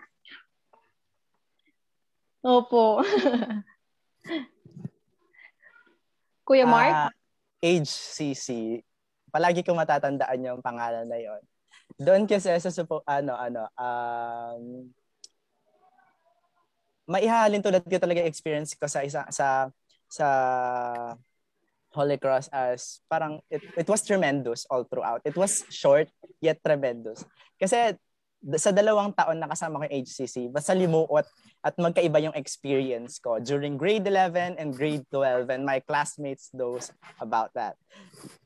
Opo. 2.45 3.03
Kuya 6.47 6.63
Mark? 6.63 6.93
Uh, 6.95 7.11
HCC. 7.59 8.79
Palagi 9.27 9.59
ko 9.59 9.75
matatandaan 9.75 10.39
yung 10.39 10.63
pangalan 10.63 11.03
na 11.03 11.19
yon. 11.19 11.41
Doon 11.99 12.23
kasi 12.27 12.55
sa 12.55 12.71
ano 13.07 13.33
ano 13.37 13.61
um 13.77 14.89
maihahalin 17.05 17.61
tulad 17.61 17.81
ko 17.85 17.97
talaga 17.97 18.25
experience 18.25 18.73
ko 18.73 18.89
sa 18.89 19.05
isa 19.05 19.25
sa 19.29 19.69
sa 20.09 20.27
Holy 21.95 22.19
Cross 22.19 22.51
as 22.51 22.99
parang 23.07 23.39
it, 23.47 23.63
it 23.79 23.87
was 23.87 24.03
tremendous 24.03 24.67
all 24.67 24.83
throughout. 24.83 25.23
It 25.23 25.39
was 25.39 25.63
short 25.71 26.11
yet 26.43 26.59
tremendous. 26.59 27.23
Kasi 27.55 27.95
sa 28.59 28.69
dalawang 28.69 29.15
taon 29.15 29.41
na 29.41 29.49
kasama 29.49 29.81
ko 29.81 29.83
yung 29.89 30.05
HCC, 30.05 30.53
basta 30.53 30.75
limuot 30.75 31.25
at 31.65 31.73
magkaiba 31.81 32.21
yung 32.21 32.37
experience 32.37 33.17
ko 33.17 33.41
during 33.41 33.73
grade 33.73 34.05
11 34.05 34.61
and 34.61 34.69
grade 34.77 35.01
12 35.09 35.49
and 35.49 35.65
my 35.65 35.81
classmates 35.81 36.53
knows 36.53 36.93
about 37.17 37.49
that. 37.57 37.73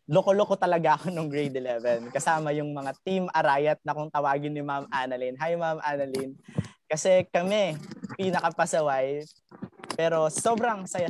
Loko-loko 0.07 0.55
talaga 0.55 0.95
ako 0.95 1.11
nung 1.11 1.27
grade 1.27 1.57
11 1.57 2.15
kasama 2.15 2.55
yung 2.55 2.71
mga 2.71 2.95
team 3.03 3.27
Arayat 3.35 3.83
na 3.83 3.91
kung 3.91 4.07
tawagin 4.07 4.55
ni 4.55 4.63
Ma'am 4.63 4.87
Annalyn. 4.87 5.35
Hi 5.35 5.59
Ma'am 5.59 5.83
Annalyn. 5.83 6.37
Kasi 6.89 7.29
kami, 7.29 7.77
pinakapasaway, 8.17 9.21
pero 9.93 10.25
sobrang 10.33 10.89
saya. 10.89 11.05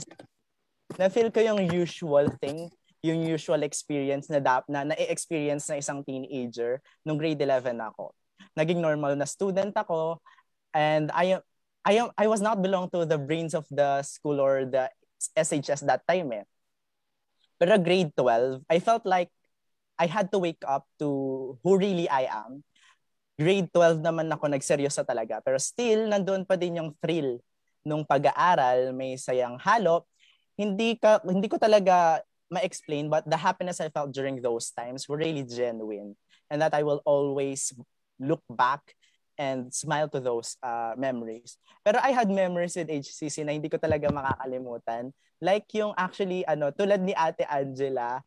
Na-feel 1.00 1.32
ko 1.32 1.40
yung 1.40 1.64
usual 1.72 2.28
thing, 2.44 2.68
yung 3.00 3.24
usual 3.24 3.64
experience 3.64 4.28
na 4.28 4.44
dap 4.44 4.68
na 4.68 4.84
na-experience 4.84 5.72
na 5.72 5.80
isang 5.80 6.04
teenager 6.04 6.84
nung 7.08 7.16
grade 7.16 7.40
11 7.40 7.80
ako. 7.80 8.12
Naging 8.60 8.84
normal 8.84 9.16
na 9.16 9.24
student 9.24 9.72
ako 9.72 10.20
and 10.76 11.08
I 11.16 11.40
I 11.88 11.94
am 11.96 12.12
I 12.20 12.28
was 12.28 12.44
not 12.44 12.60
belong 12.60 12.92
to 12.92 13.08
the 13.08 13.16
brains 13.16 13.56
of 13.56 13.64
the 13.72 14.04
school 14.04 14.44
or 14.44 14.68
the 14.68 14.92
SHS 15.40 15.88
that 15.88 16.04
time 16.04 16.44
eh. 16.44 16.46
Pero 17.56 17.80
grade 17.80 18.12
12, 18.20 18.68
I 18.68 18.84
felt 18.84 19.08
like 19.08 19.32
I 20.00 20.08
had 20.08 20.32
to 20.32 20.40
wake 20.40 20.64
up 20.68 20.88
to 21.00 21.56
who 21.64 21.72
really 21.80 22.08
I 22.12 22.28
am 22.28 22.68
grade 23.40 23.72
12 23.72 24.04
naman 24.04 24.28
ako 24.28 24.52
nagseryoso 24.52 25.08
talaga. 25.08 25.40
Pero 25.40 25.56
still, 25.56 26.12
nandoon 26.12 26.44
pa 26.44 26.60
din 26.60 26.84
yung 26.84 26.92
thrill 27.00 27.40
nung 27.88 28.04
pag-aaral, 28.04 28.92
may 28.92 29.16
sayang 29.16 29.56
halo. 29.64 30.04
Hindi, 30.60 31.00
ka, 31.00 31.24
hindi 31.24 31.48
ko 31.48 31.56
talaga 31.56 32.20
ma-explain 32.52 33.08
but 33.08 33.24
the 33.24 33.40
happiness 33.40 33.80
I 33.80 33.88
felt 33.88 34.12
during 34.12 34.44
those 34.44 34.74
times 34.76 35.08
were 35.08 35.16
really 35.16 35.48
genuine. 35.48 36.20
And 36.52 36.60
that 36.60 36.76
I 36.76 36.84
will 36.84 37.00
always 37.08 37.72
look 38.20 38.44
back 38.52 38.84
and 39.40 39.72
smile 39.72 40.12
to 40.12 40.20
those 40.20 40.60
uh, 40.60 41.00
memories. 41.00 41.56
Pero 41.86 42.04
I 42.04 42.12
had 42.12 42.28
memories 42.28 42.76
with 42.76 42.92
HCC 42.92 43.48
na 43.48 43.56
hindi 43.56 43.72
ko 43.72 43.80
talaga 43.80 44.12
makakalimutan. 44.12 45.16
Like 45.40 45.72
yung 45.72 45.96
actually, 45.96 46.44
ano, 46.44 46.76
tulad 46.76 47.00
ni 47.00 47.16
Ate 47.16 47.48
Angela, 47.48 48.20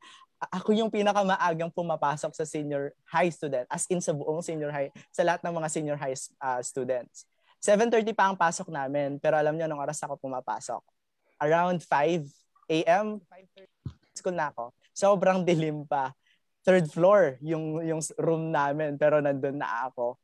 ako 0.51 0.74
yung 0.74 0.90
pinakamaagang 0.90 1.70
pumapasok 1.70 2.34
sa 2.34 2.43
senior 2.43 2.90
high 3.07 3.30
student, 3.30 3.68
as 3.70 3.86
in 3.86 4.03
sa 4.03 4.11
buong 4.11 4.43
senior 4.43 4.74
high, 4.74 4.90
sa 5.14 5.22
lahat 5.22 5.45
ng 5.47 5.55
mga 5.55 5.68
senior 5.70 5.99
high 6.01 6.16
uh, 6.43 6.59
students. 6.64 7.28
7.30 7.62 8.11
pa 8.11 8.26
ang 8.26 8.34
pasok 8.34 8.74
namin, 8.74 9.22
pero 9.22 9.38
alam 9.38 9.55
niyo 9.55 9.70
nung 9.70 9.78
oras 9.78 10.03
ako 10.03 10.18
pumapasok. 10.18 10.82
Around 11.38 11.86
5 11.86 12.26
a.m., 12.82 13.22
5.30, 13.30 14.18
school 14.18 14.34
na 14.34 14.51
ako. 14.51 14.74
Sobrang 14.90 15.47
dilim 15.47 15.86
pa. 15.86 16.11
Third 16.66 16.90
floor 16.90 17.38
yung, 17.38 17.78
yung 17.82 18.03
room 18.18 18.51
namin, 18.51 18.99
pero 18.99 19.22
nandun 19.22 19.62
na 19.62 19.86
ako. 19.86 20.18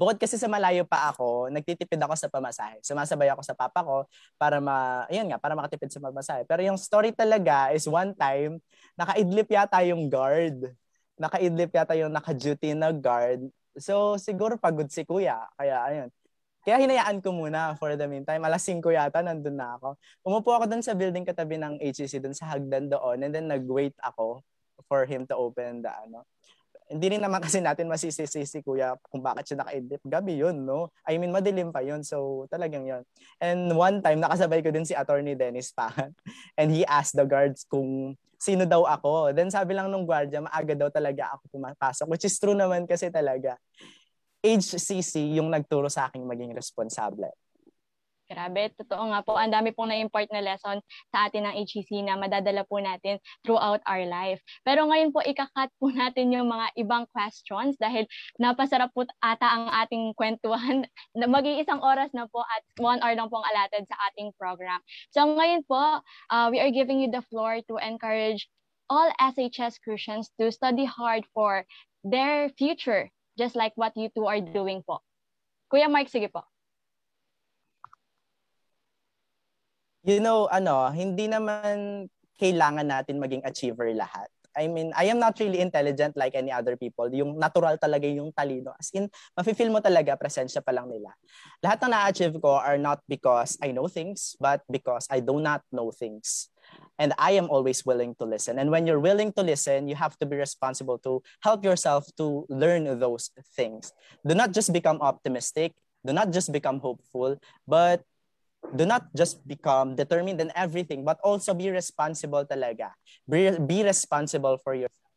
Bukod 0.00 0.16
kasi 0.16 0.40
sa 0.40 0.48
malayo 0.48 0.88
pa 0.88 1.12
ako, 1.12 1.52
nagtitipid 1.52 2.00
ako 2.00 2.16
sa 2.16 2.32
pamasahe. 2.32 2.80
Sumasabay 2.80 3.28
ako 3.36 3.44
sa 3.44 3.52
papa 3.52 3.84
ko 3.84 4.08
para 4.40 4.56
ma, 4.56 5.04
ayun 5.12 5.28
nga, 5.28 5.36
para 5.36 5.52
makatipid 5.52 5.92
sa 5.92 6.00
pamasahe. 6.00 6.48
Pero 6.48 6.64
yung 6.64 6.80
story 6.80 7.12
talaga 7.12 7.68
is 7.76 7.84
one 7.84 8.16
time, 8.16 8.64
nakaidlip 8.96 9.52
yata 9.52 9.84
yung 9.84 10.08
guard. 10.08 10.72
Nakaidlip 11.20 11.68
yata 11.76 11.92
yung 12.00 12.16
naka-duty 12.16 12.72
na 12.72 12.96
guard. 12.96 13.44
So, 13.76 14.16
siguro 14.16 14.56
pagod 14.56 14.88
si 14.88 15.04
kuya. 15.04 15.36
Kaya, 15.60 15.84
ayun. 15.84 16.08
Kaya 16.64 16.80
hinayaan 16.80 17.20
ko 17.20 17.36
muna 17.36 17.76
for 17.76 17.92
the 17.92 18.08
meantime. 18.08 18.40
Alas 18.40 18.64
5 18.64 18.80
yata, 18.80 19.20
nandun 19.20 19.60
na 19.60 19.76
ako. 19.76 20.00
Umupo 20.24 20.56
ako 20.56 20.64
dun 20.64 20.80
sa 20.80 20.96
building 20.96 21.28
katabi 21.28 21.60
ng 21.60 21.76
HCC, 21.76 22.24
dun 22.24 22.32
sa 22.32 22.48
hagdan 22.48 22.88
doon. 22.88 23.20
And 23.20 23.36
then 23.36 23.52
nag-wait 23.52 24.00
ako 24.00 24.40
for 24.88 25.04
him 25.04 25.28
to 25.28 25.36
open 25.36 25.84
the 25.84 25.92
ano 25.92 26.24
hindi 26.90 27.06
rin 27.06 27.22
naman 27.22 27.38
kasi 27.38 27.62
natin 27.62 27.86
masisisi 27.86 28.42
si 28.42 28.58
kuya 28.66 28.98
kung 29.06 29.22
bakit 29.22 29.46
siya 29.46 29.62
nakaidlip. 29.62 30.02
Gabi 30.02 30.42
yun, 30.42 30.66
no? 30.66 30.90
I 31.06 31.22
mean, 31.22 31.30
madilim 31.30 31.70
pa 31.70 31.86
yun. 31.86 32.02
So, 32.02 32.50
talagang 32.50 32.82
yun. 32.82 33.06
And 33.38 33.70
one 33.78 34.02
time, 34.02 34.18
nakasabay 34.18 34.58
ko 34.66 34.74
din 34.74 34.82
si 34.82 34.98
Attorney 34.98 35.38
Dennis 35.38 35.70
Pahan. 35.78 36.10
And 36.58 36.74
he 36.74 36.82
asked 36.82 37.14
the 37.14 37.22
guards 37.22 37.62
kung 37.70 38.18
sino 38.42 38.66
daw 38.66 38.82
ako. 38.90 39.30
Then 39.30 39.54
sabi 39.54 39.78
lang 39.78 39.86
nung 39.92 40.02
gwardiya, 40.02 40.42
maaga 40.42 40.74
daw 40.74 40.90
talaga 40.90 41.38
ako 41.38 41.46
pumapasok. 41.54 42.06
Which 42.10 42.26
is 42.26 42.34
true 42.42 42.58
naman 42.58 42.90
kasi 42.90 43.06
talaga. 43.12 43.54
HCC 44.42 45.36
yung 45.36 45.52
nagturo 45.52 45.86
sa 45.86 46.10
aking 46.10 46.26
maging 46.26 46.56
responsable. 46.56 47.30
Grabe, 48.30 48.70
totoo 48.78 49.10
nga 49.10 49.26
po. 49.26 49.34
Ang 49.34 49.50
dami 49.50 49.74
pong 49.74 49.90
na-import 49.90 50.30
na 50.30 50.38
lesson 50.38 50.78
sa 51.10 51.26
atin 51.26 51.50
ng 51.50 51.54
HEC 51.66 51.90
na 52.06 52.14
madadala 52.14 52.62
po 52.62 52.78
natin 52.78 53.18
throughout 53.42 53.82
our 53.90 54.06
life. 54.06 54.38
Pero 54.62 54.86
ngayon 54.86 55.10
po, 55.10 55.18
ikakat 55.18 55.66
po 55.82 55.90
natin 55.90 56.30
yung 56.30 56.46
mga 56.46 56.70
ibang 56.78 57.10
questions 57.10 57.74
dahil 57.82 58.06
napasarap 58.38 58.94
po 58.94 59.02
ata 59.18 59.50
ang 59.50 59.66
ating 59.82 60.14
kwentuhan. 60.14 60.86
Mag-iisang 61.18 61.82
oras 61.82 62.14
na 62.14 62.30
po 62.30 62.46
at 62.46 62.62
one 62.78 63.02
hour 63.02 63.18
lang 63.18 63.26
pong 63.26 63.42
allotted 63.50 63.90
sa 63.90 63.98
ating 64.14 64.30
program. 64.38 64.78
So 65.10 65.26
ngayon 65.26 65.66
po, 65.66 65.98
uh, 66.30 66.46
we 66.54 66.62
are 66.62 66.70
giving 66.70 67.02
you 67.02 67.10
the 67.10 67.26
floor 67.34 67.58
to 67.66 67.82
encourage 67.82 68.46
all 68.86 69.10
SHS 69.18 69.82
Christians 69.82 70.30
to 70.38 70.54
study 70.54 70.86
hard 70.86 71.26
for 71.34 71.66
their 72.06 72.46
future, 72.54 73.10
just 73.34 73.58
like 73.58 73.74
what 73.74 73.90
you 73.98 74.06
two 74.14 74.30
are 74.30 74.38
doing 74.38 74.86
po. 74.86 75.02
Kuya 75.66 75.90
Mark, 75.90 76.06
sige 76.06 76.30
po. 76.30 76.46
You 80.02 80.20
know, 80.20 80.48
ano, 80.48 80.88
hindi 80.92 81.28
naman 81.28 82.08
kailangan 82.40 82.88
natin 82.88 83.20
maging 83.20 83.44
achiever 83.44 83.92
lahat. 83.92 84.28
I 84.56 84.66
mean, 84.66 84.90
I 84.98 85.06
am 85.06 85.22
not 85.22 85.38
really 85.38 85.60
intelligent 85.62 86.16
like 86.16 86.34
any 86.34 86.50
other 86.50 86.74
people. 86.74 87.06
Yung 87.14 87.38
natural 87.38 87.78
talaga 87.78 88.10
yung 88.10 88.34
talino. 88.34 88.74
As 88.74 88.90
in, 88.90 89.06
mafe-feel 89.38 89.70
mo 89.70 89.78
talaga, 89.78 90.18
presensya 90.18 90.58
pa 90.58 90.74
lang 90.74 90.90
nila. 90.90 91.14
Lahat 91.62 91.78
ng 91.86 91.92
na-achieve 91.94 92.34
ko 92.42 92.58
are 92.58 92.78
not 92.78 92.98
because 93.06 93.54
I 93.62 93.70
know 93.70 93.86
things, 93.86 94.34
but 94.42 94.66
because 94.66 95.06
I 95.06 95.22
do 95.22 95.38
not 95.38 95.62
know 95.70 95.94
things. 95.94 96.50
And 96.98 97.14
I 97.14 97.38
am 97.38 97.46
always 97.46 97.86
willing 97.86 98.18
to 98.18 98.26
listen. 98.26 98.58
And 98.58 98.70
when 98.74 98.86
you're 98.90 99.02
willing 99.02 99.32
to 99.38 99.42
listen, 99.42 99.86
you 99.86 99.94
have 99.94 100.18
to 100.18 100.26
be 100.26 100.36
responsible 100.36 100.98
to 101.06 101.22
help 101.46 101.62
yourself 101.64 102.10
to 102.18 102.44
learn 102.50 102.90
those 102.98 103.30
things. 103.54 103.94
Do 104.26 104.34
not 104.34 104.50
just 104.50 104.72
become 104.74 104.98
optimistic. 105.00 105.78
Do 106.04 106.12
not 106.12 106.32
just 106.32 106.50
become 106.50 106.80
hopeful, 106.80 107.36
but 107.68 108.02
do 108.74 108.86
not 108.86 109.08
just 109.16 109.42
become 109.46 109.96
determined 109.96 110.40
in 110.40 110.52
everything, 110.54 111.04
but 111.04 111.18
also 111.24 111.54
be 111.54 111.70
responsible 111.70 112.44
talaga. 112.44 112.92
Be, 113.28 113.50
be 113.58 113.82
responsible 113.82 114.58
for 114.62 114.74
yourself. 114.74 115.10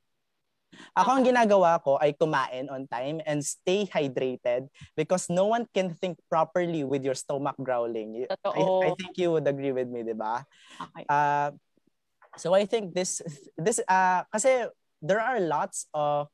Ako 0.98 1.22
ang 1.22 1.26
ginagawa 1.26 1.78
ko 1.86 2.02
ay 2.02 2.18
kumain 2.18 2.66
on 2.70 2.90
time 2.90 3.22
and 3.30 3.46
stay 3.46 3.86
hydrated 3.86 4.66
because 4.98 5.30
no 5.30 5.46
one 5.46 5.70
can 5.70 5.94
think 5.94 6.18
properly 6.30 6.82
with 6.82 7.06
your 7.06 7.14
stomach 7.14 7.54
growling. 7.62 8.26
Totoo. 8.26 8.82
I, 8.82 8.90
I 8.90 8.96
think 8.98 9.14
you 9.22 9.38
would 9.38 9.46
agree 9.46 9.72
with 9.72 9.86
me, 9.86 10.02
di 10.02 10.18
ba? 10.18 10.42
Okay. 10.82 11.06
Uh, 11.06 11.54
so 12.38 12.58
I 12.58 12.66
think 12.66 12.98
this, 12.98 13.22
this 13.54 13.78
uh, 13.86 14.26
kasi 14.34 14.66
there 14.98 15.22
are 15.22 15.38
lots 15.38 15.86
of 15.94 16.26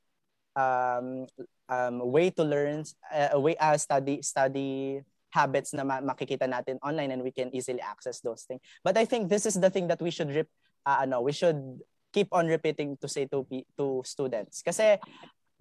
um, 0.56 1.28
um, 1.68 1.96
way 2.08 2.32
to 2.32 2.44
learn, 2.44 2.88
uh, 3.12 3.36
way 3.36 3.60
uh, 3.60 3.76
study, 3.76 4.24
study 4.24 5.04
habits 5.30 5.74
na 5.74 5.84
ma- 5.86 6.02
makikita 6.02 6.50
natin 6.50 6.82
online 6.82 7.12
and 7.12 7.22
we 7.22 7.32
can 7.32 7.54
easily 7.54 7.82
access 7.82 8.20
those 8.22 8.44
things. 8.44 8.62
But 8.84 8.98
I 8.98 9.06
think 9.06 9.30
this 9.30 9.46
is 9.46 9.58
the 9.58 9.70
thing 9.70 9.88
that 9.88 10.02
we 10.02 10.10
should 10.10 10.30
rip, 10.30 10.50
uh, 10.86 11.06
ano, 11.06 11.22
we 11.22 11.32
should 11.32 11.62
keep 12.14 12.28
on 12.34 12.48
repeating 12.48 12.98
to 13.02 13.08
say 13.08 13.30
to 13.30 13.46
to 13.78 14.02
students. 14.06 14.66
Kasi 14.66 14.98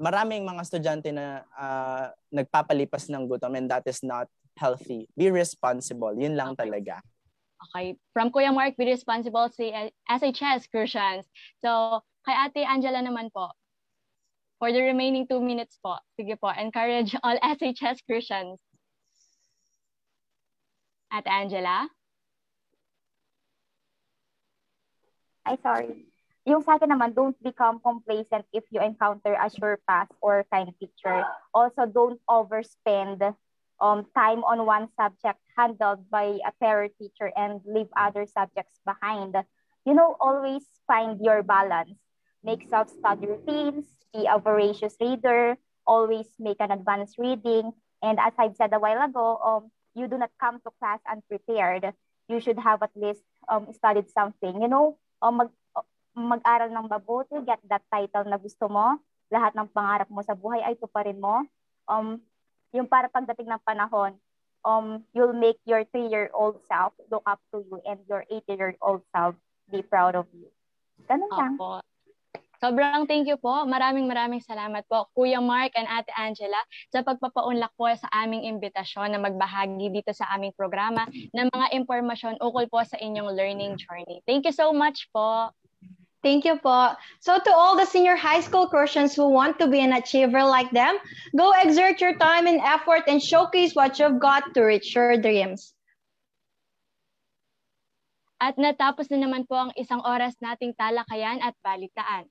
maraming 0.01 0.47
mga 0.47 0.63
estudyante 0.65 1.11
na 1.13 1.45
uh, 1.59 2.09
nagpapalipas 2.33 3.11
ng 3.13 3.29
gutom 3.29 3.59
and 3.59 3.69
that 3.69 3.85
is 3.85 4.01
not 4.01 4.31
healthy. 4.57 5.07
Be 5.19 5.29
responsible. 5.29 6.15
Yun 6.17 6.35
lang 6.39 6.57
okay. 6.57 6.67
talaga. 6.67 7.05
Okay. 7.71 7.99
From 8.15 8.31
Kuya 8.31 8.55
Mark, 8.55 8.79
be 8.79 8.87
responsible 8.87 9.51
si 9.51 9.75
SHS 10.07 10.71
Christians. 10.71 11.27
So, 11.59 12.01
kay 12.23 12.35
Ate 12.35 12.63
Angela 12.63 13.03
naman 13.03 13.35
po, 13.35 13.51
for 14.63 14.71
the 14.71 14.83
remaining 14.83 15.27
two 15.27 15.43
minutes 15.43 15.79
po, 15.83 15.99
sige 16.15 16.39
po, 16.39 16.51
encourage 16.55 17.15
all 17.23 17.39
SHS 17.59 18.03
Christians 18.07 18.63
at 21.11 21.27
Angela? 21.27 21.89
Ay, 25.45 25.57
sorry. 25.63 26.05
Yung 26.49 26.65
sa 26.65 26.81
akin 26.81 26.93
naman, 26.93 27.13
don't 27.13 27.37
become 27.45 27.81
complacent 27.81 28.45
if 28.57 28.65
you 28.73 28.81
encounter 28.81 29.37
a 29.37 29.49
sure 29.53 29.77
pass 29.85 30.09
or 30.25 30.45
kind 30.49 30.73
teacher. 30.81 31.25
Also, 31.53 31.85
don't 31.85 32.21
overspend 32.29 33.21
um, 33.81 34.05
time 34.17 34.45
on 34.45 34.65
one 34.65 34.89
subject 34.97 35.39
handled 35.57 36.09
by 36.09 36.41
a 36.45 36.53
terror 36.61 36.89
teacher 37.01 37.33
and 37.37 37.61
leave 37.65 37.89
other 37.97 38.25
subjects 38.27 38.81
behind. 38.85 39.37
You 39.85 39.95
know, 39.95 40.17
always 40.21 40.65
find 40.87 41.21
your 41.21 41.43
balance. 41.43 41.97
Make 42.45 42.69
self-study 42.69 43.27
routines, 43.27 43.85
be 44.13 44.25
a 44.25 44.39
voracious 44.39 44.97
reader, 45.01 45.57
always 45.87 46.29
make 46.39 46.61
an 46.61 46.71
advanced 46.71 47.19
reading. 47.19 47.73
And 48.03 48.21
as 48.21 48.33
I've 48.39 48.57
said 48.57 48.73
a 48.73 48.79
while 48.79 49.03
ago, 49.03 49.41
um, 49.43 49.71
you 49.95 50.07
do 50.09 50.19
not 50.19 50.33
come 50.41 50.61
to 50.65 50.71
class 50.81 51.01
unprepared. 51.09 51.93
You 52.29 52.41
should 52.41 52.59
have 52.61 52.83
at 52.85 52.93
least 52.97 53.25
um, 53.49 53.73
studied 53.73 54.11
something. 54.13 54.61
You 54.61 54.69
know, 54.69 54.97
um, 55.23 55.41
mag, 55.41 55.51
mag-aral 56.13 56.71
ng 56.73 56.89
mabuti, 56.91 57.41
get 57.47 57.63
that 57.71 57.85
title 57.89 58.27
na 58.29 58.37
gusto 58.37 58.69
mo. 58.69 58.99
Lahat 59.33 59.53
ng 59.57 59.69
pangarap 59.73 60.09
mo 60.11 60.21
sa 60.25 60.37
buhay 60.37 60.61
ay 60.65 60.77
tuparin 60.77 61.21
mo. 61.21 61.45
Um, 61.89 62.21
yung 62.73 62.89
para 62.89 63.09
pagdating 63.09 63.49
ng 63.49 63.63
panahon, 63.65 64.17
um, 64.65 65.05
you'll 65.17 65.37
make 65.37 65.61
your 65.65 65.85
three-year-old 65.89 66.61
self 66.69 66.93
look 67.09 67.25
up 67.25 67.41
to 67.53 67.65
you 67.65 67.81
and 67.89 68.01
your 68.09 68.25
80-year-old 68.29 69.05
self 69.15 69.37
be 69.71 69.81
proud 69.81 70.17
of 70.17 70.29
you. 70.33 70.49
Ganun 71.09 71.31
lang. 71.33 71.55
Opo. 71.57 71.81
Sobrang 72.59 73.07
thank 73.07 73.31
you 73.31 73.39
po. 73.39 73.63
Maraming 73.71 74.11
maraming 74.11 74.43
salamat 74.43 74.83
po 74.91 75.07
Kuya 75.15 75.39
Mark 75.39 75.71
and 75.79 75.87
Ate 75.87 76.11
Angela 76.19 76.59
sa 76.91 77.07
pagpapaunlak 77.07 77.71
po 77.79 77.87
sa 77.95 78.11
aming 78.11 78.51
imbitasyon 78.51 79.15
na 79.15 79.23
magbahagi 79.23 79.95
dito 79.95 80.11
sa 80.11 80.27
aming 80.35 80.51
programa 80.59 81.07
ng 81.39 81.47
mga 81.55 81.67
impormasyon 81.79 82.43
ukol 82.43 82.67
po 82.67 82.83
sa 82.83 82.99
inyong 82.99 83.31
learning 83.31 83.79
journey. 83.79 84.19
Thank 84.27 84.43
you 84.43 84.51
so 84.51 84.75
much 84.75 85.07
po. 85.15 85.55
Thank 86.19 86.43
you 86.43 86.59
po. 86.59 86.99
So 87.23 87.39
to 87.39 87.51
all 87.55 87.79
the 87.79 87.87
senior 87.87 88.19
high 88.19 88.43
school 88.43 88.67
Christians 88.67 89.15
who 89.15 89.31
want 89.31 89.63
to 89.63 89.71
be 89.71 89.79
an 89.79 89.95
achiever 89.95 90.43
like 90.43 90.75
them, 90.75 90.99
go 91.39 91.55
exert 91.63 92.03
your 92.03 92.19
time 92.19 92.51
and 92.51 92.59
effort 92.59 93.07
and 93.07 93.23
showcase 93.23 93.79
what 93.79 94.03
you've 94.03 94.19
got 94.19 94.51
to 94.59 94.67
reach 94.67 94.99
your 94.99 95.15
dreams. 95.15 95.79
At 98.43 98.59
natapos 98.59 99.15
na 99.15 99.23
naman 99.23 99.47
po 99.47 99.55
ang 99.59 99.71
isang 99.79 100.03
oras 100.03 100.35
nating 100.43 100.75
talakayan 100.75 101.39
at 101.39 101.55
balitaan. 101.63 102.27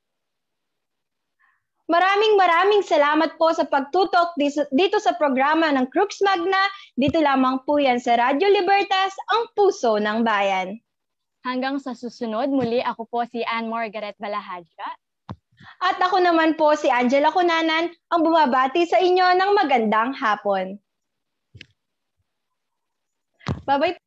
Maraming 1.88 2.36
maraming 2.36 2.84
salamat 2.84 3.40
po 3.40 3.56
sa 3.56 3.64
pagtutok 3.64 4.36
dito 4.76 5.00
sa 5.00 5.16
programa 5.16 5.72
ng 5.72 5.88
Crux 5.88 6.20
Magna. 6.20 6.60
Dito 7.00 7.24
lamang 7.24 7.64
po 7.64 7.80
yan 7.80 8.04
sa 8.04 8.20
Radyo 8.20 8.44
Libertas, 8.52 9.16
ang 9.32 9.48
puso 9.56 9.96
ng 9.96 10.20
bayan. 10.20 10.76
Hanggang 11.48 11.80
sa 11.80 11.96
susunod, 11.96 12.52
muli 12.52 12.84
ako 12.84 13.08
po 13.08 13.24
si 13.24 13.40
Anne 13.48 13.72
Margaret 13.72 14.20
Balahadja. 14.20 14.88
At 15.80 15.96
ako 16.04 16.20
naman 16.20 16.60
po 16.60 16.76
si 16.76 16.92
Angela 16.92 17.32
Kunanan, 17.32 17.88
ang 18.12 18.20
bumabati 18.20 18.84
sa 18.84 19.00
inyo 19.00 19.40
ng 19.40 19.52
magandang 19.56 20.12
hapon. 20.12 20.76
Bye-bye 23.64 24.07